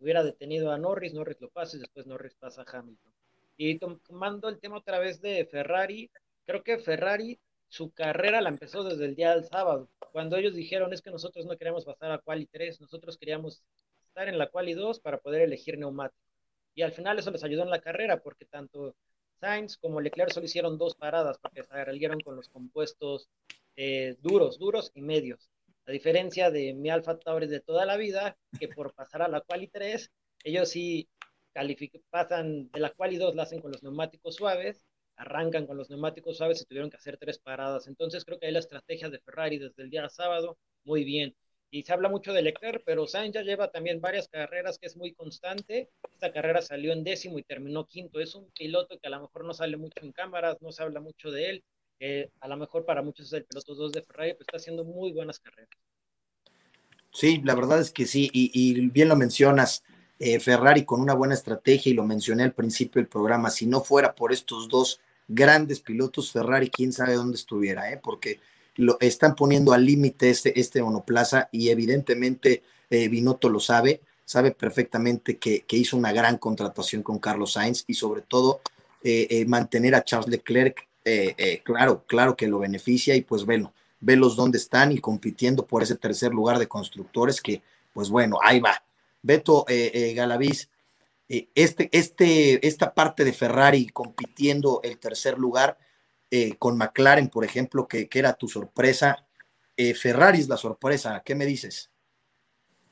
hubiera 0.00 0.22
detenido 0.24 0.72
a 0.72 0.78
Norris, 0.78 1.14
Norris 1.14 1.40
lo 1.40 1.50
pasa 1.50 1.76
y 1.76 1.80
después 1.80 2.06
Norris 2.06 2.34
pasa 2.34 2.62
a 2.62 2.78
Hamilton. 2.78 3.12
Y 3.56 3.78
tomando 3.78 4.48
el 4.48 4.58
tema 4.58 4.78
otra 4.78 4.98
vez 4.98 5.20
de 5.20 5.44
Ferrari, 5.46 6.10
creo 6.46 6.62
que 6.62 6.78
Ferrari 6.78 7.38
su 7.70 7.92
carrera 7.92 8.40
la 8.40 8.48
empezó 8.48 8.82
desde 8.82 9.04
el 9.04 9.14
día 9.14 9.30
del 9.30 9.44
sábado, 9.44 9.88
cuando 10.12 10.36
ellos 10.36 10.54
dijeron 10.54 10.92
es 10.92 11.02
que 11.02 11.12
nosotros 11.12 11.46
no 11.46 11.56
queríamos 11.56 11.84
pasar 11.84 12.10
a 12.10 12.18
quali 12.18 12.46
3, 12.46 12.80
nosotros 12.80 13.16
queríamos 13.16 13.62
estar 14.08 14.28
en 14.28 14.38
la 14.38 14.48
quali 14.48 14.74
2 14.74 14.98
para 14.98 15.18
poder 15.18 15.42
elegir 15.42 15.78
neumático. 15.78 16.20
Y 16.74 16.82
al 16.82 16.90
final 16.90 17.18
eso 17.18 17.30
les 17.30 17.44
ayudó 17.44 17.62
en 17.62 17.70
la 17.70 17.80
carrera, 17.80 18.20
porque 18.20 18.44
tanto 18.44 18.96
Sainz 19.38 19.76
como 19.76 20.00
Leclerc 20.00 20.32
solo 20.32 20.46
hicieron 20.46 20.78
dos 20.78 20.96
paradas, 20.96 21.38
porque 21.38 21.62
se 21.62 21.72
agarraron 21.72 22.20
con 22.20 22.34
los 22.34 22.48
compuestos 22.48 23.30
eh, 23.76 24.16
duros, 24.20 24.58
duros 24.58 24.90
y 24.94 25.02
medios. 25.02 25.48
A 25.86 25.92
diferencia 25.92 26.50
de 26.50 26.74
mi 26.74 26.90
Alfa 26.90 27.18
Tauri 27.20 27.46
de 27.46 27.60
toda 27.60 27.86
la 27.86 27.96
vida, 27.96 28.36
que 28.58 28.66
por 28.66 28.92
pasar 28.94 29.22
a 29.22 29.28
la 29.28 29.42
quali 29.42 29.68
3, 29.68 30.10
ellos 30.42 30.70
sí 30.70 31.08
pasan 32.10 32.68
de 32.72 32.80
la 32.80 32.90
quali 32.90 33.16
2, 33.16 33.36
la 33.36 33.44
hacen 33.44 33.60
con 33.60 33.70
los 33.70 33.82
neumáticos 33.84 34.34
suaves 34.34 34.84
arrancan 35.20 35.66
con 35.66 35.76
los 35.76 35.90
neumáticos 35.90 36.38
suaves 36.38 36.62
y 36.62 36.64
tuvieron 36.64 36.90
que 36.90 36.96
hacer 36.96 37.18
tres 37.18 37.38
paradas. 37.38 37.86
Entonces 37.86 38.24
creo 38.24 38.38
que 38.38 38.46
ahí 38.46 38.52
la 38.52 38.58
estrategia 38.58 39.10
de 39.10 39.20
Ferrari 39.20 39.58
desde 39.58 39.82
el 39.82 39.90
día 39.90 40.08
sábado, 40.08 40.56
muy 40.84 41.04
bien. 41.04 41.36
Y 41.70 41.82
se 41.82 41.92
habla 41.92 42.08
mucho 42.08 42.32
de 42.32 42.42
Leclerc, 42.42 42.82
pero 42.84 43.06
Sainz 43.06 43.34
ya 43.34 43.42
lleva 43.42 43.70
también 43.70 44.00
varias 44.00 44.28
carreras 44.28 44.78
que 44.78 44.86
es 44.86 44.96
muy 44.96 45.12
constante. 45.12 45.90
Esta 46.10 46.32
carrera 46.32 46.62
salió 46.62 46.92
en 46.92 47.04
décimo 47.04 47.38
y 47.38 47.42
terminó 47.42 47.86
quinto. 47.86 48.18
Es 48.18 48.34
un 48.34 48.50
piloto 48.50 48.98
que 48.98 49.08
a 49.08 49.10
lo 49.10 49.20
mejor 49.20 49.44
no 49.44 49.52
sale 49.52 49.76
mucho 49.76 50.00
en 50.02 50.10
cámaras, 50.10 50.56
no 50.62 50.72
se 50.72 50.82
habla 50.82 51.00
mucho 51.00 51.30
de 51.30 51.50
él. 51.50 51.64
a 52.40 52.48
lo 52.48 52.56
mejor 52.56 52.86
para 52.86 53.02
muchos 53.02 53.26
es 53.26 53.32
el 53.34 53.44
piloto 53.44 53.74
2 53.74 53.92
de 53.92 54.02
Ferrari, 54.02 54.32
pero 54.32 54.42
está 54.42 54.56
haciendo 54.56 54.84
muy 54.84 55.12
buenas 55.12 55.38
carreras. 55.38 55.68
Sí, 57.12 57.42
la 57.44 57.54
verdad 57.54 57.78
es 57.78 57.92
que 57.92 58.06
sí, 58.06 58.30
y, 58.32 58.88
bien 58.88 59.08
lo 59.08 59.16
mencionas. 59.16 59.84
Eh, 60.18 60.40
Ferrari 60.40 60.84
con 60.84 61.00
una 61.00 61.14
buena 61.14 61.34
estrategia, 61.34 61.90
y 61.90 61.94
lo 61.94 62.04
mencioné 62.04 62.42
al 62.42 62.54
principio 62.54 63.00
del 63.00 63.08
programa, 63.08 63.50
si 63.50 63.66
no 63.66 63.82
fuera 63.82 64.14
por 64.14 64.32
estos 64.32 64.68
dos 64.68 65.00
grandes 65.30 65.80
pilotos, 65.80 66.32
Ferrari, 66.32 66.68
quién 66.68 66.92
sabe 66.92 67.14
dónde 67.14 67.36
estuviera, 67.36 67.90
¿eh? 67.92 68.00
porque 68.02 68.40
lo 68.76 68.98
están 69.00 69.34
poniendo 69.34 69.72
al 69.72 69.84
límite 69.84 70.30
este, 70.30 70.58
este 70.58 70.82
monoplaza 70.82 71.48
y 71.52 71.68
evidentemente 71.68 72.62
eh, 72.88 73.08
Binotto 73.08 73.48
lo 73.48 73.60
sabe, 73.60 74.00
sabe 74.24 74.50
perfectamente 74.50 75.38
que, 75.38 75.64
hizo 75.70 75.96
una 75.96 76.12
gran 76.12 76.38
contratación 76.38 77.02
con 77.02 77.18
Carlos 77.18 77.52
Sainz 77.52 77.84
y 77.86 77.94
sobre 77.94 78.22
todo 78.22 78.60
eh, 79.04 79.26
eh, 79.30 79.44
mantener 79.44 79.94
a 79.94 80.04
Charles 80.04 80.28
Leclerc, 80.28 80.86
claro, 81.64 82.04
claro 82.06 82.36
que 82.36 82.46
lo 82.46 82.58
beneficia 82.58 83.16
y 83.16 83.22
pues 83.22 83.44
bueno, 83.44 83.72
velos 84.00 84.36
dónde 84.36 84.58
están 84.58 84.92
y 84.92 84.98
compitiendo 84.98 85.66
por 85.66 85.82
ese 85.82 85.96
tercer 85.96 86.32
lugar 86.32 86.58
de 86.58 86.68
constructores 86.68 87.40
que 87.40 87.62
pues 87.92 88.08
bueno, 88.10 88.38
ahí 88.42 88.60
va. 88.60 88.82
Beto 89.22 89.66
Galaviz, 90.14 90.68
eh, 91.32 91.48
este, 91.54 91.88
este, 91.92 92.66
esta 92.66 92.92
parte 92.92 93.24
de 93.24 93.32
Ferrari 93.32 93.88
compitiendo 93.90 94.80
el 94.82 94.98
tercer 94.98 95.38
lugar 95.38 95.78
eh, 96.28 96.56
con 96.58 96.76
McLaren, 96.76 97.28
por 97.28 97.44
ejemplo, 97.44 97.86
que, 97.86 98.08
era 98.12 98.32
tu 98.32 98.48
sorpresa. 98.48 99.24
Eh, 99.76 99.94
Ferrari 99.94 100.40
es 100.40 100.48
la 100.48 100.56
sorpresa, 100.56 101.22
¿qué 101.24 101.36
me 101.36 101.46
dices? 101.46 101.88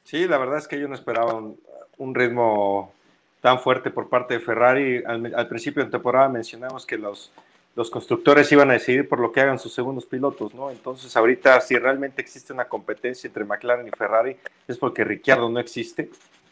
Sí, 0.05 0.29
la 0.29 0.39
verdad 0.39 0.59
es 0.59 0.69
que 0.69 0.79
yo 0.79 0.87
no 0.87 0.95
esperaba 0.95 1.35
un, 1.35 2.15
ritmo 2.15 2.95
tan 3.41 3.59
fuerte 3.59 3.91
por 3.91 4.09
parte 4.09 4.35
de 4.35 4.41
Ferrari. 4.41 5.03
Al, 5.05 5.49
principio 5.49 5.85
de 5.85 5.91
temporada 5.91 6.29
mencionamos 6.29 6.87
que 6.87 6.97
los, 6.97 7.33
los 7.75 7.91
constructores 7.91 8.53
iban 8.53 8.71
a 8.71 8.75
decidir 8.75 9.09
por 9.09 9.19
lo 9.19 9.33
que 9.33 9.41
hagan 9.41 9.59
sus 9.59 9.75
segundos 9.75 10.07
pilotos, 10.07 10.55
¿no? 10.55 10.71
Entonces 10.71 11.17
ahorita 11.17 11.61
si 11.61 11.77
realmente 11.77 12.23
existe 12.23 12.53
una 12.53 12.67
competencia 12.67 13.27
entre 13.27 13.45
McLaren 13.45 13.89
y 13.89 13.91
Ferrari 13.91 14.37
es 14.69 14.79
porque 14.79 15.03
Ricciardo 15.03 15.49
no 15.49 15.59
existe 15.59 16.09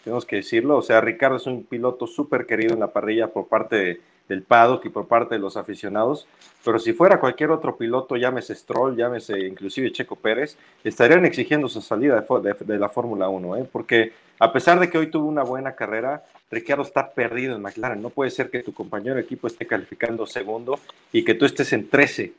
tenemos 0.07 0.25
que 0.25 0.37
decirlo. 0.37 0.77
O 0.77 0.83
sea, 0.83 1.01
Ricardo 1.01 1.35
es 1.35 1.47
un 1.49 1.65
piloto 1.65 2.07
súper 2.07 2.47
querido 2.47 2.75
en 2.75 2.79
la 2.79 2.93
parrilla 2.93 3.27
por 3.27 3.49
parte 3.49 4.01
del 4.29 4.43
paddock 4.45 4.85
y 4.85 4.89
por 4.89 5.09
parte 5.09 5.35
de 5.35 5.41
los 5.41 5.57
aficionados, 5.57 6.29
pero 6.65 6.79
si 6.79 6.93
fuera 6.93 7.19
cualquier 7.19 7.51
otro 7.51 7.77
piloto, 7.77 8.17
llámese 8.17 8.55
Stroll, 8.55 8.97
llámese 8.97 9.37
inclusive 9.41 9.91
Checo 9.91 10.15
Pérez, 10.15 10.57
estarían 10.85 11.27
exigiendo 11.27 11.69
su 11.69 11.81
salida 11.81 12.25
de, 12.25 12.79
la 12.79 12.89
Fórmula 12.89 13.29
1, 13.29 13.57
¿eh? 13.57 13.69
porque 13.71 14.13
a 14.39 14.53
pesar 14.53 14.79
de 14.79 14.89
que 14.89 14.99
hoy 14.99 15.09
tuvo 15.09 15.27
una 15.27 15.43
buena 15.43 15.75
carrera, 15.75 16.25
Ricardo 16.53 16.85
está 16.85 17.11
perdido 17.11 17.57
en 17.57 17.63
McLaren. 17.63 18.01
No 18.01 18.11
puede 18.11 18.31
ser 18.31 18.49
que 18.49 18.63
tu 18.63 18.73
compañero 18.73 19.17
de 19.17 19.23
equipo 19.23 19.49
esté 19.49 19.67
calificando 19.67 20.25
segundo 20.25 20.79
y 21.13 21.25
que 21.25 21.35
tú 21.35 21.47
estés 21.47 21.73
en 21.73 21.89
13, 21.89 22.33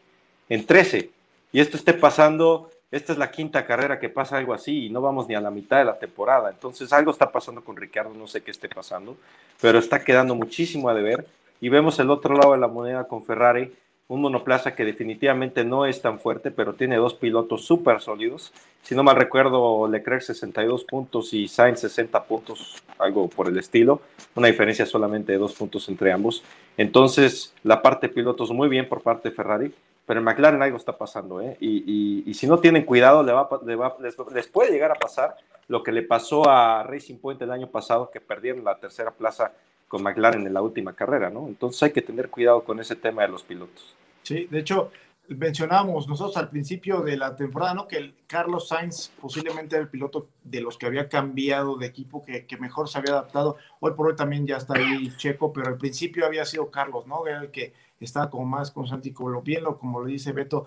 en 0.47 0.65
13, 0.65 1.09
y 1.51 1.59
esto 1.59 1.75
esté 1.75 1.93
pasando 1.93 2.69
esta 2.89 3.11
es 3.11 3.19
la 3.19 3.31
quinta 3.31 3.65
carrera 3.65 3.99
que 3.99 4.09
pasa 4.09 4.37
algo 4.37 4.53
así 4.53 4.85
y 4.85 4.89
no 4.89 5.01
vamos 5.01 5.27
ni 5.27 5.35
a 5.35 5.41
la 5.41 5.51
mitad 5.51 5.77
de 5.77 5.85
la 5.85 5.99
temporada. 5.99 6.49
Entonces 6.49 6.93
algo 6.93 7.11
está 7.11 7.31
pasando 7.31 7.63
con 7.63 7.75
Ricardo, 7.75 8.13
no 8.13 8.27
sé 8.27 8.41
qué 8.41 8.51
esté 8.51 8.69
pasando, 8.69 9.17
pero 9.59 9.79
está 9.79 10.03
quedando 10.03 10.35
muchísimo 10.35 10.89
a 10.89 10.93
deber. 10.93 11.25
Y 11.59 11.69
vemos 11.69 11.99
el 11.99 12.09
otro 12.09 12.35
lado 12.35 12.53
de 12.53 12.59
la 12.59 12.67
moneda 12.67 13.07
con 13.07 13.25
Ferrari, 13.25 13.73
un 14.07 14.21
monoplaza 14.21 14.73
que 14.73 14.85
definitivamente 14.85 15.65
no 15.65 15.85
es 15.85 16.01
tan 16.01 16.19
fuerte, 16.19 16.49
pero 16.49 16.73
tiene 16.73 16.95
dos 16.95 17.13
pilotos 17.13 17.65
súper 17.65 17.99
sólidos. 17.99 18.53
Si 18.83 18.95
no 18.95 19.03
mal 19.03 19.17
recuerdo, 19.17 19.85
Leclerc 19.87 20.21
62 20.21 20.85
puntos 20.85 21.33
y 21.33 21.49
Sainz 21.49 21.81
60 21.81 22.23
puntos, 22.23 22.81
algo 22.99 23.27
por 23.27 23.49
el 23.49 23.57
estilo, 23.57 24.01
una 24.35 24.47
diferencia 24.47 24.85
solamente 24.85 25.33
de 25.33 25.37
dos 25.39 25.53
puntos 25.53 25.89
entre 25.89 26.13
ambos. 26.13 26.41
Entonces, 26.77 27.53
la 27.63 27.81
parte 27.81 28.07
de 28.07 28.13
pilotos 28.13 28.51
muy 28.51 28.69
bien 28.69 28.87
por 28.87 29.01
parte 29.01 29.29
de 29.29 29.35
Ferrari, 29.35 29.73
pero 30.07 30.21
en 30.21 30.23
McLaren 30.23 30.63
algo 30.63 30.77
está 30.77 30.97
pasando, 30.97 31.41
¿eh? 31.41 31.57
y, 31.59 32.33
si 32.33 32.47
no 32.47 32.59
tienen 32.59 32.85
cuidado, 32.85 33.23
les, 33.23 34.47
puede 34.47 34.71
llegar 34.71 34.89
a 34.89 34.95
pasar 34.95 35.35
lo 35.67 35.83
que 35.83 35.91
le 35.91 36.01
pasó 36.01 36.49
a 36.49 36.81
Racing 36.83 37.17
Point 37.17 37.41
el 37.41 37.51
año 37.51 37.67
pasado, 37.67 38.09
que 38.09 38.21
perdieron 38.21 38.63
la 38.63 38.79
tercera 38.79 39.11
plaza 39.11 39.51
con 39.89 40.01
McLaren 40.01 40.47
en 40.47 40.53
la 40.53 40.61
última 40.61 40.93
carrera, 40.93 41.29
¿no? 41.29 41.47
Entonces 41.47 41.83
hay 41.83 41.91
que 41.91 42.01
tener 42.01 42.29
cuidado 42.29 42.63
con 42.63 42.79
ese 42.79 42.95
tema 42.95 43.23
de 43.23 43.27
los 43.27 43.43
pilotos. 43.43 43.95
Sí, 44.23 44.47
de 44.49 44.59
hecho, 44.59 44.91
mencionábamos 45.27 46.07
nosotros 46.07 46.37
al 46.37 46.49
principio 46.49 47.01
de 47.01 47.17
la 47.17 47.35
temporada, 47.35 47.73
¿no? 47.73 47.85
Que 47.85 47.97
el 47.97 48.15
Carlos 48.27 48.69
Sainz 48.69 49.11
posiblemente 49.19 49.75
era 49.75 49.83
el 49.83 49.89
piloto 49.89 50.29
de 50.41 50.61
los 50.61 50.77
que 50.77 50.85
había 50.85 51.09
cambiado 51.09 51.75
de 51.75 51.85
equipo, 51.85 52.23
que, 52.23 52.57
mejor 52.57 52.87
se 52.87 52.97
había 52.97 53.11
adaptado. 53.11 53.57
Hoy 53.81 53.91
por 53.91 54.07
hoy 54.07 54.15
también 54.15 54.47
ya 54.47 54.55
está 54.55 54.75
ahí 54.75 55.13
Checo, 55.17 55.51
pero 55.51 55.67
al 55.67 55.77
principio 55.77 56.25
había 56.25 56.45
sido 56.45 56.71
Carlos, 56.71 57.05
¿no? 57.07 57.27
Era 57.27 57.41
el 57.41 57.51
que 57.51 57.73
estaba 58.05 58.29
como 58.29 58.45
más 58.45 58.71
constante 58.71 59.09
y 59.09 59.13
como 59.13 59.29
lo 59.29 59.43
como 59.77 59.99
lo 59.99 60.05
dice 60.05 60.31
Beto, 60.31 60.65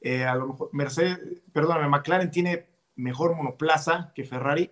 eh, 0.00 0.24
a 0.24 0.34
lo 0.34 0.48
mejor 0.48 0.70
Mercedes, 0.72 1.18
perdón, 1.52 1.88
McLaren 1.90 2.30
tiene 2.30 2.66
mejor 2.96 3.34
monoplaza 3.34 4.12
que 4.14 4.24
Ferrari, 4.24 4.70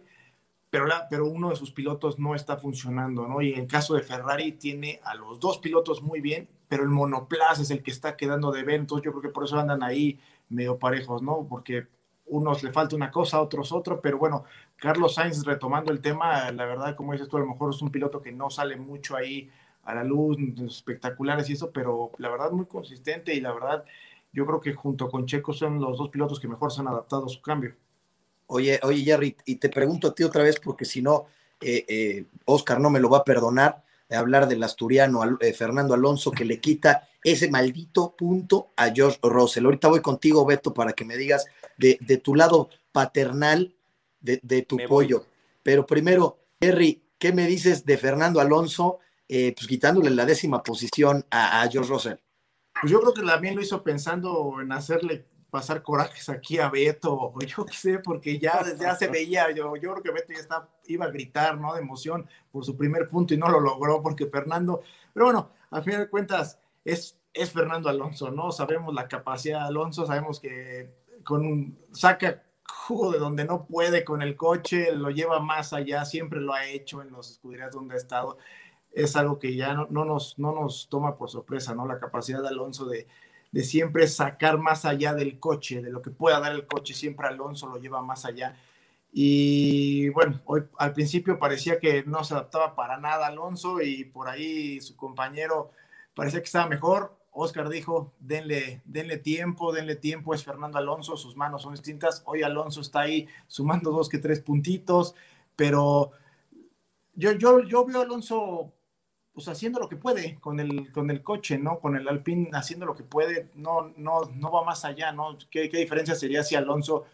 pero, 0.70 0.86
pero 1.08 1.28
uno 1.28 1.50
de 1.50 1.56
sus 1.56 1.70
pilotos 1.70 2.18
no 2.18 2.34
está 2.34 2.56
funcionando, 2.56 3.28
¿no? 3.28 3.40
Y 3.40 3.52
en 3.52 3.60
el 3.60 3.66
caso 3.66 3.94
de 3.94 4.02
Ferrari 4.02 4.52
tiene 4.52 5.00
a 5.04 5.14
los 5.14 5.38
dos 5.40 5.58
pilotos 5.58 6.02
muy 6.02 6.20
bien, 6.20 6.48
pero 6.68 6.82
el 6.82 6.88
monoplaza 6.88 7.62
es 7.62 7.70
el 7.70 7.82
que 7.82 7.90
está 7.90 8.16
quedando 8.16 8.50
de 8.50 8.60
eventos. 8.60 9.02
Yo 9.02 9.12
creo 9.12 9.22
que 9.22 9.28
por 9.28 9.44
eso 9.44 9.58
andan 9.58 9.82
ahí 9.82 10.18
medio 10.48 10.78
parejos, 10.78 11.22
¿no? 11.22 11.46
Porque 11.48 11.86
unos 12.26 12.62
le 12.62 12.72
falta 12.72 12.96
una 12.96 13.10
cosa, 13.10 13.40
otros 13.40 13.72
otro, 13.72 14.00
pero 14.00 14.18
bueno, 14.18 14.44
Carlos 14.76 15.14
Sainz 15.14 15.44
retomando 15.44 15.92
el 15.92 16.00
tema, 16.00 16.50
la 16.52 16.64
verdad, 16.64 16.96
como 16.96 17.12
dices 17.12 17.28
tú, 17.28 17.36
a 17.36 17.40
lo 17.40 17.46
mejor 17.46 17.70
es 17.74 17.82
un 17.82 17.90
piloto 17.90 18.22
que 18.22 18.32
no 18.32 18.50
sale 18.50 18.76
mucho 18.76 19.16
ahí 19.16 19.50
a 19.84 19.94
la 19.94 20.04
luz, 20.04 20.36
espectaculares 20.66 21.48
y 21.50 21.54
eso, 21.54 21.70
pero 21.70 22.12
la 22.18 22.30
verdad 22.30 22.50
muy 22.50 22.66
consistente 22.66 23.34
y 23.34 23.40
la 23.40 23.52
verdad 23.52 23.84
yo 24.32 24.44
creo 24.46 24.60
que 24.60 24.74
junto 24.74 25.08
con 25.08 25.26
Checo 25.26 25.52
son 25.52 25.80
los 25.80 25.98
dos 25.98 26.10
pilotos 26.10 26.40
que 26.40 26.48
mejor 26.48 26.72
se 26.72 26.80
han 26.80 26.88
adaptado 26.88 27.26
a 27.26 27.28
su 27.28 27.40
cambio. 27.40 27.74
Oye, 28.46 28.80
oye, 28.82 29.02
Jerry, 29.02 29.36
y 29.46 29.56
te 29.56 29.68
pregunto 29.68 30.08
a 30.08 30.14
ti 30.14 30.22
otra 30.22 30.42
vez, 30.42 30.58
porque 30.60 30.84
si 30.84 31.00
no, 31.00 31.26
eh, 31.60 31.84
eh, 31.88 32.24
Oscar 32.44 32.80
no 32.80 32.90
me 32.90 33.00
lo 33.00 33.08
va 33.08 33.18
a 33.18 33.24
perdonar, 33.24 33.84
de 34.08 34.16
hablar 34.16 34.48
del 34.48 34.62
asturiano 34.62 35.22
eh, 35.40 35.52
Fernando 35.54 35.94
Alonso, 35.94 36.30
que 36.30 36.44
le 36.44 36.60
quita 36.60 37.08
ese 37.22 37.50
maldito 37.50 38.14
punto 38.16 38.68
a 38.76 38.90
George 38.90 39.18
Russell. 39.22 39.64
Ahorita 39.64 39.88
voy 39.88 40.00
contigo, 40.00 40.44
Beto, 40.44 40.74
para 40.74 40.92
que 40.92 41.06
me 41.06 41.16
digas 41.16 41.46
de, 41.78 41.96
tu 42.22 42.34
lado 42.34 42.68
paternal 42.92 43.74
de, 44.20 44.62
tu 44.62 44.78
pollo. 44.88 45.24
Pero 45.62 45.86
primero, 45.86 46.38
Jerry, 46.60 47.02
¿qué 47.18 47.32
me 47.32 47.46
dices 47.46 47.86
de 47.86 47.96
Fernando 47.96 48.40
Alonso, 48.40 48.98
pues 49.28 49.66
quitándole 49.66 50.10
la 50.10 50.26
décima 50.26 50.62
posición 50.62 51.24
a, 51.30 51.62
a 51.62 51.70
George 51.70 51.90
Russell? 51.90 52.16
Pues 52.80 52.92
yo 52.92 53.00
creo 53.00 53.14
que 53.14 53.22
también 53.22 53.54
lo 53.54 53.62
hizo 53.62 53.82
pensando 53.82 54.60
en 54.60 54.72
hacerle 54.72 55.26
pasar 55.54 55.84
corajes 55.84 56.28
aquí 56.28 56.58
a 56.58 56.68
Beto, 56.68 57.14
o 57.14 57.40
yo 57.40 57.64
qué 57.64 57.76
sé, 57.76 57.98
porque 58.00 58.40
ya, 58.40 58.60
ya 58.76 58.96
se 58.96 59.06
veía, 59.06 59.52
yo, 59.52 59.76
yo 59.76 59.92
creo 59.92 60.02
que 60.02 60.10
Beto 60.10 60.32
ya 60.32 60.40
está, 60.40 60.68
iba 60.86 61.04
a 61.04 61.10
gritar, 61.10 61.60
¿no? 61.60 61.74
De 61.74 61.80
emoción 61.80 62.28
por 62.50 62.64
su 62.64 62.76
primer 62.76 63.08
punto 63.08 63.34
y 63.34 63.36
no 63.36 63.48
lo 63.48 63.60
logró 63.60 64.02
porque 64.02 64.26
Fernando, 64.26 64.82
pero 65.12 65.26
bueno, 65.26 65.52
al 65.70 65.84
final 65.84 66.00
de 66.00 66.10
cuentas 66.10 66.58
es, 66.84 67.20
es 67.32 67.52
Fernando 67.52 67.88
Alonso, 67.88 68.32
¿no? 68.32 68.50
Sabemos 68.50 68.92
la 68.92 69.06
capacidad 69.06 69.60
de 69.60 69.66
Alonso, 69.66 70.06
sabemos 70.06 70.40
que 70.40 70.92
con 71.22 71.46
un, 71.46 71.78
saca 71.92 72.42
jugo 72.66 73.12
de 73.12 73.20
donde 73.20 73.44
no 73.44 73.64
puede 73.64 74.04
con 74.04 74.22
el 74.22 74.36
coche, 74.36 74.92
lo 74.92 75.10
lleva 75.10 75.38
más 75.38 75.72
allá, 75.72 76.04
siempre 76.04 76.40
lo 76.40 76.52
ha 76.52 76.66
hecho 76.66 77.00
en 77.00 77.12
los 77.12 77.30
escuderías 77.30 77.70
donde 77.70 77.94
ha 77.94 77.98
estado. 77.98 78.38
Es 78.94 79.16
algo 79.16 79.38
que 79.38 79.54
ya 79.54 79.74
no, 79.74 79.86
no, 79.90 80.04
nos, 80.04 80.38
no 80.38 80.52
nos 80.52 80.88
toma 80.88 81.16
por 81.16 81.28
sorpresa, 81.28 81.74
¿no? 81.74 81.86
La 81.86 81.98
capacidad 81.98 82.40
de 82.40 82.48
Alonso 82.48 82.86
de, 82.86 83.06
de 83.54 83.62
siempre 83.62 84.08
sacar 84.08 84.58
más 84.58 84.84
allá 84.84 85.14
del 85.14 85.38
coche, 85.38 85.80
de 85.80 85.92
lo 85.92 86.02
que 86.02 86.10
pueda 86.10 86.40
dar 86.40 86.52
el 86.52 86.66
coche, 86.66 86.92
siempre 86.92 87.28
Alonso 87.28 87.68
lo 87.68 87.78
lleva 87.78 88.02
más 88.02 88.24
allá. 88.24 88.56
Y 89.12 90.08
bueno, 90.08 90.40
hoy 90.44 90.64
al 90.76 90.92
principio 90.92 91.38
parecía 91.38 91.78
que 91.78 92.02
no 92.02 92.24
se 92.24 92.34
adaptaba 92.34 92.74
para 92.74 92.98
nada 92.98 93.28
Alonso 93.28 93.80
y 93.80 94.06
por 94.06 94.28
ahí 94.28 94.80
su 94.80 94.96
compañero 94.96 95.70
parecía 96.16 96.40
que 96.40 96.46
estaba 96.46 96.66
mejor. 96.66 97.16
Oscar 97.30 97.68
dijo, 97.68 98.12
denle, 98.18 98.82
denle 98.84 99.18
tiempo, 99.18 99.72
denle 99.72 99.94
tiempo, 99.94 100.34
es 100.34 100.42
Fernando 100.42 100.78
Alonso, 100.78 101.16
sus 101.16 101.36
manos 101.36 101.62
son 101.62 101.74
distintas. 101.74 102.24
Hoy 102.26 102.42
Alonso 102.42 102.80
está 102.80 103.02
ahí 103.02 103.28
sumando 103.46 103.92
dos 103.92 104.08
que 104.08 104.18
tres 104.18 104.40
puntitos, 104.40 105.14
pero 105.54 106.10
yo, 107.14 107.30
yo, 107.32 107.60
yo 107.60 107.84
veo 107.84 108.00
a 108.00 108.02
Alonso 108.02 108.72
pues 109.34 109.48
haciendo 109.48 109.80
lo 109.80 109.88
que 109.88 109.96
puede 109.96 110.38
con 110.40 110.60
el, 110.60 110.92
con 110.92 111.10
el 111.10 111.22
coche, 111.22 111.58
¿no? 111.58 111.80
Con 111.80 111.96
el 111.96 112.08
Alpine 112.08 112.50
haciendo 112.52 112.86
lo 112.86 112.94
que 112.94 113.02
puede, 113.02 113.50
no, 113.54 113.92
no, 113.96 114.20
no 114.32 114.52
va 114.52 114.62
más 114.62 114.84
allá, 114.84 115.10
¿no? 115.10 115.36
¿Qué, 115.50 115.68
¿Qué, 115.68 115.78
diferencia 115.78 116.14
sería 116.14 116.44
si 116.44 116.54
Alonso 116.54 117.04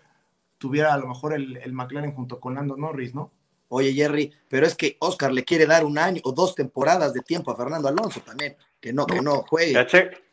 tuviera 0.59 0.93
a 0.93 0.99
lo 0.99 1.09
mejor 1.09 1.33
el, 1.33 1.57
el 1.57 1.73
McLaren 1.73 2.13
junto 2.13 2.39
con 2.39 2.55
Lando 2.55 2.77
Norris, 2.77 3.15
¿no? 3.15 3.31
Oye, 3.73 3.93
Jerry, 3.93 4.33
pero 4.49 4.67
es 4.67 4.75
que 4.75 4.97
Oscar 4.99 5.33
le 5.33 5.45
quiere 5.45 5.65
dar 5.65 5.85
un 5.85 5.97
año 5.97 6.21
o 6.25 6.33
dos 6.33 6.57
temporadas 6.57 7.15
de 7.15 7.21
tiempo 7.21 7.53
a 7.53 7.57
Fernando 7.57 7.87
Alonso 7.87 8.21
también, 8.21 8.57
que 8.81 8.93
no, 8.93 9.07
que 9.07 9.23
no 9.23 9.45
juegue. 9.49 9.71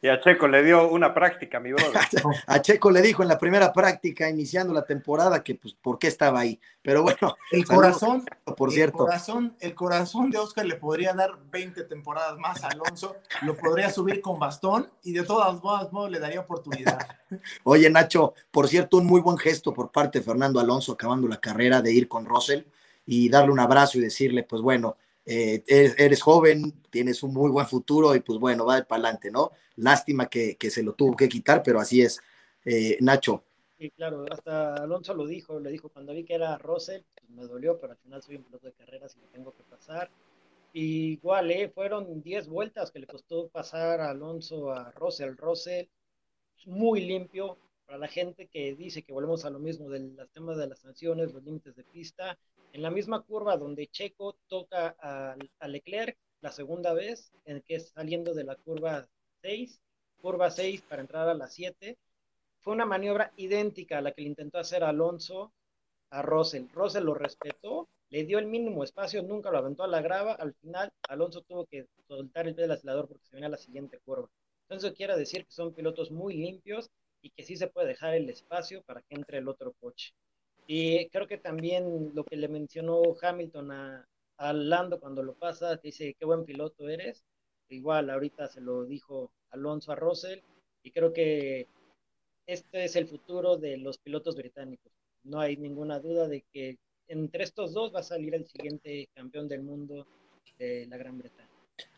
Y 0.01 0.07
a, 0.07 0.19
Checo 0.19 0.47
le 0.47 0.63
dio 0.63 0.89
una 0.89 1.13
práctica, 1.13 1.59
mi 1.59 1.71
brother. 1.71 2.01
a 2.47 2.61
Checo 2.63 2.89
le 2.89 3.03
dijo 3.03 3.21
en 3.21 3.29
la 3.29 3.37
primera 3.37 3.71
práctica, 3.71 4.27
iniciando 4.27 4.73
la 4.73 4.87
temporada, 4.87 5.43
que 5.43 5.53
pues, 5.53 5.75
¿por 5.75 5.99
qué 5.99 6.07
estaba 6.07 6.39
ahí? 6.39 6.59
Pero 6.81 7.03
bueno. 7.03 7.37
El 7.51 7.63
corazón, 7.67 8.25
por 8.57 8.71
cierto. 8.71 9.03
El 9.03 9.05
corazón, 9.05 9.55
el 9.59 9.75
corazón 9.75 10.31
de 10.31 10.39
Oscar 10.39 10.65
le 10.65 10.77
podría 10.77 11.13
dar 11.13 11.37
20 11.51 11.83
temporadas 11.83 12.39
más 12.39 12.63
a 12.63 12.69
Alonso, 12.69 13.17
lo 13.43 13.55
podría 13.55 13.91
subir 13.91 14.19
con 14.19 14.39
bastón 14.39 14.89
y 15.03 15.13
de 15.13 15.21
todas 15.21 15.61
modos 15.61 16.09
le 16.09 16.17
daría 16.17 16.39
oportunidad. 16.39 17.07
Oye, 17.63 17.87
Nacho, 17.91 18.33
por 18.49 18.67
cierto, 18.67 18.97
un 18.97 19.05
muy 19.05 19.21
buen 19.21 19.37
gesto 19.37 19.75
por 19.75 19.91
parte 19.91 20.17
de 20.17 20.25
Fernando 20.25 20.59
Alonso 20.59 20.93
acabando 20.93 21.27
la 21.27 21.37
carrera 21.37 21.83
de 21.83 21.93
ir 21.93 22.07
con 22.07 22.25
Russell 22.25 22.63
y 23.07 23.29
darle 23.29 23.51
un 23.51 23.59
abrazo 23.59 23.97
y 23.97 24.01
decirle, 24.01 24.43
pues 24.43 24.61
bueno, 24.61 24.97
eh, 25.25 25.63
eres, 25.67 26.21
joven, 26.21 26.83
tienes 26.89 27.23
un 27.23 27.33
muy 27.33 27.49
buen 27.49 27.65
futuro 27.65 28.13
y 28.13 28.19
pues 28.19 28.37
bueno, 28.37 28.65
va 28.65 28.83
para 28.83 29.01
adelante, 29.01 29.31
¿no? 29.31 29.51
Lástima 29.77 30.29
que, 30.29 30.57
se 30.69 30.83
lo 30.83 30.93
tuvo 30.93 31.15
que 31.15 31.29
quitar, 31.29 31.63
pero 31.63 31.79
así 31.79 32.01
es. 32.01 32.21
Eh, 32.65 32.97
Nacho. 32.99 33.43
Sí, 33.79 33.89
claro, 33.91 34.25
hasta 34.29 34.75
Alonso 34.75 35.13
lo 35.13 35.25
dijo, 35.25 35.59
le 35.59 35.71
dijo, 35.71 35.89
cuando 35.89 36.13
vi 36.13 36.25
que 36.25 36.33
era 36.33 36.57
Russell, 36.57 37.01
pues 37.15 37.29
me 37.29 37.45
dolió, 37.45 37.79
pero 37.79 37.93
al 37.93 37.99
final 37.99 38.21
soy 38.21 38.35
un 38.35 38.43
piloto 38.43 38.67
de 38.67 38.73
carreras 38.73 39.15
y 39.15 39.21
lo 39.21 39.27
tengo 39.27 39.53
que 39.55 39.63
pasar. 39.63 40.09
igual, 40.73 41.49
¿eh? 41.51 41.69
fueron 41.69 42.21
10 42.21 42.49
vueltas 42.49 42.91
que 42.91 42.99
le 42.99 43.07
costó 43.07 43.47
pasar 43.47 44.01
a 44.01 44.09
Alonso 44.09 44.71
a 44.71 44.91
Russell. 44.91 45.35
Russell, 45.37 45.85
muy 46.65 47.01
limpio, 47.05 47.57
para 47.85 47.99
la 47.99 48.07
gente 48.09 48.47
que 48.47 48.75
dice 48.75 49.03
que 49.03 49.13
volvemos 49.13 49.45
a 49.45 49.49
lo 49.49 49.59
mismo 49.59 49.89
del 49.89 50.17
tema 50.33 50.55
de 50.55 50.67
las 50.67 50.79
sanciones, 50.79 51.33
los 51.33 51.43
límites 51.43 51.75
de 51.75 51.83
pista, 51.83 52.37
en 52.73 52.81
la 52.81 52.91
misma 52.91 53.21
curva 53.21 53.57
donde 53.57 53.87
Checo 53.87 54.37
toca 54.47 54.95
a, 54.99 55.67
Leclerc 55.67 56.17
la 56.41 56.51
segunda 56.51 56.93
vez, 56.93 57.31
en 57.45 57.61
que 57.61 57.75
es 57.75 57.89
saliendo 57.89 58.33
de 58.33 58.43
la 58.43 58.55
curva 58.55 59.07
6, 59.41 59.79
curva 60.21 60.51
6 60.51 60.81
para 60.83 61.01
entrar 61.01 61.27
a 61.27 61.33
la 61.33 61.47
7, 61.47 61.97
fue 62.59 62.73
una 62.73 62.85
maniobra 62.85 63.31
idéntica 63.37 63.97
a 63.97 64.01
la 64.01 64.11
que 64.11 64.21
le 64.21 64.29
intentó 64.29 64.59
hacer 64.59 64.83
Alonso 64.83 65.53
a 66.09 66.21
Russell. 66.21 66.67
Russell 66.73 67.05
lo 67.05 67.13
respetó, 67.13 67.89
le 68.09 68.23
dio 68.25 68.39
el 68.39 68.45
mínimo 68.45 68.83
espacio, 68.83 69.23
nunca 69.23 69.51
lo 69.51 69.57
aventó 69.57 69.83
a 69.83 69.87
la 69.87 70.01
grava, 70.01 70.33
al 70.33 70.53
final 70.53 70.91
Alonso 71.09 71.41
tuvo 71.41 71.65
que 71.65 71.87
soltar 72.07 72.47
el 72.47 72.55
pie 72.55 72.63
del 72.63 72.71
acelerador 72.71 73.07
porque 73.07 73.25
se 73.25 73.35
venía 73.35 73.47
a 73.47 73.51
la 73.51 73.57
siguiente 73.57 73.99
curva. 73.99 74.29
Entonces 74.69 74.93
quiere 74.93 75.17
decir 75.17 75.45
que 75.45 75.51
son 75.51 75.73
pilotos 75.73 76.11
muy 76.11 76.35
limpios 76.35 76.89
y 77.21 77.29
que 77.31 77.43
sí 77.43 77.55
se 77.57 77.67
puede 77.67 77.87
dejar 77.87 78.13
el 78.13 78.29
espacio 78.29 78.83
para 78.83 79.01
que 79.01 79.15
entre 79.15 79.39
el 79.39 79.47
otro 79.47 79.73
coche. 79.79 80.13
Y 80.67 81.07
creo 81.07 81.27
que 81.27 81.37
también 81.37 82.11
lo 82.13 82.25
que 82.25 82.35
le 82.35 82.49
mencionó 82.49 83.01
Hamilton 83.19 83.71
a, 83.71 84.07
Lando 84.53 84.99
cuando 84.99 85.23
lo 85.23 85.33
pasa, 85.33 85.77
te 85.77 85.87
dice, 85.87 86.15
qué 86.19 86.25
buen 86.25 86.45
piloto 86.45 86.87
eres. 86.89 87.23
Igual 87.69 88.09
ahorita 88.09 88.47
se 88.47 88.61
lo 88.61 88.85
dijo 88.85 89.31
Alonso 89.49 89.91
a 89.91 89.95
Russell 89.95 90.41
y 90.83 90.91
creo 90.91 91.11
que 91.11 91.67
este 92.45 92.85
es 92.85 92.95
el 92.95 93.07
futuro 93.07 93.57
de 93.57 93.77
los 93.77 93.97
pilotos 93.97 94.35
británicos. 94.35 94.91
No 95.23 95.39
hay 95.39 95.57
ninguna 95.57 95.99
duda 95.99 96.27
de 96.27 96.43
que 96.53 96.77
entre 97.07 97.43
estos 97.43 97.73
dos 97.73 97.93
va 97.95 98.01
a 98.01 98.03
salir 98.03 98.35
el 98.35 98.45
siguiente 98.45 99.09
campeón 99.15 99.47
del 99.47 99.63
mundo 99.63 100.05
de 100.59 100.85
la 100.87 100.97
Gran 100.97 101.17
Bretaña. 101.17 101.49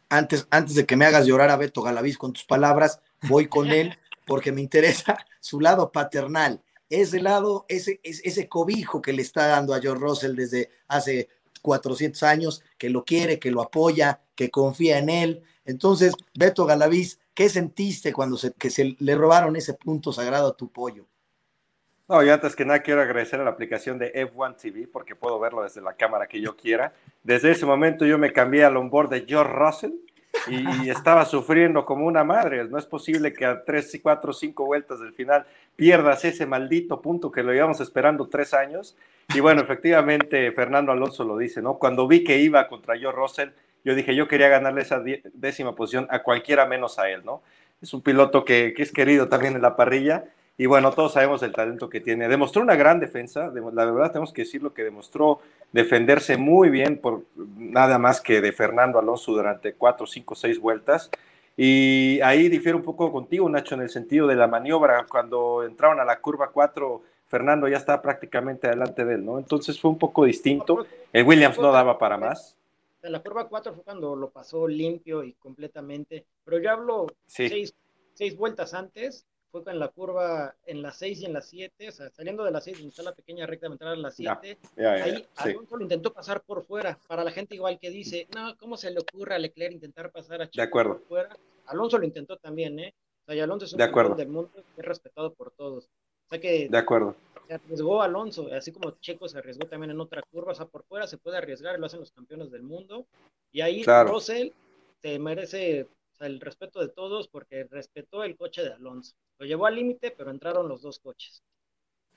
Antes, 0.08 0.48
antes 0.50 0.76
de 0.76 0.86
que 0.86 0.96
me 0.96 1.06
hagas 1.06 1.28
llorar 1.28 1.50
a 1.50 1.58
Beto 1.58 1.82
Galaviz 1.82 2.18
con 2.18 2.34
tus 2.34 2.46
palabras, 2.46 3.02
voy 3.28 3.48
con 3.48 3.68
él 3.72 3.98
porque 4.26 4.52
me 4.52 4.62
interesa 4.62 5.18
su 5.42 5.60
lado 5.60 5.92
paternal 5.92 6.64
ese 6.90 7.22
lado, 7.22 7.66
ese, 7.68 8.00
ese 8.04 8.50
cobijo 8.50 9.02
que 9.02 9.14
le 9.14 9.22
está 9.22 9.48
dando 9.48 9.74
a 9.74 9.82
George 9.82 10.02
Russell 10.04 10.36
desde 10.36 10.70
hace 10.88 11.30
400 11.62 12.24
años, 12.24 12.64
que 12.78 12.90
lo 12.90 13.06
quiere, 13.06 13.40
que 13.40 13.52
lo 13.52 13.62
apoya, 13.62 14.22
que 14.36 14.50
confía 14.50 14.98
en 14.98 15.10
él. 15.10 15.44
Entonces, 15.66 16.14
Beto 16.34 16.66
Galaviz, 16.66 17.20
¿Qué 17.40 17.48
sentiste 17.48 18.12
cuando 18.12 18.36
se, 18.36 18.52
que 18.52 18.70
se 18.70 18.98
le 19.00 19.16
robaron 19.16 19.56
ese 19.56 19.74
punto 19.74 20.12
sagrado 20.12 20.50
a 20.50 20.58
tu 20.58 20.70
pollo? 20.70 21.06
No, 22.10 22.22
y 22.22 22.30
antes 22.30 22.54
que 22.54 22.66
nada 22.66 22.82
quiero 22.82 23.02
agradecer 23.02 23.40
a 23.40 23.46
la 23.46 23.52
aplicación 23.52 23.98
de 23.98 24.12
F1 24.12 24.58
TV 24.58 24.90
porque 24.92 25.16
puedo 25.16 25.40
verlo 25.40 25.64
desde 25.64 25.80
la 25.80 25.94
cámara 25.94 26.28
que 26.28 26.42
yo 26.42 26.58
quiera. 26.58 26.92
Desde 27.24 27.52
ese 27.52 27.66
momento 27.66 28.06
yo 28.06 28.18
me 28.18 28.34
cambié 28.34 28.66
al 28.66 28.76
onboard 28.76 29.10
de 29.10 29.26
George 29.26 29.54
Russell 29.54 29.94
y 30.48 30.90
estaba 30.90 31.26
sufriendo 31.26 31.86
como 31.86 32.06
una 32.06 32.24
madre. 32.24 32.64
No 32.66 32.78
es 32.78 32.86
posible 32.86 33.34
que 33.34 33.46
a 33.46 33.64
tres, 33.64 33.98
cuatro, 34.02 34.34
cinco 34.34 34.66
vueltas 34.66 35.00
del 35.00 35.14
final 35.14 35.46
pierdas 35.76 36.26
ese 36.26 36.46
maldito 36.46 37.02
punto 37.02 37.32
que 37.32 37.44
lo 37.44 37.54
íbamos 37.54 37.80
esperando 37.82 38.28
tres 38.28 38.54
años. 38.54 38.96
Y 39.34 39.40
bueno, 39.40 39.62
efectivamente 39.62 40.52
Fernando 40.52 40.92
Alonso 40.92 41.24
lo 41.24 41.38
dice, 41.38 41.62
¿no? 41.62 41.78
Cuando 41.78 42.08
vi 42.08 42.24
que 42.24 42.40
iba 42.40 42.68
contra 42.68 42.98
George 42.98 43.20
Russell, 43.20 43.50
yo 43.84 43.96
dije, 43.96 44.16
yo 44.16 44.28
quería 44.28 44.50
ganarle 44.50 44.82
esa 44.82 45.02
décima 45.34 45.76
posición 45.76 46.08
a 46.10 46.24
cualquiera 46.24 46.66
menos 46.66 47.00
a 47.00 47.10
él, 47.10 47.24
¿no? 47.24 47.42
Es 47.82 47.94
un 47.94 48.02
piloto 48.02 48.44
que, 48.44 48.74
que 48.76 48.84
es 48.84 48.92
querido 48.92 49.30
también 49.30 49.56
en 49.56 49.62
la 49.62 49.76
parrilla 49.76 50.26
y 50.60 50.66
bueno, 50.66 50.92
todos 50.92 51.14
sabemos 51.14 51.42
el 51.42 51.54
talento 51.54 51.90
que 51.90 52.02
tiene. 52.02 52.28
Demostró 52.28 52.62
una 52.62 52.76
gran 52.76 53.00
defensa, 53.00 53.50
la 53.50 53.86
verdad 53.86 54.12
tenemos 54.12 54.34
que 54.34 54.42
decirlo 54.42 54.74
que 54.74 54.84
demostró 54.84 55.40
defenderse 55.72 56.38
muy 56.38 56.70
bien 56.70 56.98
por 56.98 57.26
nada 57.36 57.98
más 58.00 58.22
que 58.22 58.42
de 58.42 58.52
Fernando 58.52 59.00
Alonso 59.00 59.32
durante 59.32 59.74
cuatro, 59.74 60.06
cinco, 60.06 60.36
seis 60.36 60.60
vueltas. 60.60 61.10
Y 61.56 62.22
ahí 62.22 62.48
difiere 62.48 62.78
un 62.78 62.84
poco 62.84 63.12
contigo, 63.12 63.50
Nacho, 63.50 63.76
en 63.76 63.82
el 63.82 63.90
sentido 63.90 64.28
de 64.28 64.36
la 64.36 64.48
maniobra. 64.48 65.06
Cuando 65.10 65.64
entraron 65.64 66.00
a 66.00 66.06
la 66.06 66.22
curva 66.22 66.52
4, 66.52 67.02
Fernando 67.28 67.68
ya 67.68 67.78
estaba 67.78 68.02
prácticamente 68.02 68.70
delante 68.70 69.04
de 69.04 69.16
él, 69.16 69.26
¿no? 69.26 69.38
Entonces 69.38 69.80
fue 69.80 69.92
un 69.92 69.98
poco 69.98 70.24
distinto. 70.24 70.86
El 71.12 71.26
Williams 71.26 71.60
no 71.60 71.72
daba 71.72 71.98
para 71.98 72.18
más. 72.18 72.56
En 73.02 73.12
la 73.12 73.22
curva 73.22 73.50
4 73.50 73.74
fue 73.74 73.84
cuando 73.84 74.16
lo 74.16 74.30
pasó 74.30 74.68
limpio 74.68 75.24
y 75.24 75.34
completamente. 75.34 76.26
Pero 76.46 76.60
yo 76.60 76.72
hablo 76.72 77.08
seis, 77.28 77.76
seis 78.14 78.38
vueltas 78.38 78.74
antes 78.74 79.26
fue 79.52 79.62
en 79.68 79.80
la 79.80 79.88
curva 79.90 80.56
en 80.66 80.82
las 80.82 80.98
6 80.98 81.22
y 81.22 81.26
en 81.26 81.34
las 81.34 81.48
7, 81.48 81.90
o 81.90 81.92
sea, 81.92 82.10
saliendo 82.10 82.44
de 82.44 82.52
las 82.52 82.64
6, 82.64 82.80
está 82.80 83.04
la 83.04 83.16
pequeña 83.16 83.46
recta 83.46 83.68
de 83.68 83.74
entrar 83.74 83.94
a 83.94 83.96
las 83.96 84.16
7, 84.16 84.58
ahí 84.78 85.28
Alonso 85.36 85.78
lo 85.78 85.84
intentó 85.84 86.14
pasar 86.14 86.42
por 86.42 86.64
fuera, 86.64 87.00
para 87.08 87.24
la 87.24 87.32
gente 87.32 87.56
igual 87.56 87.80
que 87.80 87.90
dice, 87.90 88.28
no, 88.36 88.56
¿cómo 88.58 88.78
se 88.78 88.92
le 88.92 89.00
ocurre 89.00 89.36
a 89.36 89.40
Leclerc 89.40 89.74
intentar 89.74 90.12
pasar 90.12 90.42
a 90.42 90.50
Checo 90.50 90.84
por 90.84 91.04
fuera? 91.08 91.38
Alonso 91.66 91.98
lo 91.98 92.06
intentó 92.06 92.38
también, 92.38 92.80
¿eh? 92.80 92.94
O 93.26 93.32
sea, 93.32 93.44
Alonso 93.44 93.66
es 93.66 93.74
un 93.74 93.80
campeón 93.80 94.18
del 94.18 94.30
mundo 94.30 94.52
que 94.54 94.82
es 94.82 94.86
respetado 94.86 95.34
por 95.34 95.52
todos. 95.52 95.86
O 95.86 96.30
sea 96.30 96.40
que 96.40 96.68
de 96.70 96.78
acuerdo. 96.78 97.16
se 97.48 97.54
arriesgó 97.56 98.02
Alonso, 98.02 98.48
así 98.54 98.72
como 98.72 98.92
Checo 99.00 99.28
se 99.28 99.40
arriesgó 99.40 99.68
también 99.68 99.92
en 99.92 100.00
otra 100.00 100.22
curva, 100.32 100.52
o 100.52 100.56
sea, 100.56 100.66
por 100.66 100.84
fuera 100.84 101.08
se 101.08 101.18
puede 101.18 101.38
arriesgar, 101.38 101.80
lo 101.80 101.86
hacen 101.88 102.00
los 102.00 102.12
campeones 102.12 102.52
del 102.52 102.62
mundo, 102.64 103.08
y 103.52 103.62
ahí 103.62 103.84
Russell 103.84 104.52
se 105.02 105.18
merece 105.18 105.88
el 106.20 106.40
respeto 106.40 106.80
de 106.80 106.90
todos 106.90 107.28
porque 107.28 107.66
respetó 107.70 108.24
el 108.24 108.36
coche 108.36 108.64
de 108.64 108.74
Alonso. 108.74 109.16
Lo 109.38 109.46
llevó 109.46 109.66
al 109.66 109.76
límite, 109.76 110.12
pero 110.12 110.32
entraron 110.32 110.68
los 110.68 110.82
dos 110.82 111.00
coches. 111.00 111.44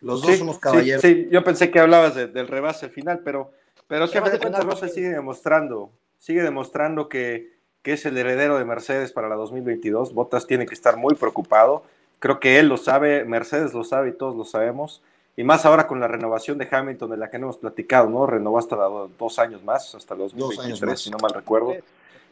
Los 0.01 0.23
dos 0.23 0.37
somos 0.37 0.59
caballeros. 0.59 1.01
Sí, 1.01 1.29
yo 1.31 1.45
pensé 1.45 1.71
que 1.71 1.79
hablabas 1.79 2.15
del 2.15 2.49
rebase 2.49 2.87
al 2.87 2.93
final, 2.93 3.21
pero, 3.25 3.53
pero 3.87 4.09
sí, 4.09 4.19
a 4.19 4.89
sigue 4.89 5.11
demostrando, 5.11 5.93
sigue 6.19 6.43
demostrando 6.43 7.09
que, 7.09 7.53
que, 7.83 7.93
es 7.93 8.05
el 8.05 8.19
heredero 8.19 8.59
de 8.59 8.65
Mercedes 8.65 9.13
para 9.13 9.29
la 9.29 9.37
2022. 9.37 10.13
Bottas 10.13 10.47
tiene 10.49 10.67
que 10.67 10.75
estar 10.75 10.97
muy 10.97 11.15
preocupado. 11.15 11.85
Creo 12.19 12.41
que 12.41 12.59
él 12.59 12.69
lo 12.69 12.79
sabe, 12.79 13.25
Mercedes 13.25 13.75
lo 13.75 13.85
sabe 13.85 14.11
y 14.11 14.13
todos 14.13 14.35
lo 14.35 14.45
sabemos. 14.45 15.03
Y 15.37 15.45
más 15.45 15.65
ahora 15.65 15.87
con 15.87 15.99
la 16.01 16.09
renovación 16.09 16.59
de 16.59 16.69
Hamilton, 16.71 17.11
de 17.11 17.17
la 17.17 17.31
que 17.31 17.39
no 17.39 17.47
hemos 17.47 17.59
platicado, 17.59 18.11
¿no? 18.11 18.27
Renovó 18.27 18.59
hasta 18.59 18.77
dos 18.77 19.39
años 19.39 19.63
más, 19.63 19.95
hasta 19.95 20.15
los 20.15 20.37
2023, 20.37 21.01
si 21.01 21.11
no 21.11 21.19
mal 21.19 21.33
recuerdo. 21.33 21.75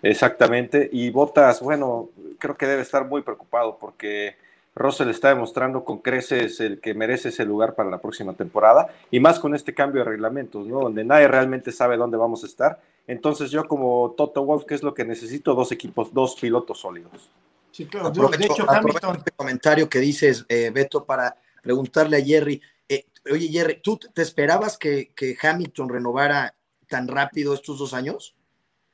Exactamente. 0.02 0.88
Y 0.92 1.10
Botas, 1.10 1.60
bueno, 1.60 2.10
creo 2.38 2.56
que 2.56 2.66
debe 2.66 2.82
estar 2.82 3.06
muy 3.06 3.22
preocupado 3.22 3.78
porque 3.78 4.36
Russell 4.74 5.10
está 5.10 5.28
demostrando 5.28 5.84
con 5.84 5.98
creces 5.98 6.60
el 6.60 6.80
que 6.80 6.94
merece 6.94 7.30
ese 7.30 7.44
lugar 7.44 7.74
para 7.74 7.90
la 7.90 8.00
próxima 8.00 8.34
temporada 8.34 8.88
y 9.10 9.20
más 9.20 9.38
con 9.38 9.54
este 9.54 9.74
cambio 9.74 10.02
de 10.04 10.10
reglamentos, 10.10 10.66
¿no? 10.66 10.80
Donde 10.80 11.04
nadie 11.04 11.28
realmente 11.28 11.72
sabe 11.72 11.96
dónde 11.96 12.16
vamos 12.16 12.44
a 12.44 12.46
estar. 12.46 12.80
Entonces 13.06 13.50
yo 13.50 13.66
como 13.66 14.14
Toto 14.16 14.44
Wolf, 14.44 14.64
¿qué 14.66 14.74
es 14.74 14.82
lo 14.82 14.94
que 14.94 15.04
necesito? 15.04 15.54
Dos 15.54 15.72
equipos, 15.72 16.14
dos 16.14 16.36
pilotos 16.40 16.80
sólidos. 16.80 17.30
Sí, 17.72 17.86
claro. 17.86 18.10
de 18.10 18.44
hecho, 18.44 18.68
Hamilton... 18.68 19.16
Este 19.16 19.30
comentario 19.32 19.88
que 19.88 19.98
dices, 19.98 20.44
eh, 20.48 20.70
Beto, 20.72 21.04
para 21.04 21.36
preguntarle 21.62 22.16
a 22.16 22.24
Jerry. 22.24 22.60
Eh, 22.88 23.06
oye, 23.30 23.48
Jerry, 23.48 23.80
¿tú 23.82 23.98
te 23.98 24.22
esperabas 24.22 24.78
que, 24.78 25.12
que 25.14 25.36
Hamilton 25.40 25.88
renovara 25.88 26.54
tan 26.88 27.08
rápido 27.08 27.54
estos 27.54 27.78
dos 27.78 27.94
años? 27.94 28.34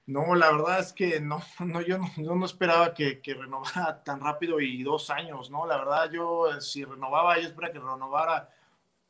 No, 0.07 0.37
la 0.37 0.53
verdad 0.53 0.79
es 0.79 0.93
que 0.93 1.21
no, 1.21 1.41
no 1.61 1.81
yo 1.81 1.99
no, 1.99 2.37
no 2.37 2.47
esperaba 2.47 2.95
que, 2.95 3.21
renovara 3.25 4.05
tan 4.05 4.21
rápido 4.21 4.61
y 4.61 4.83
dos 4.83 5.11
años, 5.11 5.51
¿no? 5.51 5.67
La 5.67 5.79
verdad, 5.79 6.11
yo 6.11 6.61
si 6.61 6.85
renovaba, 6.85 7.39
yo 7.39 7.49
esperaba 7.49 7.73
que 7.73 7.81
renovara 7.81 8.51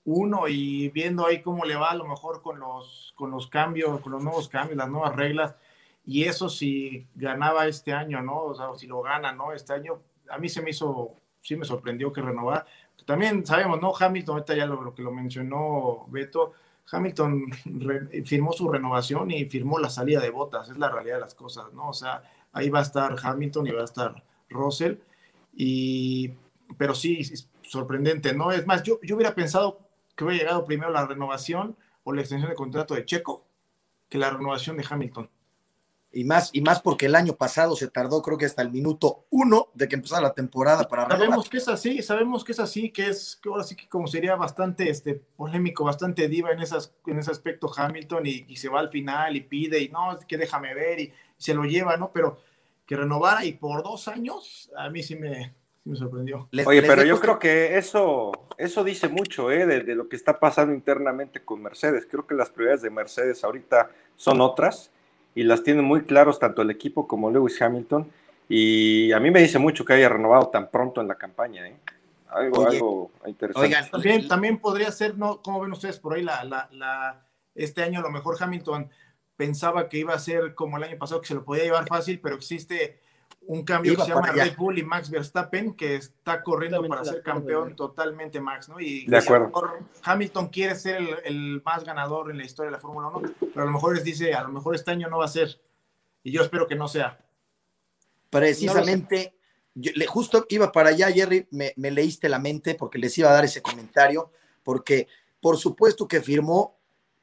uno 0.05 0.49
y 0.49 0.88
viendo 0.90 1.26
ahí 1.26 1.42
cómo 1.42 1.64
le 1.64 1.76
va 1.76 1.90
a 1.90 1.94
lo 1.94 2.07
mejor 2.07 2.40
con 2.42 2.59
los, 2.61 3.12
con 3.16 3.30
los 3.30 3.49
cambios, 3.49 4.01
con 4.01 4.12
los 4.12 4.22
nuevos 4.22 4.49
cambios, 4.49 4.78
las 4.78 4.88
nuevas 4.88 5.14
reglas, 5.16 5.57
y 6.07 6.24
eso 6.24 6.49
si 6.49 7.07
ganaba 7.14 7.66
este 7.66 7.92
año, 7.92 8.22
¿no? 8.22 8.44
O 8.44 8.55
sea, 8.55 8.68
si 8.76 8.86
lo 8.86 9.03
gana, 9.03 9.32
¿no? 9.32 9.53
Este 9.53 9.74
año, 9.74 10.01
a 10.30 10.38
mí 10.38 10.49
se 10.49 10.62
me 10.62 10.70
hizo, 10.70 11.14
sí 11.42 11.57
me 11.57 11.64
sorprendió 11.64 12.12
que 12.12 12.22
renovara. 12.22 12.64
También 13.05 13.44
sabemos, 13.44 13.82
¿no? 13.82 13.92
Hamilton, 13.99 14.36
ahorita 14.36 14.55
ya 14.55 14.66
lo, 14.66 14.80
lo 14.82 14.94
que 14.94 15.03
lo 15.03 15.12
mencionó 15.12 16.07
Beto, 16.09 16.55
Hamilton 16.91 17.51
firmó 18.24 18.53
su 18.53 18.70
renovación 18.70 19.30
y 19.30 19.45
firmó 19.47 19.78
la 19.78 19.91
salida 19.91 20.20
de 20.20 20.30
botas, 20.30 20.68
es 20.68 20.78
la 20.78 20.91
realidad 20.91 21.16
de 21.16 21.20
las 21.22 21.34
cosas, 21.34 21.72
¿no? 21.72 21.89
O 21.89 21.93
sea, 21.93 22.22
ahí 22.53 22.68
va 22.68 22.80
a 22.80 22.82
estar 22.82 23.16
Hamilton 23.20 23.66
y 23.66 23.70
va 23.70 23.82
a 23.82 23.87
estar 23.87 24.24
Russell, 24.49 24.97
y, 25.55 26.32
pero 26.78 26.95
sí, 26.95 27.22
sorprendente, 27.62 28.34
¿no? 28.34 28.53
Es 28.53 28.66
más, 28.66 28.82
yo, 28.82 29.01
yo 29.03 29.16
hubiera 29.16 29.34
pensado 29.34 29.80
que 30.14 30.24
hubiera 30.24 30.45
llegado 30.45 30.64
primero 30.64 30.91
la 30.91 31.07
renovación 31.07 31.76
o 32.05 32.12
la 32.12 32.20
extensión 32.20 32.51
de 32.51 32.57
contrato 32.57 32.95
de 32.95 33.05
Checo 33.05 33.45
que 34.09 34.18
la 34.18 34.30
renovación 34.30 34.76
de 34.76 34.87
Hamilton 34.89 35.28
y 36.16 36.24
más, 36.24 36.48
y 36.54 36.62
más 36.62 36.80
porque 36.80 37.06
el 37.06 37.14
año 37.14 37.34
pasado 37.34 37.76
se 37.76 37.88
tardó, 37.88 38.22
creo 38.22 38.38
que 38.38 38.46
hasta 38.46 38.62
el 38.62 38.70
minuto 38.70 39.26
uno 39.28 39.68
de 39.74 39.86
que 39.86 39.96
empezara 39.96 40.22
la 40.22 40.32
temporada 40.32 40.88
para 40.88 41.06
Sabemos 41.06 41.50
que 41.50 41.58
es 41.58 41.68
así, 41.68 42.02
sabemos 42.02 42.42
que 42.42 42.52
es 42.52 42.58
así, 42.58 42.90
que 42.90 43.08
es 43.08 43.38
que 43.42 43.50
ahora 43.50 43.62
sí 43.62 43.76
que 43.76 43.86
como 43.86 44.06
sería 44.06 44.34
bastante 44.34 44.88
este, 44.88 45.14
polémico, 45.14 45.84
bastante 45.84 46.26
diva 46.26 46.52
en, 46.52 46.60
esas, 46.60 46.94
en 47.06 47.18
ese 47.18 47.30
aspecto 47.30 47.70
Hamilton 47.76 48.24
y, 48.24 48.56
se 48.56 48.70
va 48.70 48.80
al 48.80 48.88
final 48.88 49.36
y 49.36 49.42
pide 49.42 49.78
y 49.78 49.90
no, 49.90 50.18
que 50.26 50.38
déjame 50.38 50.72
ver 50.72 51.00
y, 51.00 51.12
se 51.36 51.52
lo 51.52 51.64
lleva, 51.64 51.98
¿no? 51.98 52.10
Pero 52.12 52.38
que 52.86 52.96
renovara 52.96 53.44
y 53.44 53.52
por 53.52 53.82
dos 53.82 54.08
años, 54.08 54.70
a 54.74 54.88
mí 54.88 55.02
sí 55.02 55.16
me, 55.16 55.54
me 55.84 55.96
sorprendió. 55.96 56.48
Oye, 56.64 56.80
pero 56.80 57.04
yo 57.04 57.20
creo 57.20 57.38
que 57.38 57.76
eso, 57.76 58.32
eso 58.56 58.84
dice 58.84 59.08
mucho 59.08 59.50
¿eh? 59.50 59.66
de, 59.66 59.80
de, 59.80 59.94
lo 59.94 60.08
que 60.08 60.16
está 60.16 60.40
pasando 60.40 60.72
internamente 60.72 61.44
con 61.44 61.62
Mercedes. 61.62 62.08
Creo 62.10 62.26
que 62.26 62.34
las 62.34 62.48
prioridades 62.48 62.80
de 62.80 62.88
Mercedes 62.88 63.44
ahorita 63.44 63.90
son 64.16 64.40
otras 64.40 64.90
y 65.37 65.45
las 65.45 65.62
tienen 65.62 65.84
muy 65.84 66.03
claros 66.03 66.39
tanto 66.39 66.62
el 66.62 66.70
equipo 66.70 67.07
como 67.07 67.30
Lewis 67.30 67.61
Hamilton. 67.61 68.11
Y 68.49 69.12
a 69.12 69.20
mí 69.20 69.30
me 69.30 69.43
dice 69.43 69.59
mucho 69.59 69.84
que 69.84 69.93
haya 69.93 70.09
renovado 70.09 70.49
tan 70.49 70.70
pronto 70.70 71.03
en 71.03 71.09
la 71.09 71.16
campaña. 71.16 71.68
¿eh? 71.68 71.76
Algo, 72.30 72.66
algo 72.66 73.11
interesante. 73.26 73.68
Oigan, 73.68 73.91
también, 73.91 74.28
también 74.28 74.59
podría 74.59 74.91
ser, 74.91 75.18
¿no? 75.18 75.43
¿Cómo 75.43 75.61
ven 75.61 75.72
ustedes 75.72 75.99
por 75.99 76.14
ahí? 76.14 76.22
La, 76.22 76.43
la, 76.43 76.68
la, 76.72 77.26
este 77.55 77.82
año 77.82 78.01
a 78.01 78.03
lo 78.03 78.11
mejor 78.11 78.37
Hamilton 78.41 78.89
pensaba 79.37 79.91
que 79.91 79.99
iba 79.99 80.14
a 80.14 80.18
ser 80.18 80.55
como 80.55 80.78
el 80.78 80.84
año 80.84 80.97
pasado, 80.97 81.20
que 81.20 81.26
se 81.26 81.34
lo 81.34 81.45
podía 81.45 81.64
llevar 81.64 81.87
fácil, 81.87 82.18
pero 82.18 82.37
existe 82.37 82.99
un 83.48 83.64
cambio 83.64 83.96
que 83.96 84.02
se 84.02 84.08
llama 84.08 84.32
Red 84.32 84.56
Bull 84.56 84.78
y 84.78 84.82
Max 84.82 85.08
Verstappen, 85.08 85.74
que 85.74 85.96
está 85.96 86.42
corriendo 86.42 86.82
para 86.88 87.04
ser 87.04 87.22
campeón 87.22 87.76
totalmente 87.76 88.40
Max, 88.40 88.68
¿no? 88.68 88.80
Y 88.80 89.06
de 89.06 89.16
acuerdo. 89.16 89.52
Hamilton 90.02 90.48
quiere 90.48 90.74
ser 90.74 91.22
el, 91.24 91.62
más 91.64 91.84
ganador 91.84 92.30
en 92.30 92.38
la 92.38 92.44
historia 92.44 92.70
de 92.70 92.76
la 92.76 92.80
Fórmula 92.80 93.08
1, 93.08 93.34
pero 93.40 93.62
a 93.62 93.66
lo 93.66 93.72
mejor 93.72 93.94
les 93.94 94.04
dice, 94.04 94.34
a 94.34 94.42
lo 94.42 94.48
mejor 94.48 94.74
este 94.74 94.90
año 94.90 95.08
no 95.08 95.18
va 95.18 95.26
a 95.26 95.28
ser, 95.28 95.60
y 96.22 96.32
yo 96.32 96.42
espero 96.42 96.66
que 96.66 96.74
no 96.74 96.88
sea. 96.88 97.18
Precisamente, 98.30 99.36
yo, 99.74 99.92
le, 99.94 100.06
justo 100.06 100.44
iba 100.48 100.72
para 100.72 100.90
allá, 100.90 101.10
Jerry, 101.12 101.46
me, 101.52 101.72
me 101.76 101.90
leíste 101.90 102.28
la 102.28 102.40
mente 102.40 102.74
porque 102.74 102.98
les 102.98 103.16
iba 103.16 103.30
a 103.30 103.34
dar 103.34 103.44
ese 103.44 103.62
comentario, 103.62 104.32
porque 104.64 105.06
por 105.40 105.56
supuesto 105.56 106.08
que 106.08 106.20
firmó 106.20 106.76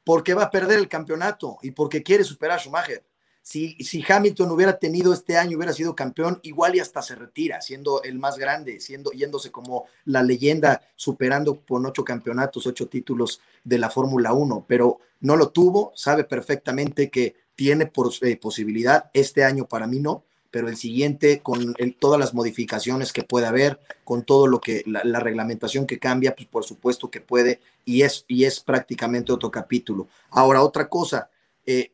porque 0.04 0.34
va 0.34 0.44
a 0.44 0.50
perder 0.50 0.78
el 0.78 0.88
campeonato 0.88 1.58
y 1.62 1.70
porque 1.70 2.02
quiere 2.02 2.24
superar 2.24 2.58
a 2.58 2.60
Schumacher 2.60 3.04
si, 3.44 4.02
Hamilton 4.08 4.50
hubiera 4.52 4.78
tenido 4.78 5.12
este 5.12 5.36
año, 5.36 5.58
hubiera 5.58 5.74
sido 5.74 5.94
campeón, 5.94 6.40
igual 6.44 6.76
y 6.76 6.80
hasta 6.80 7.02
se 7.02 7.14
retira, 7.14 7.60
siendo 7.60 8.02
el 8.02 8.18
más 8.18 8.38
grande, 8.38 8.80
siendo, 8.80 9.10
yéndose 9.10 9.52
como 9.52 9.84
la 10.06 10.22
leyenda, 10.22 10.80
superando 10.96 11.60
con 11.60 11.84
ocho 11.84 12.02
campeonatos, 12.04 12.66
ocho 12.66 12.88
títulos 12.88 13.42
de 13.62 13.76
la 13.76 13.90
Fórmula 13.90 14.32
1, 14.32 14.64
pero 14.66 14.98
no 15.20 15.36
lo 15.36 15.50
tuvo, 15.50 15.92
sabe 15.94 16.24
perfectamente 16.24 17.10
que 17.10 17.36
tiene 17.54 17.84
por, 17.84 18.10
eh, 18.22 18.38
posibilidad, 18.38 19.10
este 19.12 19.44
año 19.44 19.66
para 19.66 19.86
mí 19.86 20.00
no, 20.00 20.24
pero 20.50 20.68
el 20.68 20.78
siguiente, 20.78 21.40
con 21.40 21.74
todas 21.98 22.18
las 22.18 22.32
modificaciones 22.32 23.12
que 23.12 23.24
puede 23.24 23.46
haber, 23.46 23.78
con 24.04 24.24
todo 24.24 24.46
lo 24.46 24.58
que, 24.58 24.84
la, 24.86 25.20
reglamentación 25.20 25.86
que 25.86 25.98
cambia, 25.98 26.34
pues 26.34 26.48
por 26.48 26.64
supuesto 26.64 27.10
que 27.10 27.20
puede, 27.20 27.60
y 27.84 28.02
es, 28.02 28.24
y 28.26 28.44
es 28.44 28.60
prácticamente 28.60 29.32
otro 29.32 29.50
capítulo. 29.50 30.08
Ahora, 30.30 30.62
otra 30.62 30.88
cosa, 30.88 31.28
eh, 31.66 31.90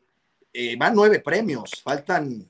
eh, 0.53 0.75
van 0.77 0.95
nueve 0.95 1.19
premios, 1.19 1.71
faltan 1.83 2.49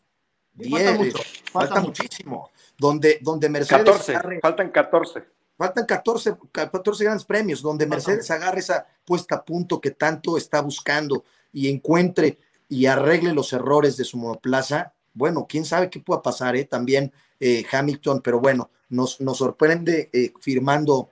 diez, 0.54 1.14
falta, 1.52 1.82
muchísimo. 1.82 2.50
donde, 2.78 3.20
donde 3.22 3.50
Mercedes... 3.50 3.86
14, 3.86 4.40
faltan 4.42 4.72
14. 4.72 5.24
Faltan 5.58 5.86
14, 5.86 6.38
14 6.52 7.04
grandes 7.04 7.26
premios, 7.26 7.62
donde 7.62 7.86
Mercedes 7.86 8.32
agarre 8.32 8.62
esa 8.62 8.88
puesta 9.06 9.36
a 9.36 9.46
punto 9.46 9.80
que 9.80 9.92
tanto 9.92 10.36
está 10.36 10.60
buscando 10.62 11.24
y 11.54 11.70
encuentre 11.70 12.40
y 12.68 12.88
arregle 12.88 13.32
los 13.32 13.54
errores 13.54 13.96
de 13.96 14.04
su 14.04 14.18
monoplaza. 14.18 14.94
Bueno, 15.14 15.46
quién 15.48 15.64
sabe 15.64 15.92
qué 15.92 16.00
pueda 16.00 16.24
pasar, 16.24 16.56
¿eh? 16.56 16.66
También 16.66 17.12
eh, 17.40 17.64
Hamilton, 17.72 18.22
pero 18.22 18.40
bueno, 18.40 18.72
nos, 18.90 19.22
nos 19.22 19.38
sorprende 19.38 20.10
eh, 20.14 20.34
firmando 20.42 21.10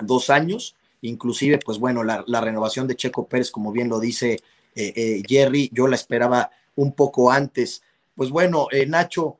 dos 0.00 0.30
años, 0.30 0.76
inclusive, 1.00 1.58
pues 1.58 1.78
bueno, 1.80 2.04
la, 2.04 2.22
la, 2.28 2.40
renovación 2.40 2.86
de 2.86 2.94
Checo 2.94 3.26
Pérez, 3.26 3.50
como 3.50 3.72
bien 3.72 3.88
lo 3.88 3.98
dice 3.98 4.38
eh, 4.78 5.22
Jerry, 5.26 5.70
yo 5.72 5.86
la 5.86 5.96
esperaba 5.96 6.50
un 6.76 6.92
poco 6.92 7.30
antes. 7.30 7.82
Pues 8.14 8.30
bueno, 8.30 8.66
Nacho 8.86 9.38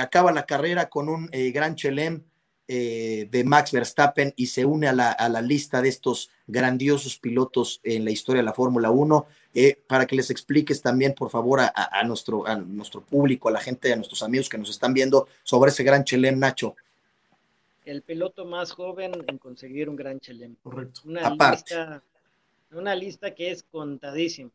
acaba 0.00 0.32
la 0.32 0.46
carrera 0.46 0.88
con 0.88 1.08
un 1.08 1.28
gran 1.52 1.74
Chelem 1.74 2.22
eh, 2.74 3.28
de 3.30 3.44
Max 3.44 3.72
Verstappen 3.72 4.32
y 4.34 4.46
se 4.46 4.64
une 4.64 4.86
a 4.86 4.94
la, 4.94 5.10
a 5.10 5.28
la, 5.28 5.42
lista 5.42 5.82
de 5.82 5.90
estos 5.90 6.30
grandiosos 6.46 7.18
pilotos 7.18 7.80
en 7.82 8.04
la 8.04 8.12
historia 8.12 8.40
de 8.40 8.46
la 8.46 8.54
Fórmula 8.54 8.90
1, 8.90 9.26
eh, 9.52 9.78
para 9.86 10.06
que 10.06 10.16
les 10.16 10.30
expliques 10.30 10.80
también, 10.80 11.12
por 11.12 11.28
favor, 11.28 11.60
a, 11.60 11.70
a, 11.74 12.02
nuestro, 12.04 12.46
a 12.46 12.56
nuestro 12.56 13.02
público, 13.02 13.50
a 13.50 13.52
la 13.52 13.60
gente, 13.60 13.92
a 13.92 13.96
nuestros 13.96 14.22
amigos 14.22 14.48
que 14.48 14.56
nos 14.56 14.70
están 14.70 14.94
viendo 14.94 15.28
sobre 15.42 15.70
ese 15.70 15.82
gran 15.82 16.04
Chelem, 16.04 16.38
Nacho. 16.38 16.74
El 17.84 18.00
piloto 18.00 18.46
más 18.46 18.70
joven 18.70 19.12
en 19.26 19.36
conseguir 19.38 19.90
un 19.90 19.96
gran 19.96 20.18
Chelem. 20.20 20.54
Correcto. 20.62 21.02
Una, 21.04 21.30
lista, 21.30 22.02
una 22.70 22.94
lista 22.94 23.34
que 23.34 23.50
es 23.50 23.64
contadísima. 23.64 24.52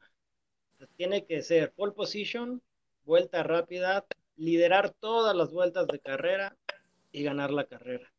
Tiene 0.95 1.25
que 1.25 1.41
ser 1.41 1.71
pole 1.73 1.93
position, 1.93 2.61
vuelta 3.05 3.43
rápida, 3.43 4.05
liderar 4.35 4.93
todas 4.99 5.35
las 5.35 5.51
vueltas 5.51 5.87
de 5.87 5.99
carrera, 5.99 6.55
y 7.11 7.23
ganar 7.23 7.51
la 7.51 7.65
carrera. 7.65 8.11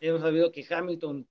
Hemos 0.00 0.22
sabido 0.22 0.50
que 0.52 0.66
Hamilton 0.68 1.26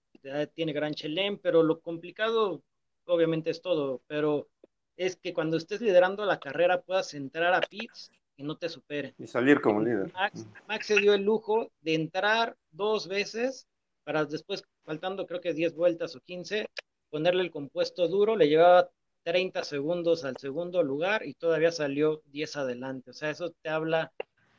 tiene 0.54 0.74
gran 0.74 0.94
chelem, 0.94 1.38
pero 1.38 1.64
lo 1.64 1.80
complicado 1.80 2.62
obviamente 3.06 3.50
es 3.50 3.62
todo, 3.62 4.02
pero 4.08 4.48
es 4.96 5.16
que 5.16 5.34
cuando 5.34 5.58
estés 5.58 5.82
liderando 5.82 6.26
la 6.26 6.40
carrera 6.40 6.82
puedas 6.82 7.14
entrar 7.14 7.54
a 7.54 7.62
pits 7.62 8.12
y 8.38 8.44
no 8.44 8.58
te 8.58 8.70
supere. 8.70 9.16
Y 9.18 9.28
salir 9.28 9.60
como 9.60 9.82
líder. 9.82 10.12
Max, 10.14 10.48
Max 10.68 10.88
se 10.88 11.00
dio 11.00 11.14
el 11.14 11.24
lujo 11.24 11.72
de 11.82 11.96
entrar 11.96 12.56
dos 12.72 13.08
veces 13.08 13.68
para 14.04 14.26
después, 14.26 14.64
faltando 14.86 15.26
creo 15.26 15.42
que 15.42 15.54
10 15.54 15.76
vueltas 15.76 16.16
o 16.16 16.22
15, 16.22 16.68
ponerle 17.10 17.44
el 17.44 17.52
compuesto 17.52 18.08
duro, 18.08 18.36
le 18.36 18.48
llevaba 18.48 18.90
30 19.24 19.64
segundos 19.64 20.26
al 20.26 20.38
segundo 20.38 20.84
lugar 20.84 21.26
y 21.26 21.34
todavía 21.34 21.72
salió 21.72 22.22
10 22.28 22.58
adelante. 22.58 23.12
O 23.12 23.14
sea, 23.14 23.30
eso 23.30 23.52
te 23.62 23.70
habla 23.70 24.12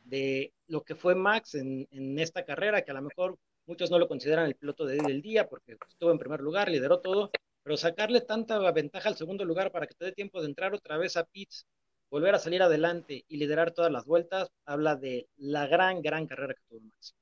de 0.04 0.52
lo 0.66 0.82
que 0.82 0.94
fue 0.94 1.14
Max 1.14 1.54
en, 1.54 2.18
esta 2.18 2.44
carrera, 2.44 2.82
que 2.82 2.90
a 2.90 2.94
lo 2.94 3.02
mejor 3.02 3.38
muchos 3.66 3.90
no 3.90 3.98
lo 3.98 4.08
consideran 4.08 4.46
el 4.46 4.56
piloto 4.56 4.84
de, 4.86 4.96
del 4.96 5.22
día 5.22 5.48
porque 5.48 5.76
estuvo 5.88 6.10
en 6.10 6.18
primer 6.18 6.40
lugar, 6.40 6.68
lideró 6.68 7.00
todo, 7.00 7.30
pero 7.62 7.76
sacarle 7.76 8.20
tanta 8.20 8.58
ventaja 8.72 9.08
al 9.08 9.16
segundo 9.16 9.44
lugar 9.44 9.72
para 9.72 9.86
que 9.86 9.94
te 9.94 10.06
dé 10.06 10.12
tiempo 10.12 10.40
de 10.40 10.48
entrar 10.48 10.74
otra 10.74 10.98
vez 10.98 11.16
a 11.16 11.24
pits, 11.24 11.66
volver 12.10 12.34
a 12.34 12.38
salir 12.38 12.62
adelante 12.62 13.24
y 13.28 13.36
liderar 13.38 13.72
todas 13.72 13.90
las 13.90 14.04
vueltas, 14.04 14.50
habla 14.66 14.96
de 14.96 15.28
la 15.36 15.66
gran, 15.66 16.02
gran 16.02 16.26
carrera 16.26 16.54
que 16.54 16.62
tuvo 16.68 16.80
Max. 16.80 17.14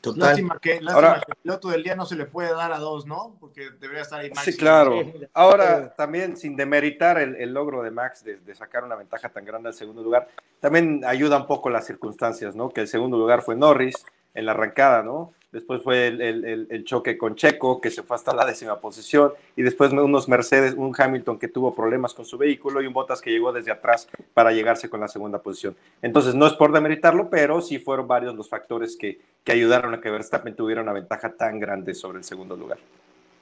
Total. 0.00 0.30
Lástima 0.30 0.58
que, 0.60 0.80
lástima 0.80 0.92
Ahora, 0.94 1.22
que 1.24 1.32
el 1.32 1.36
piloto 1.42 1.68
del 1.68 1.82
día 1.82 1.94
no 1.94 2.06
se 2.06 2.16
le 2.16 2.26
puede 2.26 2.52
dar 2.52 2.72
a 2.72 2.78
dos, 2.78 3.06
¿no? 3.06 3.36
Porque 3.38 3.70
debería 3.78 4.02
estar 4.02 4.20
ahí 4.20 4.30
Max. 4.30 4.44
Sí, 4.44 4.56
claro. 4.56 5.00
Ahora, 5.32 5.94
también 5.94 6.36
sin 6.36 6.56
demeritar 6.56 7.18
el, 7.18 7.36
el 7.36 7.54
logro 7.54 7.82
de 7.82 7.90
Max 7.90 8.24
de, 8.24 8.38
de, 8.38 8.54
sacar 8.54 8.84
una 8.84 8.96
ventaja 8.96 9.28
tan 9.28 9.44
grande 9.44 9.68
al 9.68 9.74
segundo 9.74 10.02
lugar, 10.02 10.28
también 10.60 11.04
ayuda 11.06 11.36
un 11.36 11.46
poco 11.46 11.70
las 11.70 11.86
circunstancias, 11.86 12.56
¿no? 12.56 12.70
Que 12.70 12.82
el 12.82 12.88
segundo 12.88 13.16
lugar 13.16 13.42
fue 13.42 13.54
Norris 13.54 13.94
en 14.34 14.46
la 14.46 14.52
arrancada, 14.52 15.02
¿no? 15.02 15.32
Después 15.52 15.82
fue 15.82 16.06
el, 16.06 16.66
el, 16.70 16.84
choque 16.84 17.18
con 17.18 17.36
Checo, 17.36 17.78
que 17.78 17.90
se 17.90 18.02
fue 18.02 18.16
hasta 18.16 18.34
la 18.34 18.46
décima 18.46 18.80
posición, 18.80 19.32
y 19.54 19.60
después 19.60 19.92
unos 19.92 20.26
Mercedes, 20.26 20.72
un 20.74 20.94
Hamilton 20.96 21.38
que 21.38 21.46
tuvo 21.46 21.74
problemas 21.74 22.14
con 22.14 22.24
su 22.24 22.38
vehículo 22.38 22.80
y 22.80 22.86
un 22.86 22.94
Bottas 22.94 23.20
que 23.20 23.30
llegó 23.30 23.52
desde 23.52 23.70
atrás 23.70 24.08
para 24.32 24.52
llegarse 24.52 24.88
con 24.88 25.00
la 25.00 25.08
segunda 25.08 25.42
posición. 25.42 25.76
Entonces, 26.00 26.34
no 26.34 26.46
es 26.46 26.54
por 26.54 26.72
demeritarlo, 26.72 27.28
pero 27.28 27.60
sí 27.60 27.78
fueron 27.78 28.08
varios 28.08 28.34
los 28.34 28.48
factores 28.48 28.96
que, 28.96 29.20
que 29.44 29.52
ayudaron 29.52 29.92
a 29.92 30.00
que 30.00 30.10
Verstappen 30.10 30.56
tuviera 30.56 30.80
una 30.80 30.94
ventaja 30.94 31.30
tan 31.34 31.60
grande 31.60 31.94
sobre 31.94 32.18
el 32.18 32.24
segundo 32.24 32.56
lugar. 32.56 32.78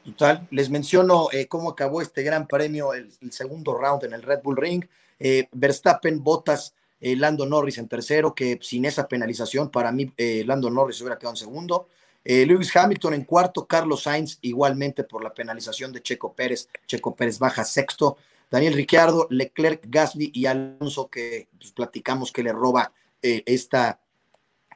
Total, 0.04 0.48
les 0.50 0.68
menciono 0.68 1.28
eh, 1.30 1.46
cómo 1.46 1.70
acabó 1.70 2.02
este 2.02 2.24
gran 2.24 2.48
premio, 2.48 2.92
el, 2.92 3.08
el, 3.20 3.30
segundo 3.30 3.78
round 3.78 4.02
en 4.02 4.14
el 4.14 4.22
Red 4.22 4.40
Bull 4.42 4.56
Ring. 4.56 4.84
Eh, 5.20 5.46
Verstappen, 5.52 6.24
Bottas, 6.24 6.74
eh, 7.00 7.14
Lando 7.14 7.46
Norris 7.46 7.78
en 7.78 7.86
tercero, 7.86 8.34
que 8.34 8.58
sin 8.60 8.84
esa 8.84 9.06
penalización, 9.06 9.70
para 9.70 9.92
mí, 9.92 10.12
Lando 10.44 10.70
Norris 10.70 11.00
hubiera 11.02 11.16
quedado 11.16 11.34
en 11.34 11.36
segundo. 11.36 11.86
Eh, 12.24 12.44
Lewis 12.44 12.74
Hamilton 12.76 13.14
en 13.14 13.24
cuarto, 13.24 13.66
Carlos 13.66 14.02
Sainz 14.02 14.38
igualmente 14.42 15.04
por 15.04 15.24
la 15.24 15.32
penalización 15.32 15.92
de 15.92 16.02
Checo 16.02 16.34
Pérez, 16.34 16.68
Checo 16.86 17.14
Pérez 17.14 17.38
baja 17.38 17.64
sexto, 17.64 18.18
Daniel 18.50 18.74
Ricciardo, 18.74 19.26
Leclerc, 19.30 19.84
Gasly 19.88 20.30
y 20.34 20.46
Alonso 20.46 21.08
que 21.08 21.48
pues, 21.58 21.72
platicamos 21.72 22.32
que 22.32 22.42
le 22.42 22.52
roba 22.52 22.92
eh, 23.22 23.42
esta, 23.46 24.00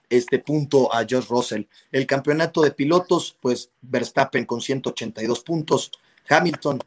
este 0.09 0.38
punto 0.38 0.92
a 0.95 1.05
George 1.05 1.28
Russell. 1.28 1.64
El 1.90 2.07
campeonato 2.07 2.62
de 2.62 2.70
pilotos, 2.70 3.36
pues 3.40 3.70
Verstappen 3.82 4.47
con 4.47 4.61
182 4.61 5.40
puntos, 5.40 5.90
Hamilton, 6.28 6.78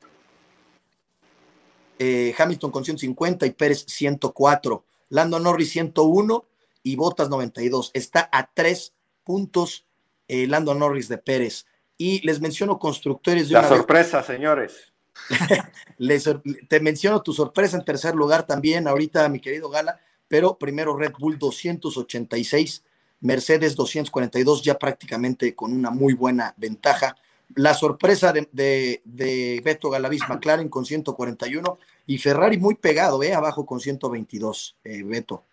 eh, 2.00 2.34
Hamilton 2.38 2.72
con 2.72 2.86
150 2.86 3.46
y 3.46 3.52
Pérez 3.52 3.86
104, 3.88 4.84
Lando 5.10 5.40
Norris 5.40 5.72
101 5.72 6.46
y 6.84 6.96
Bottas 6.96 7.30
92. 7.30 7.92
Está 7.94 8.30
a 8.32 8.50
tres 8.54 8.94
puntos 9.24 9.87
eh, 10.28 10.48
Lando 10.48 10.74
Norris 10.74 11.08
de 11.08 11.18
Pérez. 11.18 11.66
Y 11.98 12.26
les 12.26 12.40
menciono 12.42 12.78
constructores 12.78 13.50
de 13.50 13.54
La 13.54 13.68
sorpresa, 13.68 14.18
vez. 14.18 14.28
señores. 14.28 14.94
les, 15.98 16.30
te 16.68 16.80
menciono 16.80 17.22
tu 17.22 17.34
sorpresa 17.34 17.78
en 17.78 17.86
tercer 17.86 18.16
lugar 18.16 18.46
también, 18.46 18.88
ahorita, 18.88 19.28
mi 19.30 19.40
querido 19.40 19.70
Gala, 19.70 20.00
pero 20.28 20.58
primero 20.58 20.96
Red 20.96 21.14
Bull 21.18 21.40
286, 21.40 22.84
Mercedes 23.22 23.76
242, 23.76 24.62
ya 24.62 24.78
prácticamente 24.78 25.56
con 25.56 25.74
una 25.74 25.90
muy 25.90 26.14
buena 26.14 26.54
ventaja. 26.58 27.16
La 27.56 27.74
sorpresa 27.74 28.34
de, 28.34 28.48
de, 28.52 29.02
de 29.06 29.62
Beto 29.64 29.90
Galaviz 29.90 30.22
McLaren 30.28 30.70
con 30.70 30.86
141 30.86 31.80
y 32.06 32.18
Ferrari 32.18 32.58
muy 32.58 32.76
pegado, 32.76 33.24
¿eh? 33.24 33.34
abajo 33.34 33.66
con 33.66 33.80
122, 33.80 34.76
eh, 34.84 35.04
Beto. 35.04 35.44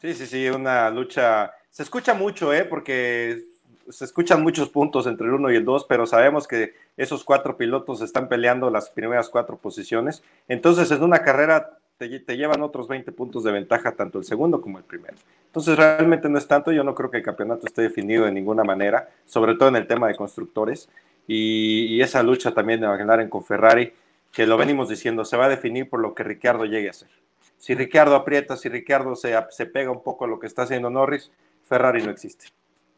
Sí, 0.00 0.14
sí, 0.14 0.26
sí, 0.26 0.48
una 0.48 0.90
lucha 0.90 1.52
se 1.74 1.82
escucha 1.82 2.14
mucho, 2.14 2.54
¿eh? 2.54 2.64
Porque 2.64 3.48
se 3.88 4.04
escuchan 4.04 4.44
muchos 4.44 4.68
puntos 4.68 5.08
entre 5.08 5.26
el 5.26 5.32
1 5.32 5.50
y 5.50 5.56
el 5.56 5.64
2, 5.64 5.86
pero 5.88 6.06
sabemos 6.06 6.46
que 6.46 6.72
esos 6.96 7.24
cuatro 7.24 7.56
pilotos 7.56 8.00
están 8.00 8.28
peleando 8.28 8.70
las 8.70 8.90
primeras 8.90 9.28
cuatro 9.28 9.56
posiciones. 9.56 10.22
Entonces, 10.46 10.88
en 10.92 11.02
una 11.02 11.22
carrera 11.22 11.76
te, 11.98 12.20
te, 12.20 12.36
llevan 12.36 12.62
otros 12.62 12.86
20 12.86 13.10
puntos 13.10 13.42
de 13.42 13.50
ventaja, 13.50 13.90
tanto 13.90 14.20
el 14.20 14.24
segundo 14.24 14.60
como 14.60 14.78
el 14.78 14.84
primero. 14.84 15.16
Entonces, 15.46 15.76
realmente 15.76 16.28
no 16.28 16.38
es 16.38 16.46
tanto. 16.46 16.70
Yo 16.70 16.84
no 16.84 16.94
creo 16.94 17.10
que 17.10 17.16
el 17.16 17.24
campeonato 17.24 17.66
esté 17.66 17.82
definido 17.82 18.24
de 18.24 18.30
ninguna 18.30 18.62
manera, 18.62 19.08
sobre 19.24 19.56
todo 19.56 19.68
en 19.68 19.74
el 19.74 19.88
tema 19.88 20.06
de 20.06 20.14
constructores. 20.14 20.88
Y, 21.26 22.00
esa 22.00 22.22
lucha 22.22 22.54
también 22.54 22.80
de 22.80 22.86
McLaren 22.86 23.28
con 23.28 23.44
Ferrari, 23.44 23.92
que 24.30 24.46
lo 24.46 24.56
venimos 24.56 24.88
diciendo, 24.88 25.24
se 25.24 25.36
va 25.36 25.46
a 25.46 25.48
definir 25.48 25.90
por 25.90 25.98
lo 25.98 26.14
que 26.14 26.22
Ricciardo 26.22 26.66
llegue 26.66 26.86
a 26.86 26.90
hacer. 26.92 27.10
Si 27.58 27.74
Ricciardo 27.74 28.14
aprieta, 28.14 28.56
si 28.56 28.68
Ricciardo 28.68 29.16
se, 29.16 29.34
se 29.50 29.66
pega 29.66 29.90
un 29.90 30.04
poco 30.04 30.24
a 30.24 30.28
lo 30.28 30.38
que 30.38 30.46
está 30.46 30.62
haciendo 30.62 30.88
Norris, 30.88 31.32
Ferrari 31.64 32.02
no 32.02 32.10
existe. 32.10 32.46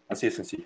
Así 0.08 0.26
de 0.26 0.32
sencillo. 0.32 0.64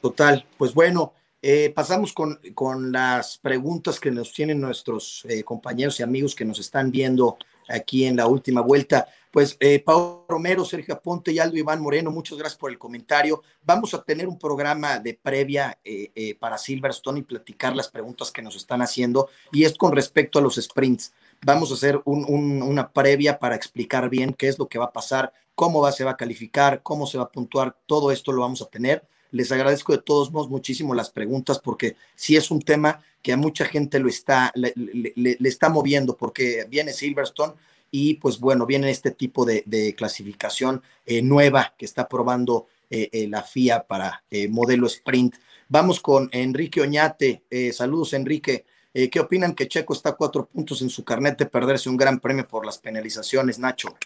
Total, 0.00 0.46
pues 0.56 0.72
bueno, 0.72 1.12
eh, 1.42 1.72
pasamos 1.74 2.12
con, 2.12 2.38
con, 2.54 2.92
las 2.92 3.38
preguntas 3.38 4.00
que 4.00 4.10
nos 4.10 4.32
tienen 4.32 4.60
nuestros 4.60 5.24
eh, 5.28 5.42
compañeros 5.42 6.00
y 6.00 6.02
amigos 6.02 6.34
que 6.34 6.44
nos 6.44 6.58
están 6.58 6.90
viendo 6.90 7.38
aquí 7.70 8.04
en 8.04 8.16
la 8.16 8.26
última 8.26 8.60
vuelta. 8.60 9.06
Pues 9.30 9.56
eh, 9.60 9.84
Romero, 10.28 10.64
Sergio 10.64 10.94
Aponte 10.94 11.32
y 11.32 11.38
Aldo 11.38 11.56
Iván 11.56 11.80
Moreno, 11.80 12.10
muchas 12.10 12.36
gracias 12.36 12.58
por 12.58 12.70
el 12.70 12.78
comentario. 12.78 13.42
Vamos 13.62 13.94
a 13.94 14.02
tener 14.02 14.26
un 14.26 14.38
programa 14.38 14.98
de 14.98 15.14
previa 15.14 15.78
eh, 15.84 16.10
eh, 16.14 16.34
para 16.34 16.58
Silverstone 16.58 17.20
y 17.20 17.22
platicar 17.22 17.76
las 17.76 17.88
preguntas 17.88 18.32
que 18.32 18.42
nos 18.42 18.56
están 18.56 18.82
haciendo 18.82 19.28
y 19.52 19.64
es 19.64 19.76
con 19.76 19.92
respecto 19.92 20.38
a 20.38 20.42
los 20.42 20.56
sprints. 20.56 21.12
Vamos 21.44 21.70
a 21.70 21.74
hacer 21.74 22.00
un, 22.04 22.24
un, 22.28 22.62
una 22.62 22.92
previa 22.92 23.38
para 23.38 23.56
explicar 23.56 24.10
bien 24.10 24.34
qué 24.34 24.48
es 24.48 24.58
lo 24.58 24.68
que 24.68 24.78
va 24.78 24.86
a 24.86 24.92
pasar, 24.92 25.32
cómo 25.54 25.80
va, 25.80 25.92
se 25.92 26.04
va 26.04 26.12
a 26.12 26.16
calificar, 26.16 26.82
cómo 26.82 27.06
se 27.06 27.18
va 27.18 27.24
a 27.24 27.32
puntuar, 27.32 27.76
todo 27.86 28.10
esto 28.10 28.32
lo 28.32 28.42
vamos 28.42 28.62
a 28.62 28.66
tener. 28.66 29.04
Les 29.30 29.52
agradezco 29.52 29.92
de 29.92 30.02
todos 30.02 30.32
modos 30.32 30.50
muchísimo 30.50 30.94
las 30.94 31.10
preguntas 31.10 31.58
porque 31.58 31.96
sí 32.14 32.36
es 32.36 32.50
un 32.50 32.60
tema 32.60 33.02
que 33.22 33.32
a 33.32 33.36
mucha 33.36 33.64
gente 33.64 33.98
lo 33.98 34.08
está, 34.08 34.52
le, 34.54 35.36
está 35.44 35.68
moviendo 35.68 36.16
porque 36.16 36.66
viene 36.68 36.92
Silverstone 36.92 37.54
y 37.90 38.14
pues 38.14 38.38
bueno, 38.38 38.66
viene 38.66 38.90
este 38.90 39.10
tipo 39.10 39.44
de, 39.44 39.94
clasificación 39.96 40.82
eh, 41.06 41.22
nueva 41.22 41.74
que 41.76 41.84
está 41.84 42.08
probando 42.08 42.66
eh, 42.88 43.08
eh, 43.12 43.28
la 43.28 43.42
FIA 43.42 43.86
para 43.86 44.24
modelo 44.48 44.86
sprint. 44.86 45.36
Vamos 45.68 46.00
con 46.00 46.28
Enrique 46.32 46.80
Oñate. 46.80 47.42
saludos, 47.72 48.12
Enrique. 48.14 48.64
¿Qué 48.92 49.20
opinan 49.20 49.54
que 49.54 49.68
Checo 49.68 49.92
está 49.92 50.10
a 50.10 50.16
cuatro 50.16 50.46
puntos 50.46 50.82
en 50.82 50.90
su 50.90 51.04
carnet 51.04 51.38
de 51.38 51.46
perderse 51.46 51.88
un 51.88 51.96
gran 51.96 52.18
premio 52.18 52.46
por 52.46 52.66
las 52.66 52.78
penalizaciones, 52.78 53.58
Nacho? 53.58 53.96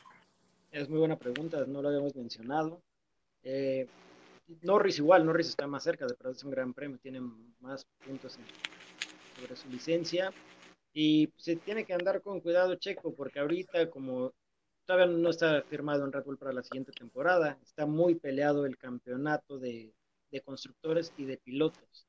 Es 0.70 0.90
muy 0.90 0.98
buena 0.98 1.16
pregunta, 1.16 1.64
no 1.66 1.80
lo 1.80 1.88
habíamos 1.88 2.14
mencionado. 2.14 2.82
Eh, 3.42 3.86
Norris 4.60 4.98
igual, 4.98 5.24
Norris 5.24 5.48
está 5.48 5.66
más 5.66 5.84
cerca 5.84 6.06
de 6.06 6.14
perderse 6.14 6.44
un 6.44 6.52
gran 6.52 6.74
premio, 6.74 6.98
tiene 6.98 7.20
más 7.60 7.86
puntos 8.04 8.38
sobre 9.36 9.56
su 9.56 9.68
licencia 9.70 10.32
y 10.92 11.30
se 11.38 11.56
tiene 11.56 11.84
que 11.84 11.94
andar 11.94 12.20
con 12.20 12.40
cuidado 12.40 12.74
Checo 12.74 13.14
porque 13.14 13.40
ahorita 13.40 13.88
como 13.88 14.32
todavía 14.84 15.06
no 15.06 15.30
está 15.30 15.62
firmado 15.62 16.04
en 16.04 16.12
Red 16.12 16.24
Bull 16.24 16.38
para 16.38 16.52
la 16.52 16.62
siguiente 16.62 16.92
temporada, 16.92 17.58
está 17.62 17.86
muy 17.86 18.16
peleado 18.16 18.66
el 18.66 18.76
campeonato 18.76 19.58
de, 19.58 19.94
de 20.30 20.40
constructores 20.42 21.12
y 21.16 21.24
de 21.24 21.38
pilotos. 21.38 22.06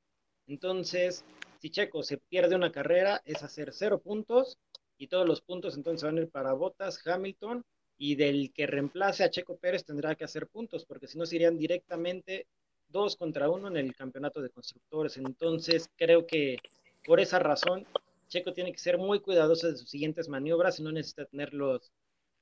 Entonces, 0.47 1.23
si 1.66 1.72
Checo 1.72 2.03
se 2.03 2.20
pierde 2.20 2.55
una 2.55 2.72
carrera, 2.72 3.24
es 3.26 3.41
hacer 3.41 3.72
cero 3.74 3.99
puntos 3.99 4.59
y 4.99 5.07
todos 5.07 5.28
los 5.28 5.41
puntos 5.41 5.76
entonces 5.76 6.03
van 6.03 6.20
a 6.20 6.22
ir 6.22 6.30
para 6.30 6.53
Bottas, 6.53 7.01
Hamilton 7.03 7.66
y 7.97 8.13
del 8.13 8.53
que 8.53 8.68
reemplace 8.68 9.24
a 9.24 9.32
Checo 9.32 9.57
Pérez 9.57 9.84
tendrá 9.84 10.13
que 10.13 10.26
hacer 10.26 10.45
puntos 10.45 10.86
porque 10.86 11.07
si 11.07 11.18
no 11.18 11.26
se 11.26 11.38
irían 11.38 11.57
directamente 11.57 12.45
dos 12.88 13.16
contra 13.16 13.49
uno 13.49 13.68
en 13.68 13.78
el 13.78 13.95
campeonato 13.95 14.43
de 14.43 14.51
constructores. 14.51 15.18
Entonces, 15.18 15.89
creo 15.95 16.28
que 16.28 16.57
por 17.03 17.20
esa 17.20 17.39
razón 17.39 17.88
Checo 18.28 18.53
tiene 18.53 18.72
que 18.72 18.78
ser 18.78 18.99
muy 18.99 19.20
cuidadoso 19.20 19.68
de 19.68 19.76
sus 19.76 19.89
siguientes 19.89 20.30
maniobras 20.30 20.80
y 20.80 20.84
no 20.84 20.91
necesita 20.91 21.26
tener 21.26 21.51
los, 21.51 21.91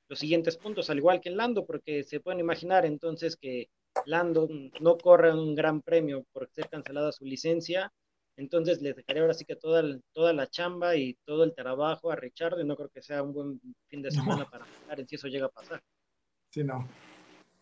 los 0.10 0.20
siguientes 0.20 0.58
puntos, 0.58 0.90
al 0.90 0.98
igual 0.98 1.22
que 1.22 1.30
Lando, 1.30 1.66
porque 1.66 2.04
se 2.04 2.20
pueden 2.20 2.42
imaginar 2.42 2.86
entonces 2.86 3.38
que 3.38 3.70
Lando 4.06 4.50
no 4.82 4.98
corre 4.98 5.34
un 5.34 5.56
gran 5.56 5.82
premio 5.82 6.26
por 6.34 6.50
ser 6.50 6.68
cancelada 6.68 7.14
su 7.14 7.24
licencia 7.24 7.94
entonces 8.36 8.82
le 8.82 8.94
dejaré 8.94 9.20
ahora 9.20 9.34
sí 9.34 9.46
que 9.46 9.56
toda, 9.56 9.84
toda 10.12 10.34
la 10.34 10.48
chamba 10.48 10.96
y 10.96 11.14
todo 11.26 11.44
el 11.44 11.54
trabajo 11.54 12.12
a 12.12 12.16
Richard 12.16 12.60
y 12.60 12.66
no 12.66 12.76
creo 12.76 12.90
que 12.90 13.02
sea 13.02 13.22
un 13.22 13.34
buen 13.34 13.62
fin 13.88 14.02
de 14.02 14.12
semana 14.12 14.50
para 14.50 14.66
en 14.98 15.08
si 15.08 15.16
eso 15.16 15.28
llega 15.28 15.46
a 15.46 15.50
pasar. 15.50 15.82
Sí, 16.50 16.64
no. 16.64 16.88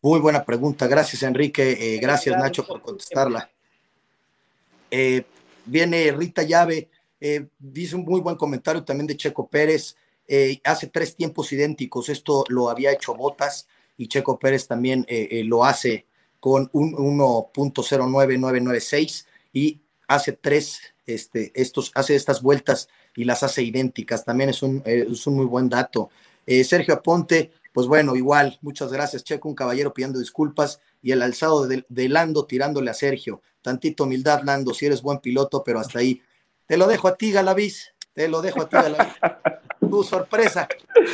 Muy 0.01 0.19
buena 0.19 0.43
pregunta. 0.43 0.88
Gracias, 0.88 1.24
Enrique. 1.24 1.95
Eh, 1.95 1.99
gracias, 1.99 2.38
Nacho, 2.38 2.65
por 2.65 2.82
contestarla. 2.82 3.49
Eh, 4.89 5.24
viene 5.65 6.11
Rita 6.11 6.43
Llave, 6.43 6.89
eh, 7.19 7.47
dice 7.59 7.95
un 7.95 8.03
muy 8.03 8.19
buen 8.19 8.36
comentario 8.36 8.84
también 8.84 9.07
de 9.07 9.17
Checo 9.17 9.47
Pérez. 9.47 9.95
hace 10.63 10.88
tres 10.88 11.15
tiempos 11.15 11.51
idénticos. 11.51 12.09
Esto 12.09 12.45
lo 12.47 12.69
había 12.69 12.93
hecho 12.93 13.13
Botas 13.13 13.67
y 13.97 14.07
Checo 14.07 14.39
Pérez 14.39 14.67
también 14.67 15.05
lo 15.45 15.65
hace 15.65 16.05
con 16.39 16.69
un 16.72 16.93
1.09996 16.93 19.26
y 19.53 19.82
hace 20.14 20.34
tres, 20.34 20.82
este, 21.05 21.51
estos, 21.55 21.91
hace 21.95 22.16
estas 22.16 22.41
vueltas 22.41 22.89
y 23.16 23.24
las 23.24 23.43
hace 23.43 23.64
idénticas. 23.64 24.26
También 24.26 24.49
es 24.49 24.62
un, 24.62 24.84
eh, 24.86 25.07
es 25.09 25.26
un 25.28 25.36
muy 25.36 25.45
buen 25.45 25.70
dato. 25.70 26.09
Eh, 26.45 26.64
Sergio 26.64 26.95
Aponte, 26.95 27.51
pues 27.74 27.88
bueno, 27.88 28.16
igual, 28.16 28.59
muchas 28.62 28.91
gracias, 28.91 29.24
Checo, 29.24 29.47
un 29.47 29.55
caballero 29.55 29.93
pidiendo 29.93 30.20
disculpas 30.20 30.82
y 31.01 31.12
el 31.12 31.22
alzado 31.22 31.68
de, 31.68 32.09
Lando 32.09 32.45
tirándole 32.45 32.91
a 32.91 32.93
Sergio. 32.93 33.41
Tantito 33.62 34.03
humildad, 34.03 34.41
Lando, 34.43 34.74
si 34.74 34.86
eres 34.86 35.01
buen 35.01 35.20
piloto, 35.20 35.64
pero 35.64 35.80
hasta 35.80 35.99
ahí. 35.99 36.22
Te 36.66 36.78
lo 36.78 36.88
dejo 36.88 37.07
a 37.07 37.16
ti, 37.16 37.32
Galaviz, 37.32 37.93
te 38.14 38.28
lo 38.28 38.41
dejo 38.41 38.62
a 38.62 38.70
ti, 38.70 38.76
Galaviz. 38.76 39.14
tu 39.89 40.03
sorpresa, 40.03 40.68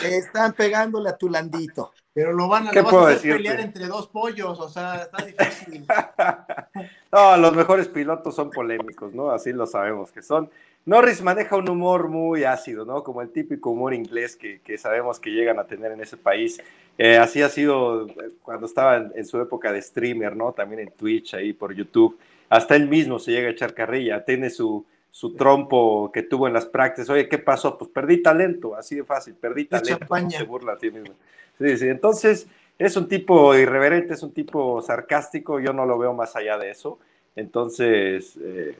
están 0.04 0.54
pegándole 0.54 1.10
a 1.10 1.18
tu 1.18 1.30
Landito. 1.30 1.93
Pero 2.18 2.34
lo 2.34 2.47
van 2.47 2.68
a, 2.68 2.72
pelear 2.72 3.59
entre 3.59 3.86
dos 3.86 4.07
pollos, 4.07 4.59
o 4.59 4.68
sea, 4.68 5.03
está 5.03 5.24
difícil. 5.24 5.86
no, 7.11 7.38
los 7.38 7.55
mejores 7.55 7.88
pilotos 7.89 8.34
son 8.34 8.49
polémicos, 8.49 9.13
¿no? 9.13 9.30
Así 9.30 9.53
lo 9.53 9.68
sabemos 9.68 10.11
que 10.11 10.24
son. 10.24 10.49
Norris 10.86 11.22
maneja 11.22 11.55
un 11.57 11.70
humor 11.70 12.07
muy 12.07 12.43
ácido, 12.43 12.86
¿no? 12.86 13.03
Como 13.03 13.22
el 13.22 13.30
típico 13.30 13.70
humor 13.70 13.93
inglés 13.93 14.36
que, 14.36 14.78
sabemos 14.80 15.20
que 15.20 15.30
llegan 15.30 15.59
a 15.59 15.65
tener 15.65 15.91
en 15.91 16.01
ese 16.01 16.18
país. 16.18 16.59
Eh, 16.97 17.20
así 17.20 17.43
ha 17.43 17.49
sido 17.49 18.07
eh, 18.07 18.32
cuando 18.41 18.65
estaba 18.65 18.97
en, 19.13 19.24
su 19.24 19.39
época 19.39 19.72
de 19.72 19.80
streamer, 19.80 20.36
¿no? 20.36 20.53
También 20.53 20.80
en 20.80 20.89
Twitch, 20.89 21.36
ahí 21.36 21.53
por 21.53 21.76
YouTube. 21.76 22.18
Hasta 22.49 22.76
él 22.76 22.89
mismo 22.89 23.20
se 23.20 23.30
llega 23.30 23.49
a 23.49 23.51
echar 23.51 23.76
carrilla. 23.76 24.26
Tiene 24.26 24.49
su, 24.49 24.88
su 25.18 25.34
trompo 25.34 26.11
que 26.13 26.22
tuvo 26.22 26.45
en 26.45 26.53
las 26.53 26.68
prácticas. 26.68 27.09
Oye, 27.09 27.28
¿qué 27.28 27.39
pasó? 27.39 27.76
Pues 27.76 27.89
perdí 27.89 28.22
talento, 28.22 28.76
así 28.76 28.97
de 28.97 29.03
fácil, 29.03 29.34
perdí 29.34 29.65
talento. 29.65 30.05
Se 30.30 30.43
burla 30.43 30.74
a 30.74 30.78
ti 30.78 30.91
mismo. 30.91 31.15
Sí, 31.59 31.76
sí, 31.76 31.88
entonces 31.88 32.45
es 32.78 32.95
un 32.95 33.07
tipo 33.07 33.55
irreverente, 33.55 34.13
es 34.13 34.22
un 34.22 34.32
tipo 34.32 34.80
sarcástico, 34.80 35.59
yo 35.59 35.74
no 35.74 35.88
lo 35.88 35.97
veo 35.97 36.13
más 36.13 36.36
allá 36.36 36.59
de 36.59 36.70
eso. 36.70 36.99
Entonces, 37.36 38.38
eh, 38.39 38.78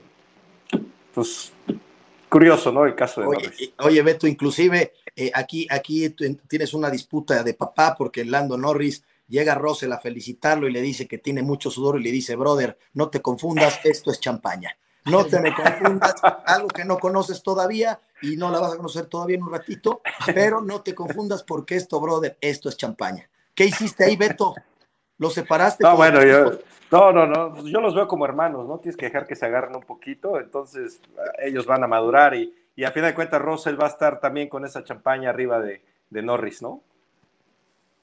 pues 1.12 1.54
curioso, 2.30 2.72
¿no? 2.72 2.86
El 2.86 2.94
caso 2.94 3.22
de 3.22 3.30
Norris. 3.30 3.74
Oye, 3.80 4.04
Beto, 4.04 4.28
inclusive 4.28 4.94
eh, 5.16 5.32
aquí, 5.34 5.66
aquí 5.72 6.08
tienes 6.48 6.76
una 6.76 6.92
disputa 6.92 7.42
de 7.42 7.56
papá 7.56 7.96
porque 7.98 8.24
Lando 8.24 8.60
Norris 8.60 9.04
llega 9.28 9.54
a 9.54 9.56
Russell 9.56 9.92
a 9.92 9.98
felicitarlo 9.98 10.68
y 10.68 10.72
le 10.72 10.84
dice 10.84 11.08
que 11.08 11.18
tiene 11.18 11.42
mucho 11.42 11.72
sudor 11.72 12.00
y 12.00 12.04
le 12.04 12.12
dice, 12.12 12.36
brother, 12.36 12.78
no 12.94 13.10
te 13.10 13.24
confundas, 13.24 13.80
esto 13.84 14.12
es 14.12 14.20
champaña. 14.20 14.78
No 15.10 15.26
te 15.26 15.40
me 15.40 15.54
confundas, 15.54 16.16
algo 16.46 16.68
que 16.68 16.86
no 16.86 16.98
conoces 17.00 17.42
todavía 17.42 18.00
y 18.22 18.36
no 18.38 18.52
la 18.52 18.60
vas 18.60 18.74
a 18.74 18.78
conocer 18.78 19.06
todavía 19.06 19.38
en 19.38 19.44
un 19.44 19.52
ratito, 19.52 20.02
pero 20.34 20.62
no 20.62 20.82
te 20.82 20.94
confundas 20.94 21.44
porque 21.44 21.76
esto, 21.76 22.00
brother, 22.00 22.38
esto 22.42 22.70
es 22.70 22.78
champaña. 22.78 23.30
¿Qué 23.54 23.66
hiciste 23.66 24.06
ahí, 24.06 24.16
Beto? 24.16 24.54
¿Lo 25.18 25.30
separaste? 25.30 25.84
No, 25.84 25.96
bueno, 25.96 26.24
yo, 26.24 26.60
no, 26.92 27.12
no, 27.12 27.26
no, 27.26 27.54
pues 27.54 27.66
yo 27.66 27.82
los 27.82 27.96
veo 27.96 28.08
como 28.08 28.26
hermanos, 28.26 28.68
¿no? 28.68 28.80
Tienes 28.80 28.96
que 28.96 29.08
dejar 29.08 29.28
que 29.28 29.36
se 29.36 29.46
agarren 29.46 29.76
un 29.76 29.84
poquito, 29.84 30.40
entonces 30.40 31.02
ellos 31.40 31.66
van 31.66 31.84
a 31.84 31.88
madurar 31.88 32.36
y, 32.36 32.54
y 32.76 32.84
a 32.84 32.92
fin 32.92 33.04
de 33.04 33.16
cuentas 33.16 33.42
Russell 33.42 33.80
va 33.80 33.86
a 33.86 33.90
estar 33.90 34.20
también 34.20 34.48
con 34.48 34.66
esa 34.66 34.84
champaña 34.84 35.30
arriba 35.30 35.60
de, 35.60 35.82
de 36.10 36.22
Norris, 36.22 36.62
¿no? 36.62 36.82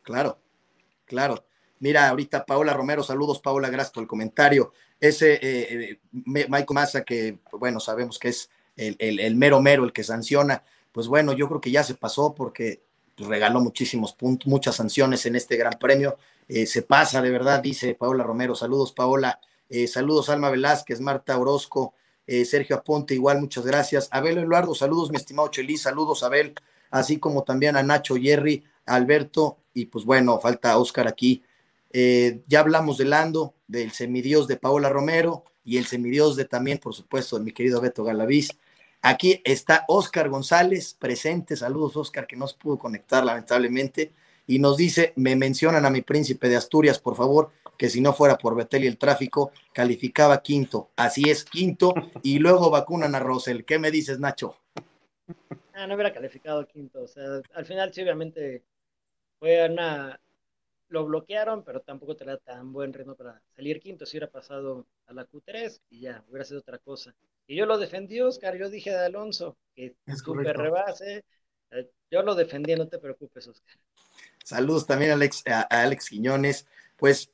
Claro, 0.02 0.38
claro. 1.06 1.44
Mira, 1.80 2.08
ahorita 2.08 2.46
Paola 2.46 2.72
Romero, 2.72 3.02
saludos 3.02 3.40
Paola, 3.40 3.68
gracias 3.68 3.92
por 3.92 4.02
el 4.02 4.08
comentario. 4.08 4.72
Ese 5.00 5.34
eh, 5.34 5.40
eh 5.42 5.98
Michael 6.12 6.66
Massa, 6.70 7.04
que 7.04 7.38
bueno, 7.52 7.80
sabemos 7.80 8.18
que 8.18 8.28
es 8.28 8.50
el, 8.76 9.36
mero 9.36 9.60
mero, 9.60 9.84
el 9.84 9.92
que 9.92 10.04
sanciona, 10.04 10.62
pues 10.92 11.08
bueno, 11.08 11.32
yo 11.32 11.48
creo 11.48 11.60
que 11.60 11.70
ya 11.70 11.82
se 11.82 11.94
pasó 11.94 12.34
porque 12.34 12.82
pues, 13.16 13.28
regaló 13.28 13.60
muchísimos 13.60 14.12
puntos, 14.14 14.48
muchas 14.48 14.76
sanciones 14.76 15.26
en 15.26 15.36
este 15.36 15.56
gran 15.56 15.74
premio. 15.78 16.16
Eh, 16.48 16.66
se 16.66 16.82
pasa 16.82 17.20
de 17.22 17.30
verdad, 17.30 17.60
dice 17.60 17.94
Paola 17.94 18.24
Romero. 18.24 18.54
Saludos, 18.54 18.92
Paola. 18.92 19.40
Eh, 19.68 19.86
saludos, 19.86 20.28
Alma 20.28 20.50
Velázquez, 20.50 21.00
Marta 21.00 21.38
Orozco, 21.38 21.94
Sergio 22.26 22.76
Aponte, 22.76 23.12
igual, 23.14 23.40
muchas 23.40 23.66
gracias. 23.66 24.08
Abel 24.10 24.38
Eduardo, 24.38 24.74
saludos, 24.74 25.10
mi 25.10 25.16
estimado 25.16 25.48
Chelis, 25.48 25.82
saludos, 25.82 26.22
Abel, 26.22 26.54
así 26.90 27.18
como 27.18 27.42
también 27.42 27.76
a 27.76 27.82
Nacho, 27.82 28.16
Jerry, 28.16 28.64
Alberto, 28.86 29.58
y 29.74 29.86
pues 29.86 30.06
bueno, 30.06 30.38
falta 30.38 30.78
Oscar 30.78 31.06
aquí. 31.06 31.42
Ya 31.94 32.60
hablamos 32.60 32.98
de 32.98 33.04
Lando, 33.04 33.54
del 33.68 33.92
semidios 33.92 34.48
de 34.48 34.56
Paola 34.56 34.88
Romero 34.88 35.44
y 35.64 35.78
el 35.78 35.86
semidios 35.86 36.36
de 36.36 36.44
también, 36.44 36.78
por 36.78 36.94
supuesto, 36.94 37.38
de 37.38 37.44
mi 37.44 37.52
querido 37.52 37.80
Beto 37.80 38.02
Galaviz. 38.04 38.50
Aquí 39.00 39.40
está 39.44 39.84
Oscar 39.88 40.28
González 40.28 40.94
presente. 40.98 41.56
Saludos, 41.56 41.96
Oscar, 41.96 42.26
que 42.26 42.36
no 42.36 42.46
se 42.48 42.56
pudo 42.56 42.78
conectar 42.78 43.24
lamentablemente. 43.24 44.12
Y 44.46 44.58
nos 44.58 44.76
dice, 44.76 45.12
me 45.16 45.36
mencionan 45.36 45.86
a 45.86 45.90
mi 45.90 46.02
príncipe 46.02 46.48
de 46.48 46.56
Asturias, 46.56 46.98
por 46.98 47.14
favor, 47.14 47.50
que 47.78 47.88
si 47.88 48.00
no 48.00 48.12
fuera 48.12 48.36
por 48.36 48.56
Betel 48.56 48.84
y 48.84 48.86
el 48.86 48.98
tráfico, 48.98 49.52
calificaba 49.72 50.42
quinto. 50.42 50.90
Así 50.96 51.28
es, 51.28 51.44
quinto. 51.44 51.94
Y 52.22 52.38
luego 52.38 52.70
vacunan 52.70 53.14
a 53.14 53.20
Rosel. 53.20 53.64
¿Qué 53.64 53.78
me 53.78 53.90
dices, 53.90 54.18
Nacho? 54.18 54.56
Ah, 55.74 55.86
no 55.86 55.94
hubiera 55.94 56.12
calificado 56.12 56.66
quinto. 56.66 57.02
O 57.02 57.08
sea, 57.08 57.42
al 57.54 57.66
final 57.66 57.92
sí, 57.92 58.02
obviamente 58.02 58.64
fue 59.38 59.68
una 59.68 60.20
lo 60.94 61.04
bloquearon, 61.04 61.64
pero 61.64 61.80
tampoco 61.80 62.14
tenía 62.14 62.36
tan 62.38 62.72
buen 62.72 62.92
ritmo 62.92 63.16
para 63.16 63.42
salir 63.56 63.80
quinto. 63.80 64.06
Si 64.06 64.16
hubiera 64.16 64.30
pasado 64.30 64.86
a 65.06 65.12
la 65.12 65.26
Q3 65.26 65.80
y 65.90 66.02
ya, 66.02 66.24
hubiera 66.28 66.44
sido 66.44 66.60
otra 66.60 66.78
cosa. 66.78 67.12
Y 67.48 67.56
yo 67.56 67.66
lo 67.66 67.78
defendí, 67.78 68.20
Oscar. 68.20 68.56
Yo 68.56 68.70
dije 68.70 68.90
de 68.90 69.04
Alonso 69.04 69.56
que 69.74 69.96
es 70.06 70.18
super 70.20 70.56
rebase. 70.56 71.24
Eh, 71.72 71.90
yo 72.12 72.22
lo 72.22 72.36
defendí, 72.36 72.76
no 72.76 72.86
te 72.86 72.98
preocupes, 72.98 73.48
Oscar. 73.48 73.74
Saludos 74.44 74.86
también 74.86 75.10
a 75.10 75.14
Alex, 75.14 75.42
a 75.46 75.62
Alex 75.62 76.10
Quiñones. 76.10 76.66
Pues 76.96 77.28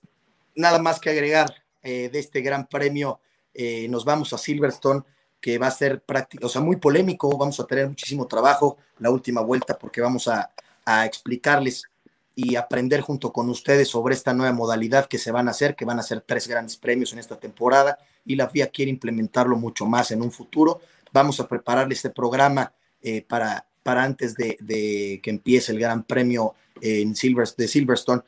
nada 0.54 0.78
más 0.78 0.98
que 0.98 1.10
agregar 1.10 1.62
eh, 1.82 2.08
de 2.08 2.18
este 2.18 2.40
gran 2.40 2.66
premio. 2.66 3.20
Eh, 3.52 3.88
nos 3.88 4.06
vamos 4.06 4.32
a 4.32 4.38
Silverstone, 4.38 5.02
que 5.38 5.58
va 5.58 5.66
a 5.66 5.70
ser 5.70 6.00
práctico, 6.00 6.46
o 6.46 6.48
sea, 6.48 6.62
muy 6.62 6.76
polémico. 6.76 7.36
Vamos 7.36 7.60
a 7.60 7.66
tener 7.66 7.86
muchísimo 7.86 8.26
trabajo 8.26 8.78
la 9.00 9.10
última 9.10 9.42
vuelta 9.42 9.78
porque 9.78 10.00
vamos 10.00 10.28
a, 10.28 10.50
a 10.86 11.04
explicarles 11.04 11.89
y 12.34 12.56
aprender 12.56 13.00
junto 13.00 13.32
con 13.32 13.48
ustedes 13.50 13.88
sobre 13.88 14.14
esta 14.14 14.32
nueva 14.32 14.52
modalidad 14.52 15.06
que 15.06 15.18
se 15.18 15.30
van 15.30 15.48
a 15.48 15.50
hacer, 15.50 15.74
que 15.76 15.84
van 15.84 15.98
a 15.98 16.02
ser 16.02 16.20
tres 16.20 16.48
grandes 16.48 16.76
premios 16.76 17.12
en 17.12 17.18
esta 17.18 17.38
temporada 17.38 17.98
y 18.24 18.36
la 18.36 18.48
FIA 18.48 18.68
quiere 18.68 18.90
implementarlo 18.90 19.56
mucho 19.56 19.86
más 19.86 20.10
en 20.10 20.22
un 20.22 20.30
futuro. 20.30 20.80
Vamos 21.12 21.40
a 21.40 21.48
prepararle 21.48 21.94
este 21.94 22.10
programa 22.10 22.72
eh, 23.02 23.22
para, 23.22 23.66
para 23.82 24.04
antes 24.04 24.34
de, 24.34 25.20
que 25.22 25.30
empiece 25.30 25.72
el 25.72 25.80
Gran 25.80 26.04
Premio 26.04 26.54
en 26.80 27.14
Silver, 27.14 27.48
de 27.56 27.68
Silverstone. 27.68 28.22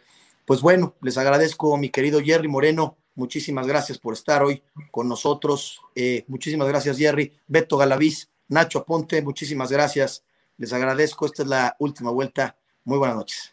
Pues 0.45 0.61
bueno, 0.61 0.95
les 1.01 1.17
agradezco, 1.17 1.77
mi 1.77 1.91
querido 1.91 2.21
Jerry 2.21 2.49
Moreno. 2.49 2.97
Muchísimas 3.15 3.67
gracias 3.67 3.99
por 3.99 4.15
estar 4.15 4.43
hoy 4.43 4.63
con 4.91 5.09
nosotros. 5.09 5.81
Eh, 5.95 6.25
muchísimas 6.29 6.67
gracias, 6.69 6.99
Jerry. 6.99 7.33
Beto 7.47 7.77
Galaviz, 7.77 8.29
Nacho 8.49 8.81
Aponte, 8.81 9.23
muchísimas 9.23 9.71
gracias. 9.71 10.25
Les 10.57 10.73
agradezco. 10.73 11.27
Esta 11.27 11.43
es 11.43 11.49
la 11.49 11.77
última 11.79 12.11
vuelta. 12.11 12.57
Muy 12.85 12.99
buenas 12.99 13.17
noches. 13.17 13.52